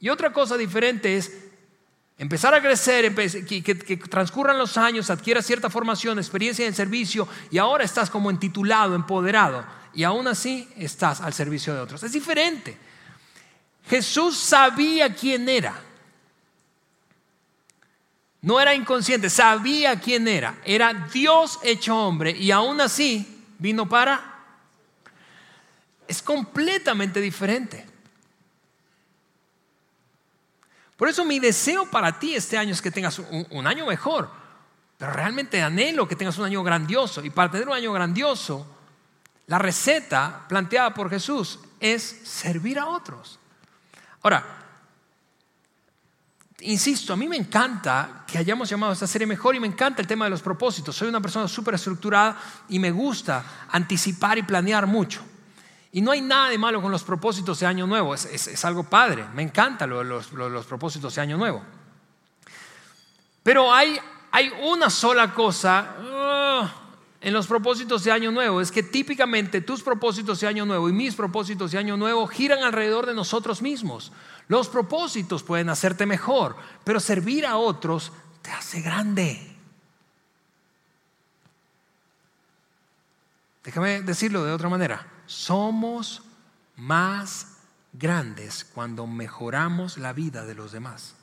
Y 0.00 0.08
otra 0.08 0.32
cosa 0.32 0.56
diferente 0.56 1.16
es 1.16 1.43
Empezar 2.16 2.54
a 2.54 2.62
crecer, 2.62 3.12
que, 3.14 3.96
transcurran 4.08 4.56
los 4.56 4.76
años, 4.76 5.10
adquieras 5.10 5.46
cierta 5.46 5.68
formación, 5.68 6.18
experiencia 6.18 6.66
en 6.66 6.74
servicio 6.74 7.26
y 7.50 7.58
ahora 7.58 7.84
estás 7.84 8.08
como 8.08 8.30
entitulado, 8.30 8.94
empoderado 8.94 9.64
y 9.92 10.04
aún 10.04 10.28
así 10.28 10.68
estás 10.76 11.20
al 11.20 11.32
servicio 11.32 11.74
de 11.74 11.80
otros. 11.80 12.02
Es 12.04 12.12
diferente. 12.12 12.76
Jesús 13.88 14.38
sabía 14.38 15.12
quién 15.12 15.48
era. 15.48 15.80
No 18.42 18.60
era 18.60 18.74
inconsciente, 18.74 19.28
sabía 19.28 19.98
quién 19.98 20.28
era. 20.28 20.58
Era 20.64 21.08
Dios 21.12 21.58
hecho 21.62 21.96
hombre 21.96 22.30
y 22.30 22.50
aún 22.50 22.80
así 22.80 23.44
vino 23.58 23.88
para... 23.88 24.32
Es 26.06 26.22
completamente 26.22 27.20
diferente. 27.20 27.93
Por 30.96 31.08
eso 31.08 31.24
mi 31.24 31.40
deseo 31.40 31.90
para 31.90 32.18
ti 32.18 32.34
este 32.34 32.56
año 32.56 32.72
es 32.72 32.80
que 32.80 32.90
tengas 32.90 33.18
un, 33.18 33.66
año 33.66 33.86
mejor, 33.86 34.30
pero 34.96 35.12
realmente 35.12 35.60
anhelo 35.60 36.06
que 36.06 36.16
tengas 36.16 36.38
un 36.38 36.44
año 36.44 36.62
grandioso. 36.62 37.24
Y 37.24 37.30
para 37.30 37.50
tener 37.50 37.68
un 37.68 37.74
año 37.74 37.92
grandioso, 37.92 38.66
la 39.46 39.58
receta 39.58 40.44
planteada 40.48 40.94
por 40.94 41.10
Jesús 41.10 41.58
es 41.80 42.02
servir 42.24 42.78
a 42.78 42.86
otros. 42.86 43.40
Ahora, 44.22 44.44
insisto, 46.60 47.12
a 47.12 47.16
mí 47.16 47.28
me 47.28 47.36
encanta 47.36 48.24
que 48.26 48.38
hayamos 48.38 48.70
llamado 48.70 48.90
a 48.90 48.94
esta 48.94 49.08
serie 49.08 49.26
mejor 49.26 49.56
y 49.56 49.60
me 49.60 49.66
encanta 49.66 50.00
el 50.00 50.06
tema 50.06 50.26
de 50.26 50.30
los 50.30 50.42
propósitos. 50.42 50.94
Soy 50.94 51.08
una 51.08 51.20
persona 51.20 51.48
súper 51.48 51.74
estructurada 51.74 52.38
y 52.68 52.78
me 52.78 52.92
gusta 52.92 53.66
anticipar 53.68 54.38
y 54.38 54.44
planear 54.44 54.86
mucho. 54.86 55.22
Y 55.94 56.02
no 56.02 56.10
hay 56.10 56.20
nada 56.20 56.48
de 56.48 56.58
malo 56.58 56.82
con 56.82 56.90
los 56.90 57.04
propósitos 57.04 57.60
de 57.60 57.66
Año 57.66 57.86
Nuevo, 57.86 58.16
es, 58.16 58.64
algo 58.64 58.82
padre, 58.82 59.28
me 59.32 59.42
encantan 59.42 59.90
los, 59.90 60.26
propósitos 60.66 61.14
de 61.14 61.20
Año 61.20 61.36
Nuevo. 61.36 61.62
Pero 63.44 63.72
hay, 63.72 63.96
hay 64.32 64.50
una 64.64 64.90
sola 64.90 65.32
cosa 65.32 65.94
uh, 66.00 67.24
en 67.24 67.32
los 67.32 67.46
propósitos 67.46 68.02
de 68.02 68.10
Año 68.10 68.32
Nuevo, 68.32 68.60
es 68.60 68.72
que 68.72 68.82
típicamente 68.82 69.60
tus 69.60 69.84
propósitos 69.84 70.40
de 70.40 70.48
Año 70.48 70.66
Nuevo 70.66 70.88
y 70.88 70.92
mis 70.92 71.14
propósitos 71.14 71.70
de 71.70 71.78
Año 71.78 71.96
Nuevo 71.96 72.26
giran 72.26 72.64
alrededor 72.64 73.06
de 73.06 73.14
nosotros 73.14 73.62
mismos. 73.62 74.10
Los 74.48 74.66
propósitos 74.66 75.44
pueden 75.44 75.68
hacerte 75.68 76.06
mejor, 76.06 76.56
pero 76.82 76.98
servir 76.98 77.46
a 77.46 77.56
otros 77.56 78.10
te 78.42 78.50
hace 78.50 78.80
grande. 78.80 79.56
Déjame 83.62 84.02
decirlo 84.02 84.42
de 84.42 84.52
otra 84.52 84.68
manera 84.68 85.13
somos 85.26 86.22
más 86.76 87.58
grandes 87.92 88.64
cuando 88.64 89.06
mejoramos 89.06 89.98
la 89.98 90.12
vida 90.12 90.44
de 90.44 90.54
los 90.54 90.72
demás. 90.72 91.14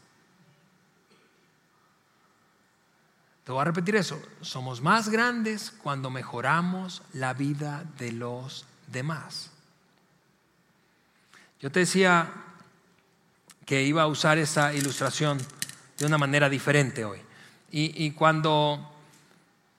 Te 3.44 3.52
voy 3.52 3.62
a 3.62 3.66
repetir 3.66 3.96
eso. 3.96 4.22
Somos 4.42 4.82
más 4.82 5.10
grandes 5.10 5.72
cuando 5.72 6.10
mejoramos 6.10 7.02
la 7.14 7.34
vida 7.34 7.84
de 7.98 8.12
los 8.12 8.66
demás. 8.88 9.50
Yo 11.60 11.72
te 11.72 11.82
decía 11.82 12.32
que 13.66 13.84
iba 13.84 14.04
a 14.04 14.08
usar 14.08 14.38
esa 14.38 14.74
ilustración 14.74 15.40
de 15.98 16.06
una 16.06 16.18
manera 16.18 16.50
diferente 16.50 17.06
hoy. 17.06 17.20
Y, 17.74 18.12
cuando 18.12 18.92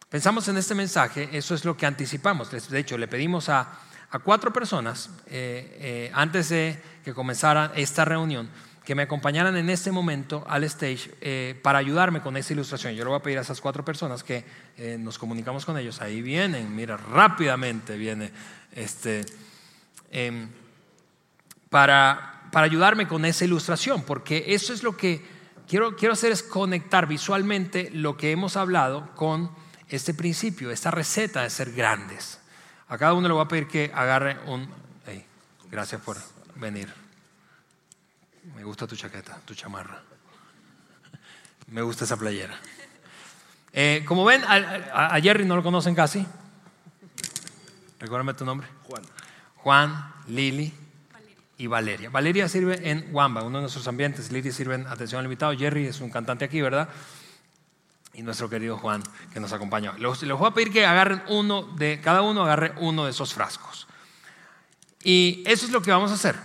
pensamos 0.08 0.48
en 0.48 0.56
este 0.56 0.74
mensaje, 0.74 1.28
eso 1.32 1.54
es 1.54 1.64
lo 1.66 1.76
que 1.76 1.84
anticipamos. 1.84 2.50
De 2.50 2.78
hecho, 2.78 2.96
le 2.96 3.06
pedimos 3.06 3.50
a, 3.50 3.68
cuatro 4.18 4.52
personas 4.52 5.08
eh, 5.26 5.78
eh, 5.80 6.10
antes 6.14 6.50
de 6.50 6.80
que 7.04 7.14
comenzara 7.14 7.72
esta 7.74 8.04
reunión 8.04 8.50
que 8.84 8.94
me 8.94 9.02
acompañaran 9.02 9.56
en 9.56 9.70
este 9.70 9.92
momento 9.92 10.44
al 10.48 10.64
stage 10.64 11.14
eh, 11.20 11.58
para 11.62 11.78
ayudarme 11.78 12.20
con 12.20 12.36
esa 12.36 12.52
ilustración. 12.52 12.94
Yo 12.94 13.04
le 13.04 13.10
voy 13.10 13.18
a 13.18 13.22
pedir 13.22 13.38
a 13.38 13.42
esas 13.42 13.60
cuatro 13.60 13.84
personas 13.84 14.22
que 14.22 14.44
nos 14.98 15.18
comunicamos 15.18 15.64
con 15.64 15.78
ellos. 15.78 16.00
Ahí 16.02 16.20
vienen, 16.20 16.74
mira, 16.74 16.96
rápidamente 16.96 17.96
viene 17.96 18.32
este, 18.72 19.24
em, 20.10 20.48
para, 21.70 22.48
para 22.50 22.66
ayudarme 22.66 23.06
con 23.06 23.24
esa 23.24 23.44
ilustración, 23.44 24.02
porque 24.02 24.46
eso 24.48 24.74
es 24.74 24.82
lo 24.82 24.96
que 24.96 25.24
quiero, 25.68 25.96
quiero 25.96 26.14
hacer 26.14 26.32
es 26.32 26.42
conectar 26.42 27.06
visualmente 27.06 27.88
lo 27.92 28.16
que 28.16 28.32
hemos 28.32 28.56
hablado 28.56 29.14
con 29.14 29.50
este 29.88 30.12
principio, 30.12 30.70
esta 30.70 30.90
receta 30.90 31.42
de 31.42 31.50
ser 31.50 31.72
grandes. 31.72 32.41
A 32.92 32.98
cada 32.98 33.14
uno 33.14 33.26
le 33.26 33.32
voy 33.32 33.42
a 33.42 33.48
pedir 33.48 33.68
que 33.68 33.90
agarre 33.94 34.36
un... 34.48 34.68
gracias 35.70 35.98
por 36.02 36.18
venir. 36.56 36.92
Me 38.54 38.64
gusta 38.64 38.86
tu 38.86 38.94
chaqueta, 38.96 39.40
tu 39.46 39.54
chamarra. 39.54 40.02
Me 41.68 41.80
gusta 41.80 42.04
esa 42.04 42.18
playera. 42.18 42.54
Eh, 43.72 44.04
como 44.06 44.26
ven, 44.26 44.42
a, 44.44 45.18
Jerry 45.22 45.46
no 45.46 45.56
lo 45.56 45.62
conocen 45.62 45.94
casi. 45.94 46.26
Recuérdame 47.98 48.34
tu 48.34 48.44
nombre. 48.44 48.66
Juan. 48.82 49.02
Juan, 49.56 50.12
Lili 50.28 50.74
y 51.56 51.68
Valeria. 51.68 52.10
Valeria 52.10 52.46
sirve 52.46 52.90
en 52.90 53.08
Wamba, 53.10 53.42
uno 53.42 53.56
de 53.56 53.62
nuestros 53.62 53.88
ambientes. 53.88 54.30
Lili 54.30 54.52
sirve 54.52 54.74
en 54.74 54.86
Atención 54.86 55.20
al 55.20 55.24
Invitado. 55.24 55.56
Jerry 55.56 55.86
es 55.86 56.02
un 56.02 56.10
cantante 56.10 56.44
aquí, 56.44 56.60
¿verdad? 56.60 56.90
Y 58.14 58.22
nuestro 58.22 58.48
querido 58.48 58.76
Juan 58.76 59.02
que 59.32 59.40
nos 59.40 59.52
acompaña. 59.52 59.94
Les, 59.98 60.22
les 60.22 60.36
voy 60.36 60.48
a 60.48 60.52
pedir 60.52 60.72
que 60.72 60.84
agarren 60.84 61.22
uno 61.28 61.62
de, 61.62 62.00
cada 62.02 62.22
uno 62.22 62.42
agarre 62.42 62.74
uno 62.78 63.04
de 63.04 63.10
esos 63.10 63.32
frascos. 63.32 63.86
Y 65.02 65.42
eso 65.46 65.66
es 65.66 65.72
lo 65.72 65.82
que 65.82 65.90
vamos 65.90 66.10
a 66.10 66.14
hacer. 66.14 66.36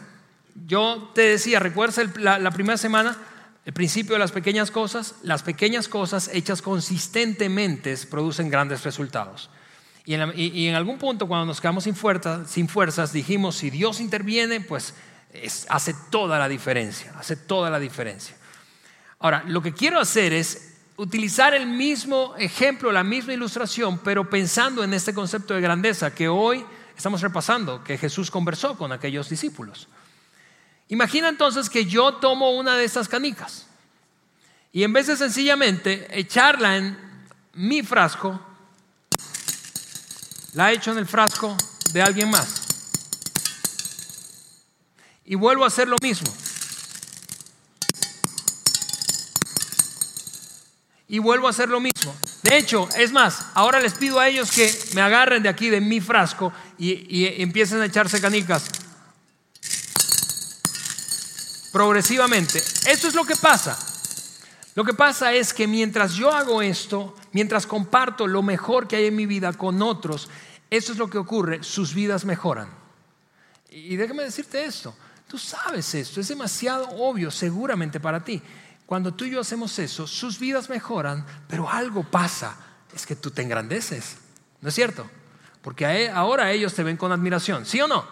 Yo 0.65 1.11
te 1.13 1.21
decía, 1.21 1.59
¿recuerdas 1.59 2.17
la, 2.17 2.51
primera 2.51 2.77
semana? 2.77 3.17
El 3.65 3.73
principio 3.73 4.13
de 4.13 4.19
las 4.19 4.31
pequeñas 4.31 4.71
cosas. 4.71 5.15
Las 5.23 5.43
pequeñas 5.43 5.87
cosas 5.87 6.29
hechas 6.33 6.61
consistentemente 6.61 7.95
producen 8.09 8.49
grandes 8.49 8.83
resultados. 8.83 9.49
Y 10.05 10.13
en, 10.13 10.75
algún 10.75 10.97
punto 10.97 11.27
cuando 11.27 11.45
nos 11.47 11.59
quedamos 11.59 11.83
sin, 11.83 11.95
sin 12.47 12.69
fuerzas, 12.69 13.11
dijimos, 13.11 13.57
si 13.57 13.69
Dios 13.69 13.99
interviene, 13.99 14.61
pues 14.61 14.93
hace 15.67 15.93
toda 16.09 16.39
la 16.39 16.47
diferencia, 16.47 17.13
hace 17.19 17.35
toda 17.35 17.69
la 17.69 17.77
diferencia. 17.77 18.35
Ahora, 19.19 19.43
lo 19.47 19.61
que 19.61 19.73
quiero 19.73 19.99
hacer 19.99 20.31
es 20.31 20.76
utilizar 20.97 21.53
el 21.53 21.67
mismo 21.67 22.35
ejemplo, 22.37 22.91
la 22.91 23.03
misma 23.03 23.33
ilustración, 23.33 23.99
pero 23.99 24.29
pensando 24.29 24.83
en 24.83 24.93
este 24.93 25.13
concepto 25.13 25.53
de 25.53 25.61
grandeza 25.61 26.13
que 26.13 26.27
hoy 26.27 26.65
estamos 26.95 27.21
repasando, 27.21 27.83
que 27.83 27.97
Jesús 27.97 28.31
conversó 28.31 28.77
con 28.77 28.91
aquellos 28.91 29.29
discípulos. 29.29 29.87
Imagina 30.89 31.29
entonces 31.29 31.69
que 31.69 31.85
yo 31.85 32.15
tomo 32.15 32.51
una 32.51 32.75
de 32.75 32.85
estas 32.85 33.07
canicas 33.07 33.67
y 34.71 34.83
en 34.83 34.93
vez 34.93 35.07
de 35.07 35.17
sencillamente 35.17 36.07
echarla 36.11 36.77
en 36.77 36.97
mi 37.53 37.83
frasco, 37.83 38.39
la 40.53 40.71
echo 40.71 40.91
en 40.91 40.97
el 40.97 41.05
frasco 41.05 41.55
de 41.93 42.01
alguien 42.01 42.29
más. 42.29 42.63
Y 45.25 45.35
vuelvo 45.35 45.63
a 45.63 45.67
hacer 45.67 45.87
lo 45.87 45.97
mismo. 46.01 46.33
Y 51.07 51.19
vuelvo 51.19 51.47
a 51.47 51.51
hacer 51.51 51.69
lo 51.69 51.79
mismo. 51.79 52.15
De 52.43 52.57
hecho, 52.57 52.87
es 52.97 53.11
más, 53.11 53.47
ahora 53.53 53.79
les 53.79 53.93
pido 53.93 54.19
a 54.19 54.27
ellos 54.27 54.51
que 54.51 54.73
me 54.93 55.01
agarren 55.01 55.43
de 55.43 55.49
aquí, 55.49 55.69
de 55.69 55.81
mi 55.81 56.01
frasco, 56.01 56.51
y, 56.77 57.41
empiecen 57.41 57.81
a 57.81 57.85
echarse 57.85 58.21
canicas 58.21 58.69
progresivamente. 61.71 62.57
Esto 62.57 63.07
es 63.07 63.13
lo 63.13 63.25
que 63.25 63.35
pasa. 63.35 63.77
Lo 64.75 64.83
que 64.83 64.93
pasa 64.93 65.33
es 65.33 65.53
que 65.53 65.67
mientras 65.67 66.13
yo 66.13 66.31
hago 66.31 66.61
esto, 66.61 67.15
mientras 67.31 67.65
comparto 67.65 68.27
lo 68.27 68.43
mejor 68.43 68.87
que 68.87 68.95
hay 68.95 69.05
en 69.07 69.15
mi 69.15 69.25
vida 69.25 69.53
con 69.53 69.81
otros, 69.81 70.29
eso 70.69 70.91
es 70.91 70.97
lo 70.97 71.09
que 71.09 71.17
ocurre, 71.17 71.63
sus 71.63 71.93
vidas 71.93 72.25
mejoran. 72.25 72.69
Y 73.69 73.95
déjame 73.95 74.23
decirte 74.23 74.63
esto, 74.65 74.95
tú 75.27 75.37
sabes 75.37 75.93
esto, 75.95 76.21
es 76.21 76.27
demasiado 76.27 76.87
obvio 76.89 77.31
seguramente 77.31 77.99
para 77.99 78.23
ti. 78.23 78.41
Cuando 78.87 79.13
tú 79.13 79.25
y 79.25 79.31
yo 79.31 79.41
hacemos 79.41 79.77
eso, 79.79 80.07
sus 80.07 80.39
vidas 80.39 80.69
mejoran, 80.69 81.25
pero 81.49 81.69
algo 81.69 82.03
pasa, 82.03 82.55
es 82.95 83.05
que 83.05 83.17
tú 83.17 83.29
te 83.31 83.41
engrandeces, 83.41 84.15
¿no 84.61 84.69
es 84.69 84.75
cierto? 84.75 85.05
Porque 85.61 86.09
ahora 86.09 86.49
ellos 86.53 86.73
te 86.73 86.83
ven 86.83 86.95
con 86.95 87.11
admiración, 87.11 87.65
¿sí 87.65 87.81
o 87.81 87.87
no? 87.87 88.07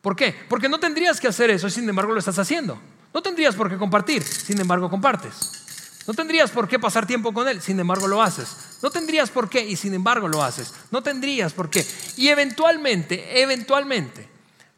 ¿Por 0.00 0.16
qué? 0.16 0.34
Porque 0.48 0.68
no 0.68 0.80
tendrías 0.80 1.20
que 1.20 1.28
hacer 1.28 1.48
eso 1.50 1.70
sin 1.70 1.88
embargo 1.88 2.12
lo 2.12 2.18
estás 2.18 2.40
haciendo. 2.40 2.76
No 3.14 3.22
tendrías 3.22 3.54
por 3.54 3.70
qué 3.70 3.78
compartir, 3.78 4.24
sin 4.24 4.60
embargo 4.60 4.90
compartes. 4.90 6.02
No 6.08 6.14
tendrías 6.14 6.50
por 6.50 6.66
qué 6.66 6.80
pasar 6.80 7.06
tiempo 7.06 7.32
con 7.32 7.46
él, 7.46 7.62
sin 7.62 7.78
embargo 7.78 8.08
lo 8.08 8.20
haces. 8.20 8.78
No 8.82 8.90
tendrías 8.90 9.30
por 9.30 9.48
qué 9.48 9.64
y 9.64 9.76
sin 9.76 9.94
embargo 9.94 10.26
lo 10.26 10.42
haces. 10.42 10.74
No 10.90 11.04
tendrías 11.04 11.52
por 11.52 11.70
qué. 11.70 11.86
Y 12.16 12.26
eventualmente, 12.26 13.40
eventualmente, 13.40 14.28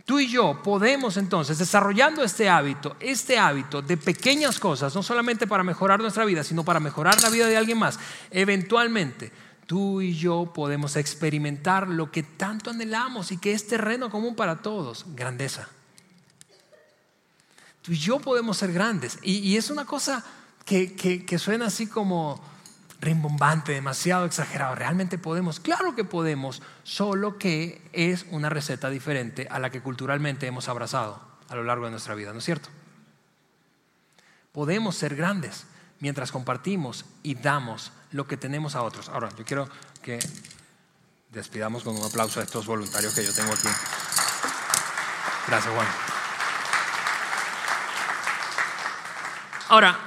tú 0.04 0.20
y 0.20 0.28
yo 0.28 0.62
podemos 0.62 1.16
entonces, 1.16 1.58
desarrollando 1.58 2.22
este 2.22 2.48
hábito, 2.48 2.96
este 3.00 3.38
hábito 3.38 3.82
de 3.82 3.96
pequeñas 3.96 4.58
cosas, 4.58 4.94
no 4.94 5.02
solamente 5.02 5.46
para 5.46 5.62
mejorar 5.62 6.00
nuestra 6.00 6.24
vida, 6.24 6.44
sino 6.44 6.64
para 6.64 6.80
mejorar 6.80 7.20
la 7.22 7.30
vida 7.30 7.46
de 7.46 7.56
alguien 7.56 7.78
más, 7.78 7.98
eventualmente 8.30 9.32
tú 9.66 10.00
y 10.00 10.14
yo 10.14 10.52
podemos 10.54 10.96
experimentar 10.96 11.88
lo 11.88 12.10
que 12.10 12.22
tanto 12.22 12.70
anhelamos 12.70 13.32
y 13.32 13.38
que 13.38 13.52
es 13.52 13.66
terreno 13.66 14.10
común 14.10 14.34
para 14.36 14.62
todos, 14.62 15.06
grandeza. 15.14 15.68
Tú 17.82 17.92
y 17.92 17.98
yo 17.98 18.18
podemos 18.18 18.56
ser 18.56 18.72
grandes. 18.72 19.18
Y, 19.22 19.56
es 19.56 19.70
una 19.70 19.84
cosa 19.84 20.24
que, 20.64 20.94
que, 20.94 21.38
suena 21.38 21.66
así 21.66 21.86
como 21.86 22.42
rimbombante, 23.04 23.72
demasiado 23.72 24.24
exagerado. 24.24 24.74
Realmente 24.74 25.18
podemos, 25.18 25.60
claro 25.60 25.94
que 25.94 26.04
podemos, 26.04 26.62
solo 26.82 27.38
que 27.38 27.88
es 27.92 28.26
una 28.30 28.48
receta 28.48 28.90
diferente 28.90 29.46
a 29.50 29.58
la 29.58 29.70
que 29.70 29.82
culturalmente 29.82 30.46
hemos 30.46 30.68
abrazado 30.68 31.20
a 31.48 31.54
lo 31.54 31.64
largo 31.64 31.84
de 31.84 31.92
nuestra 31.92 32.14
vida, 32.14 32.32
¿no 32.32 32.38
es 32.38 32.44
cierto? 32.44 32.68
Podemos 34.52 34.96
ser 34.96 35.16
grandes 35.16 35.66
mientras 36.00 36.32
compartimos 36.32 37.04
y 37.22 37.34
damos 37.34 37.92
lo 38.12 38.26
que 38.26 38.36
tenemos 38.36 38.74
a 38.74 38.82
otros. 38.82 39.08
Ahora, 39.08 39.28
yo 39.36 39.44
quiero 39.44 39.68
que 40.02 40.18
despidamos 41.30 41.82
con 41.82 41.96
un 41.96 42.04
aplauso 42.04 42.40
a 42.40 42.44
estos 42.44 42.66
voluntarios 42.66 43.14
que 43.14 43.24
yo 43.24 43.34
tengo 43.34 43.52
aquí. 43.52 43.68
Gracias, 45.48 45.74
Juan. 45.74 45.86
Ahora, 49.68 49.98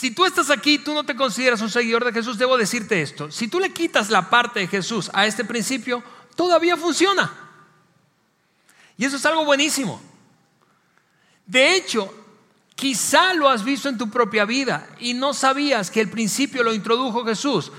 si 0.00 0.10
tú 0.12 0.24
estás 0.24 0.50
aquí, 0.50 0.78
tú 0.78 0.94
no 0.94 1.04
te 1.04 1.14
consideras 1.14 1.60
un 1.60 1.70
seguidor 1.70 2.04
de 2.04 2.12
Jesús, 2.12 2.38
debo 2.38 2.56
decirte 2.56 3.02
esto. 3.02 3.30
Si 3.30 3.48
tú 3.48 3.60
le 3.60 3.72
quitas 3.72 4.10
la 4.10 4.30
parte 4.30 4.60
de 4.60 4.66
Jesús 4.66 5.10
a 5.12 5.26
este 5.26 5.44
principio, 5.44 6.02
todavía 6.34 6.76
funciona. 6.76 7.32
Y 8.96 9.04
eso 9.04 9.16
es 9.16 9.26
algo 9.26 9.44
buenísimo. 9.44 10.00
De 11.46 11.74
hecho, 11.74 12.14
Quizá 12.80 13.34
lo 13.34 13.50
has 13.50 13.62
visto 13.62 13.90
en 13.90 13.98
tu 13.98 14.08
propia 14.08 14.46
vida 14.46 14.88
y 14.98 15.12
no 15.12 15.34
sabías 15.34 15.90
que 15.90 16.00
el 16.00 16.08
principio 16.08 16.62
lo 16.62 16.72
introdujo 16.72 17.26
Jesús. 17.26 17.70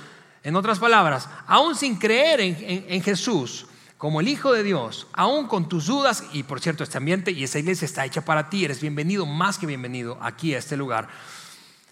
En 0.43 0.55
otras 0.55 0.77
palabras, 0.77 1.27
aún 1.47 1.75
sin 1.75 1.95
creer 1.95 2.39
en, 2.39 3.01
Jesús 3.01 3.65
como 3.97 4.21
el 4.21 4.27
Hijo 4.27 4.53
de 4.53 4.61
Dios, 4.61 5.07
aún 5.13 5.47
con 5.47 5.67
tus 5.67 5.87
dudas, 5.87 6.23
y 6.33 6.43
por 6.43 6.61
cierto, 6.61 6.83
este 6.83 6.99
ambiente 6.99 7.31
y 7.31 7.43
esa 7.43 7.57
iglesia 7.57 7.85
está 7.85 8.05
hecha 8.05 8.23
para 8.23 8.47
ti, 8.51 8.63
eres 8.63 8.79
bienvenido, 8.79 9.25
más 9.25 9.57
que 9.57 9.65
bienvenido 9.65 10.19
aquí 10.21 10.53
a 10.53 10.59
este 10.59 10.77
lugar. 10.77 11.09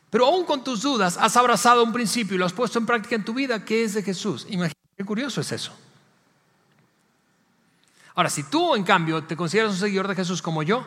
Pero 0.09 0.25
aún 0.25 0.45
con 0.45 0.63
tus 0.63 0.81
dudas, 0.81 1.17
has 1.17 1.37
abrazado 1.37 1.83
un 1.83 1.93
principio 1.93 2.35
y 2.35 2.37
lo 2.39 2.45
has 2.45 2.53
puesto 2.53 2.79
en 2.79 2.85
práctica 2.85 3.15
en 3.15 3.25
tu 3.25 3.33
vida 3.33 3.63
que 3.63 3.83
es 3.83 3.93
de 3.93 4.03
Jesús. 4.03 4.45
Imagínate 4.49 4.79
qué 4.97 5.05
curioso 5.05 5.41
es 5.41 5.51
eso. 5.51 5.71
Ahora, 8.15 8.29
si 8.29 8.43
tú 8.43 8.75
en 8.75 8.83
cambio 8.83 9.23
te 9.23 9.37
consideras 9.37 9.71
un 9.71 9.77
seguidor 9.77 10.07
de 10.07 10.15
Jesús 10.15 10.41
como 10.41 10.63
yo, 10.63 10.85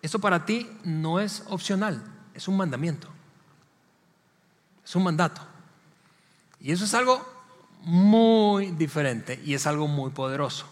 esto 0.00 0.18
para 0.18 0.44
ti 0.44 0.68
no 0.84 1.20
es 1.20 1.44
opcional, 1.48 2.02
es 2.34 2.48
un 2.48 2.56
mandamiento. 2.56 3.08
Es 4.84 4.96
un 4.96 5.04
mandato. 5.04 5.40
Y 6.60 6.72
eso 6.72 6.84
es 6.84 6.94
algo 6.94 7.24
muy 7.82 8.72
diferente 8.72 9.40
y 9.44 9.54
es 9.54 9.66
algo 9.66 9.86
muy 9.86 10.10
poderoso. 10.10 10.66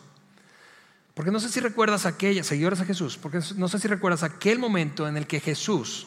Porque 1.14 1.30
no 1.30 1.40
sé 1.40 1.48
si 1.48 1.60
recuerdas 1.60 2.06
aquella, 2.06 2.42
seguidores 2.44 2.80
a 2.80 2.84
Jesús, 2.84 3.16
porque 3.16 3.40
no 3.56 3.68
sé 3.68 3.78
si 3.78 3.88
recuerdas 3.88 4.22
aquel 4.22 4.58
momento 4.58 5.06
en 5.06 5.16
el 5.16 5.26
que 5.26 5.40
Jesús, 5.40 6.06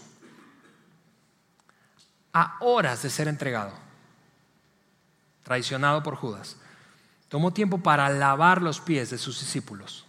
a 2.33 2.57
horas 2.59 3.03
de 3.03 3.09
ser 3.09 3.27
entregado, 3.27 3.71
traicionado 5.43 6.01
por 6.03 6.15
Judas, 6.15 6.57
tomó 7.29 7.51
tiempo 7.51 7.77
para 7.77 8.09
lavar 8.09 8.61
los 8.61 8.81
pies 8.81 9.09
de 9.09 9.17
sus 9.17 9.39
discípulos 9.39 10.05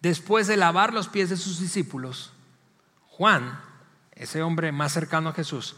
después 0.00 0.46
de 0.46 0.56
lavar 0.56 0.92
los 0.92 1.08
pies 1.08 1.30
de 1.30 1.36
sus 1.36 1.60
discípulos, 1.60 2.32
Juan, 3.08 3.60
ese 4.12 4.42
hombre 4.42 4.72
más 4.72 4.92
cercano 4.92 5.30
a 5.30 5.34
Jesús, 5.34 5.76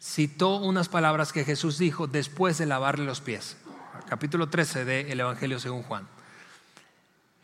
citó 0.00 0.56
unas 0.56 0.88
palabras 0.88 1.32
que 1.32 1.44
Jesús 1.44 1.78
dijo 1.78 2.06
después 2.06 2.58
de 2.58 2.66
lavarle 2.66 3.04
los 3.04 3.20
pies. 3.20 3.56
Capítulo 4.08 4.48
13 4.48 4.84
del 4.84 5.20
Evangelio 5.20 5.60
según 5.60 5.82
Juan. 5.82 6.08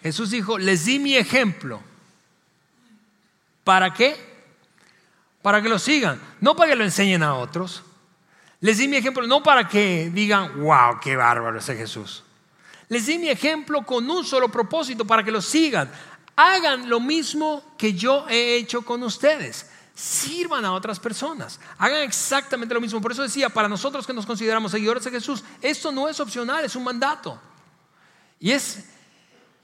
Jesús 0.03 0.31
dijo, 0.31 0.59
les 0.59 0.85
di 0.85 0.99
mi 0.99 1.17
ejemplo. 1.17 1.81
¿Para 3.65 3.93
qué? 3.93 4.36
Para 5.47 5.63
que 5.63 5.69
lo 5.69 5.79
sigan, 5.79 6.21
no 6.41 6.57
para 6.57 6.71
que 6.71 6.75
lo 6.75 6.83
enseñen 6.83 7.23
a 7.23 7.35
otros. 7.35 7.85
Les 8.59 8.79
di 8.79 8.89
mi 8.89 8.97
ejemplo 8.97 9.25
no 9.29 9.45
para 9.45 9.69
que 9.69 10.11
digan, 10.13 10.61
wow, 10.61 10.99
qué 11.01 11.15
bárbaro 11.15 11.57
ese 11.57 11.77
Jesús. 11.77 12.25
Les 12.89 13.07
di 13.07 13.17
mi 13.17 13.29
ejemplo 13.29 13.87
con 13.87 14.11
un 14.11 14.25
solo 14.25 14.49
propósito, 14.49 15.05
para 15.05 15.23
que 15.23 15.31
lo 15.31 15.41
sigan. 15.41 15.89
Hagan 16.35 16.91
lo 16.91 16.99
mismo 16.99 17.63
que 17.79 17.95
yo 17.95 18.27
he 18.29 18.57
hecho 18.57 18.83
con 18.83 19.05
ustedes. 19.05 19.71
Sirvan 19.95 20.65
a 20.65 20.73
otras 20.73 20.99
personas. 20.99 21.61
Hagan 21.79 22.03
exactamente 22.03 22.75
lo 22.75 22.81
mismo. 22.81 23.01
Por 23.01 23.13
eso 23.13 23.23
decía, 23.23 23.49
para 23.49 23.69
nosotros 23.69 24.05
que 24.05 24.13
nos 24.13 24.27
consideramos 24.27 24.73
seguidores 24.73 25.05
de 25.05 25.13
Jesús, 25.13 25.45
esto 25.63 25.93
no 25.93 26.09
es 26.09 26.19
opcional, 26.19 26.65
es 26.65 26.75
un 26.75 26.83
mandato. 26.83 27.41
Y 28.41 28.51
es 28.51 28.85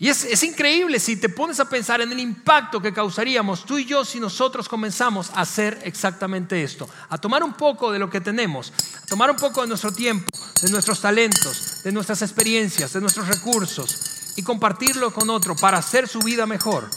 y 0.03 0.09
es, 0.09 0.43
increíble 0.43 0.99
si 0.99 1.15
te 1.15 1.29
pones 1.29 1.61
a 1.61 1.69
pensar 1.69 2.01
en 2.01 2.11
el 2.11 2.19
impacto 2.19 2.83
que 2.83 2.93
causaríamos 2.93 3.65
tú 3.65 3.79
y 3.79 3.85
yo 3.85 4.05
si 4.05 4.19
nosotros 4.19 4.69
comenzamos 4.69 5.31
a 5.31 5.43
hacer 5.43 5.79
exactamente 5.85 6.61
esto, 6.61 6.89
a 7.09 7.19
tomar 7.19 7.45
un 7.45 7.53
poco 7.53 7.93
de 7.93 8.01
lo 8.01 8.11
que 8.11 8.21
tenemos, 8.21 8.73
a 9.01 9.07
tomar 9.07 9.31
un 9.31 9.37
poco 9.37 9.63
de 9.63 9.69
nuestro 9.69 9.93
tiempo, 9.93 10.27
de 10.61 10.71
nuestros 10.71 11.01
talentos, 11.01 11.85
de 11.85 11.93
nuestras 11.93 12.21
experiencias, 12.21 12.93
de 12.93 13.01
nuestros 13.01 13.29
recursos 13.29 14.35
y 14.35 14.43
compartirlo 14.43 15.15
con 15.15 15.31
otro 15.31 15.55
para 15.55 15.79
hacer 15.79 16.09
su 16.09 16.19
vida 16.19 16.47
mejor. 16.47 16.91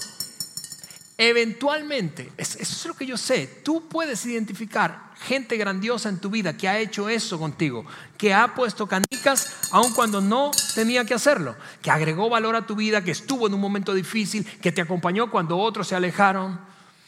Eventualmente, 1.18 2.30
eso 2.38 2.57
es 2.59 2.86
lo 2.86 2.93
que 2.93 3.05
yo 3.05 3.16
sé, 3.16 3.47
tú 3.63 3.88
puedes 3.88 4.26
identificar 4.26 5.13
gente 5.16 5.55
grandiosa 5.55 6.09
en 6.09 6.20
tu 6.20 6.30
vida 6.30 6.57
que 6.57 6.68
ha 6.68 6.78
hecho 6.78 7.07
eso 7.07 7.39
contigo, 7.39 7.86
que 8.18 8.34
ha 8.34 8.53
puesto 8.53 8.86
canicas 8.86 9.70
aun 9.72 9.93
cuando 9.93 10.20
no 10.20 10.51
tenía 10.74 11.05
que 11.05 11.13
hacerlo, 11.13 11.55
que 11.82 11.89
agregó 11.89 12.30
valor 12.30 12.57
a 12.57 12.66
tu 12.66 12.76
vida, 12.76 13.01
que 13.01 13.11
estuvo 13.11 13.47
en 13.47 13.53
un 13.53 13.61
momento 13.61 13.93
difícil, 13.93 14.45
que 14.45 14.74
te 14.74 14.82
acompañó 14.82 15.32
cuando 15.32 15.57
otros 15.57 15.88
se 15.88 15.95
alejaron, 15.95 16.59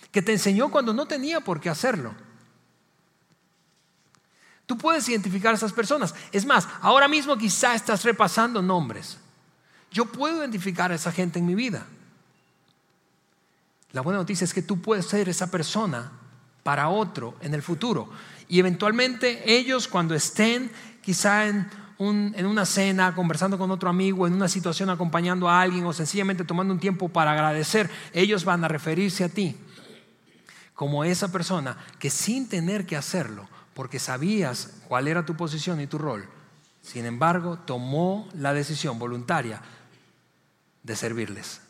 que 0.10 0.22
te 0.22 0.32
enseñó 0.32 0.72
cuando 0.72 0.94
no 0.94 1.06
tenía 1.06 1.42
por 1.42 1.60
qué 1.60 1.70
hacerlo. 1.70 2.16
Tú 4.66 4.78
puedes 4.78 5.08
identificar 5.10 5.54
a 5.54 5.58
esas 5.58 5.74
personas. 5.74 6.16
Es 6.32 6.46
más, 6.46 6.68
ahora 6.82 7.10
mismo 7.10 7.38
quizá 7.38 7.76
estás 7.76 8.04
repasando 8.04 8.62
nombres. 8.62 9.18
Yo 9.92 10.06
puedo 10.06 10.40
identificar 10.40 10.92
a 10.92 10.96
esa 10.96 11.12
gente 11.12 11.40
en 11.40 11.46
mi 11.46 11.56
vida. 11.56 11.88
La 13.94 14.02
buena 14.02 14.20
noticia 14.20 14.46
es 14.46 14.54
que 14.54 14.62
tú 14.62 14.82
puedes 14.82 15.06
ser 15.06 15.30
esa 15.30 15.50
persona 15.50 16.12
para 16.64 16.90
otro 16.90 17.36
en 17.42 17.54
el 17.54 17.62
futuro. 17.62 18.10
Y 18.48 18.60
eventualmente 18.60 19.52
ellos 19.52 19.88
cuando 19.88 20.14
estén 20.16 20.72
quizá 21.02 21.48
en, 21.48 21.70
en 22.00 22.46
una 22.46 22.66
cena, 22.66 23.16
conversando 23.16 23.58
con 23.58 23.72
otro 23.72 23.90
amigo, 23.90 24.28
en 24.28 24.34
una 24.34 24.48
situación 24.48 24.90
acompañando 24.90 25.50
a 25.50 25.62
alguien 25.62 25.86
o 25.86 25.94
sencillamente 25.94 26.44
tomando 26.44 26.74
un 26.74 26.80
tiempo 26.80 27.10
para 27.10 27.32
agradecer, 27.32 27.90
ellos 28.14 28.46
van 28.46 28.64
a 28.64 28.68
referirse 28.68 29.24
a 29.24 29.30
ti 29.30 29.56
como 30.78 31.04
esa 31.04 31.32
persona 31.32 31.76
que 31.98 32.12
sin 32.12 32.48
tener 32.48 32.86
que 32.86 32.96
hacerlo, 32.96 33.50
porque 33.74 33.98
sabías 33.98 34.76
cuál 34.88 35.08
era 35.08 35.26
tu 35.26 35.36
posición 35.36 35.82
y 35.82 35.88
tu 35.88 35.98
rol, 35.98 36.30
sin 36.84 37.06
embargo 37.06 37.58
tomó 37.58 38.30
la 38.36 38.54
decisión 38.54 39.00
voluntaria 39.00 39.60
de 40.84 40.96
servirles. 40.96 41.67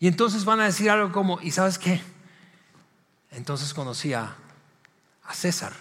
Y 0.00 0.06
entonces 0.06 0.44
van 0.44 0.60
a 0.60 0.64
decir 0.64 0.90
algo 0.90 1.12
como, 1.12 1.40
¿y 1.40 1.50
sabes 1.50 1.78
qué? 1.78 2.00
Entonces 3.30 3.74
conocí 3.74 4.12
a, 4.12 4.36
César. 5.32 5.74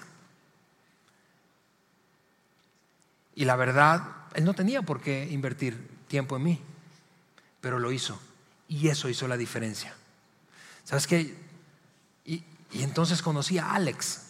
Y 3.33 3.45
la 3.45 3.55
verdad, 3.55 4.03
él 4.33 4.43
no 4.43 4.53
tenía 4.53 4.81
por 4.81 4.99
qué 4.99 5.25
invertir 5.31 5.87
tiempo 6.09 6.35
en 6.35 6.43
mí, 6.43 6.61
pero 7.61 7.79
lo 7.79 7.93
hizo. 7.93 8.19
Y 8.67 8.89
eso 8.89 9.07
hizo 9.07 9.25
la 9.25 9.37
diferencia. 9.37 9.95
¿Sabes 10.83 11.07
qué? 11.07 11.33
Y, 12.25 12.43
entonces 12.73 13.21
conocí 13.21 13.57
a 13.57 13.71
Alex. 13.71 14.23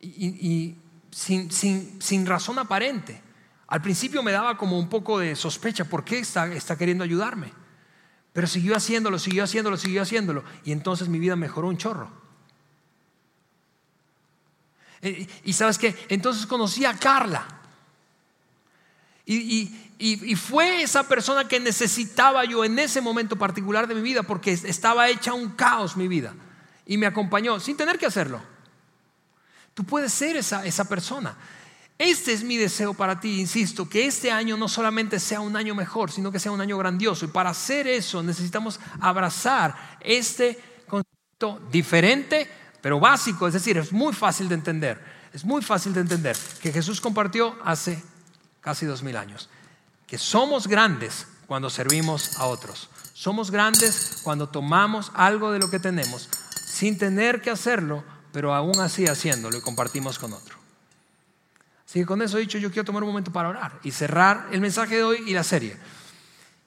Y, 0.00 0.76
sin, 1.10 1.50
sin, 1.50 2.26
razón 2.26 2.60
aparente. 2.60 3.20
Al 3.66 3.82
principio 3.82 4.22
me 4.22 4.30
daba 4.30 4.56
como 4.56 4.78
un 4.78 4.88
poco 4.88 5.18
de 5.18 5.34
sospecha, 5.34 5.84
¿por 5.86 6.04
qué 6.04 6.20
está, 6.20 6.46
está 6.52 6.78
queriendo 6.78 7.02
ayudarme? 7.02 7.52
Pero 8.36 8.46
siguió 8.46 8.76
haciéndolo, 8.76 9.18
siguió 9.18 9.44
haciéndolo, 9.44 9.78
siguió 9.78 10.02
haciéndolo. 10.02 10.44
Y 10.62 10.72
entonces 10.72 11.08
mi 11.08 11.18
vida 11.18 11.36
mejoró 11.36 11.68
un 11.68 11.78
chorro. 11.78 12.10
Eh, 15.00 15.26
y 15.44 15.54
sabes 15.54 15.78
qué, 15.78 15.96
entonces 16.10 16.44
conocí 16.44 16.84
a 16.84 16.92
Carla. 16.98 17.48
Y, 19.24 19.74
y, 19.98 20.36
fue 20.36 20.82
esa 20.82 21.08
persona 21.08 21.48
que 21.48 21.58
necesitaba 21.58 22.44
yo 22.44 22.62
en 22.62 22.78
ese 22.78 23.00
momento 23.00 23.36
particular 23.36 23.88
de 23.88 23.94
mi 23.94 24.02
vida 24.02 24.22
porque 24.22 24.52
estaba 24.52 25.08
hecha 25.08 25.32
un 25.32 25.52
caos 25.52 25.96
mi 25.96 26.06
vida. 26.06 26.34
Y 26.84 26.98
me 26.98 27.06
acompañó 27.06 27.58
sin 27.58 27.78
tener 27.78 27.98
que 27.98 28.04
hacerlo. 28.04 28.42
Tú 29.72 29.82
puedes 29.84 30.12
ser 30.12 30.36
esa, 30.36 30.66
esa 30.66 30.86
persona. 30.86 31.38
Este 31.98 32.32
es 32.34 32.44
mi 32.44 32.58
deseo 32.58 32.92
para 32.92 33.20
ti, 33.20 33.40
insisto, 33.40 33.88
que 33.88 34.06
este 34.06 34.30
año 34.30 34.56
no 34.56 34.68
solamente 34.68 35.18
sea 35.18 35.40
un 35.40 35.56
año 35.56 35.74
mejor, 35.74 36.10
sino 36.10 36.30
que 36.30 36.38
sea 36.38 36.52
un 36.52 36.60
año 36.60 36.76
grandioso. 36.76 37.24
Y 37.24 37.28
para 37.28 37.50
hacer 37.50 37.86
eso 37.86 38.22
necesitamos 38.22 38.78
abrazar 39.00 39.98
este 40.00 40.60
concepto 40.86 41.60
diferente, 41.70 42.50
pero 42.82 43.00
básico, 43.00 43.48
es 43.48 43.54
decir, 43.54 43.78
es 43.78 43.92
muy 43.92 44.12
fácil 44.12 44.48
de 44.48 44.56
entender. 44.56 45.00
Es 45.32 45.44
muy 45.44 45.62
fácil 45.62 45.94
de 45.94 46.00
entender 46.00 46.36
que 46.60 46.72
Jesús 46.72 47.00
compartió 47.00 47.56
hace 47.64 48.02
casi 48.60 48.84
dos 48.84 49.02
mil 49.02 49.16
años. 49.16 49.48
Que 50.06 50.18
somos 50.18 50.66
grandes 50.66 51.26
cuando 51.46 51.70
servimos 51.70 52.38
a 52.38 52.46
otros. 52.46 52.90
Somos 53.14 53.50
grandes 53.50 54.20
cuando 54.22 54.48
tomamos 54.48 55.10
algo 55.14 55.50
de 55.50 55.58
lo 55.58 55.70
que 55.70 55.78
tenemos 55.78 56.28
sin 56.66 56.98
tener 56.98 57.40
que 57.40 57.48
hacerlo, 57.48 58.04
pero 58.32 58.54
aún 58.54 58.78
así 58.80 59.06
haciéndolo 59.06 59.56
y 59.56 59.62
compartimos 59.62 60.18
con 60.18 60.34
otro. 60.34 60.65
Así 61.86 62.00
que 62.00 62.06
con 62.06 62.20
eso 62.20 62.38
dicho, 62.38 62.58
yo 62.58 62.70
quiero 62.70 62.84
tomar 62.84 63.02
un 63.02 63.10
momento 63.10 63.32
para 63.32 63.48
orar 63.48 63.78
y 63.82 63.92
cerrar 63.92 64.48
el 64.50 64.60
mensaje 64.60 64.96
de 64.96 65.04
hoy 65.04 65.24
y 65.26 65.32
la 65.32 65.44
serie. 65.44 65.76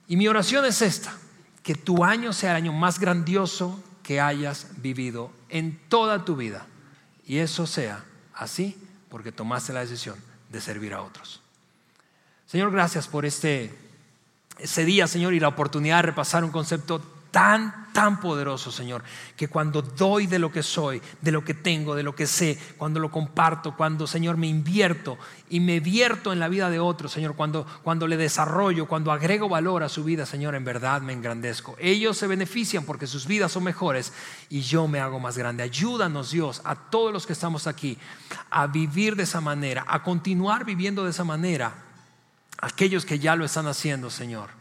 Y 0.07 0.15
mi 0.15 0.27
oración 0.27 0.65
es 0.65 0.81
esta, 0.81 1.13
que 1.61 1.75
tu 1.75 2.03
año 2.03 2.31
sea 2.33 2.51
el 2.51 2.57
año 2.57 2.73
más 2.73 2.99
grandioso 2.99 3.83
que 4.01 4.21
hayas 4.21 4.67
vivido 4.77 5.31
en 5.49 5.77
toda 5.89 6.25
tu 6.25 6.35
vida. 6.35 6.65
Y 7.25 7.37
eso 7.37 7.67
sea 7.67 8.03
así 8.33 8.77
porque 9.09 9.31
tomaste 9.31 9.73
la 9.73 9.81
decisión 9.81 10.15
de 10.49 10.61
servir 10.61 10.93
a 10.93 11.01
otros. 11.01 11.41
Señor, 12.47 12.71
gracias 12.71 13.07
por 13.07 13.25
este 13.25 13.77
ese 14.57 14.83
día, 14.83 15.07
Señor, 15.07 15.33
y 15.33 15.39
la 15.39 15.47
oportunidad 15.47 15.97
de 15.97 16.03
repasar 16.03 16.43
un 16.43 16.51
concepto 16.51 17.01
tan, 17.31 17.91
tan 17.93 18.19
poderoso, 18.19 18.71
Señor, 18.71 19.03
que 19.35 19.47
cuando 19.47 19.81
doy 19.81 20.27
de 20.27 20.39
lo 20.39 20.51
que 20.51 20.63
soy, 20.63 21.01
de 21.21 21.31
lo 21.31 21.43
que 21.43 21.53
tengo, 21.53 21.95
de 21.95 22.03
lo 22.03 22.15
que 22.15 22.27
sé, 22.27 22.57
cuando 22.77 22.99
lo 22.99 23.11
comparto, 23.11 23.75
cuando, 23.75 24.07
Señor, 24.07 24.37
me 24.37 24.47
invierto 24.47 25.17
y 25.49 25.59
me 25.59 25.79
vierto 25.79 26.33
en 26.33 26.39
la 26.39 26.47
vida 26.47 26.69
de 26.69 26.79
otros, 26.79 27.11
Señor, 27.11 27.35
cuando, 27.35 27.65
cuando 27.83 28.07
le 28.07 28.17
desarrollo, 28.17 28.87
cuando 28.87 29.11
agrego 29.11 29.49
valor 29.49 29.83
a 29.83 29.89
su 29.89 30.03
vida, 30.03 30.25
Señor, 30.25 30.55
en 30.55 30.65
verdad 30.65 31.01
me 31.01 31.13
engrandezco. 31.13 31.75
Ellos 31.79 32.17
se 32.17 32.27
benefician 32.27 32.85
porque 32.85 33.07
sus 33.07 33.27
vidas 33.27 33.51
son 33.51 33.63
mejores 33.63 34.13
y 34.49 34.61
yo 34.61 34.87
me 34.87 34.99
hago 34.99 35.19
más 35.19 35.37
grande. 35.37 35.63
Ayúdanos, 35.63 36.31
Dios, 36.31 36.61
a 36.63 36.75
todos 36.75 37.13
los 37.13 37.25
que 37.27 37.33
estamos 37.33 37.67
aquí, 37.67 37.97
a 38.49 38.67
vivir 38.67 39.15
de 39.15 39.23
esa 39.23 39.41
manera, 39.41 39.85
a 39.87 40.03
continuar 40.03 40.65
viviendo 40.65 41.03
de 41.03 41.11
esa 41.11 41.23
manera, 41.23 41.73
aquellos 42.59 43.05
que 43.05 43.19
ya 43.19 43.35
lo 43.35 43.45
están 43.45 43.67
haciendo, 43.67 44.09
Señor. 44.09 44.58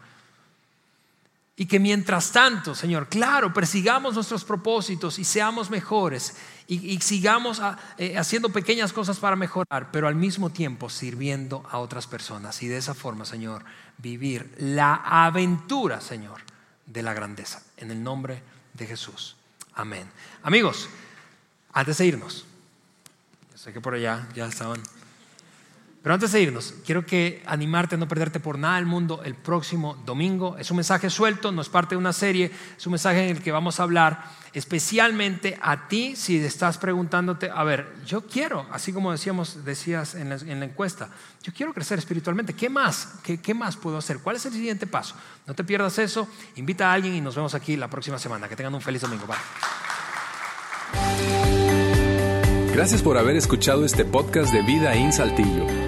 Y 1.60 1.66
que 1.66 1.80
mientras 1.80 2.30
tanto, 2.30 2.72
Señor, 2.72 3.08
claro, 3.08 3.52
persigamos 3.52 4.14
nuestros 4.14 4.44
propósitos 4.44 5.18
y 5.18 5.24
seamos 5.24 5.70
mejores 5.70 6.36
y, 6.68 7.00
sigamos 7.00 7.58
ah, 7.58 7.76
eh, 7.98 8.16
haciendo 8.16 8.50
pequeñas 8.50 8.92
cosas 8.92 9.18
para 9.18 9.34
mejorar, 9.34 9.90
pero 9.90 10.06
al 10.06 10.14
mismo 10.14 10.50
tiempo 10.50 10.88
sirviendo 10.88 11.66
a 11.68 11.78
otras 11.78 12.06
personas. 12.06 12.62
Y 12.62 12.68
de 12.68 12.76
esa 12.76 12.94
forma, 12.94 13.24
Señor, 13.24 13.64
vivir 13.96 14.54
la 14.58 14.94
aventura, 14.94 16.00
Señor, 16.00 16.42
de 16.86 17.02
la 17.02 17.12
grandeza. 17.12 17.60
En 17.76 17.90
el 17.90 18.04
nombre 18.04 18.40
de 18.74 18.86
Jesús. 18.86 19.34
Amén. 19.74 20.08
Amigos, 20.44 20.88
antes 21.72 21.98
de 21.98 22.06
irnos, 22.06 22.46
sé 23.56 23.72
que 23.72 23.80
por 23.80 23.94
allá 23.94 24.28
ya 24.32 24.46
estaban. 24.46 24.80
Pero 26.08 26.14
antes 26.14 26.32
de 26.32 26.40
irnos, 26.40 26.72
quiero 26.86 27.04
que 27.04 27.42
animarte 27.44 27.96
a 27.96 27.98
no 27.98 28.08
perderte 28.08 28.40
por 28.40 28.58
nada 28.58 28.76
del 28.76 28.86
mundo 28.86 29.20
el 29.26 29.34
próximo 29.34 29.94
domingo. 30.06 30.56
Es 30.56 30.70
un 30.70 30.78
mensaje 30.78 31.10
suelto, 31.10 31.52
no 31.52 31.60
es 31.60 31.68
parte 31.68 31.96
de 31.96 31.98
una 31.98 32.14
serie, 32.14 32.50
es 32.78 32.86
un 32.86 32.92
mensaje 32.92 33.28
en 33.28 33.36
el 33.36 33.42
que 33.42 33.52
vamos 33.52 33.78
a 33.78 33.82
hablar 33.82 34.24
especialmente 34.54 35.58
a 35.60 35.86
ti 35.86 36.16
si 36.16 36.38
estás 36.38 36.78
preguntándote, 36.78 37.50
a 37.54 37.62
ver, 37.62 37.92
yo 38.06 38.22
quiero, 38.22 38.66
así 38.72 38.90
como 38.90 39.12
decíamos, 39.12 39.66
decías 39.66 40.14
en 40.14 40.30
la, 40.30 40.64
encuesta, 40.64 41.10
yo 41.42 41.52
quiero 41.52 41.74
crecer 41.74 41.98
espiritualmente, 41.98 42.54
¿qué 42.54 42.70
más? 42.70 43.16
¿Qué, 43.22 43.38
¿Qué, 43.42 43.52
más 43.52 43.76
puedo 43.76 43.98
hacer? 43.98 44.20
¿Cuál 44.20 44.36
es 44.36 44.46
el 44.46 44.54
siguiente 44.54 44.86
paso? 44.86 45.14
No 45.46 45.52
te 45.52 45.62
pierdas 45.62 45.98
eso, 45.98 46.26
invita 46.56 46.90
a 46.90 46.94
alguien 46.94 47.16
y 47.16 47.20
nos 47.20 47.36
vemos 47.36 47.54
aquí 47.54 47.76
la 47.76 47.90
próxima 47.90 48.18
semana. 48.18 48.48
Que 48.48 48.56
tengan 48.56 48.74
un 48.74 48.80
feliz 48.80 49.02
domingo. 49.02 49.26
Bye. 49.26 49.36
Gracias 52.72 53.02
por 53.02 53.18
haber 53.18 53.36
escuchado 53.36 53.84
este 53.84 54.06
podcast 54.06 54.54
de 54.54 54.62
Vida 54.62 54.94
en 54.94 55.12
Saltillo. 55.12 55.87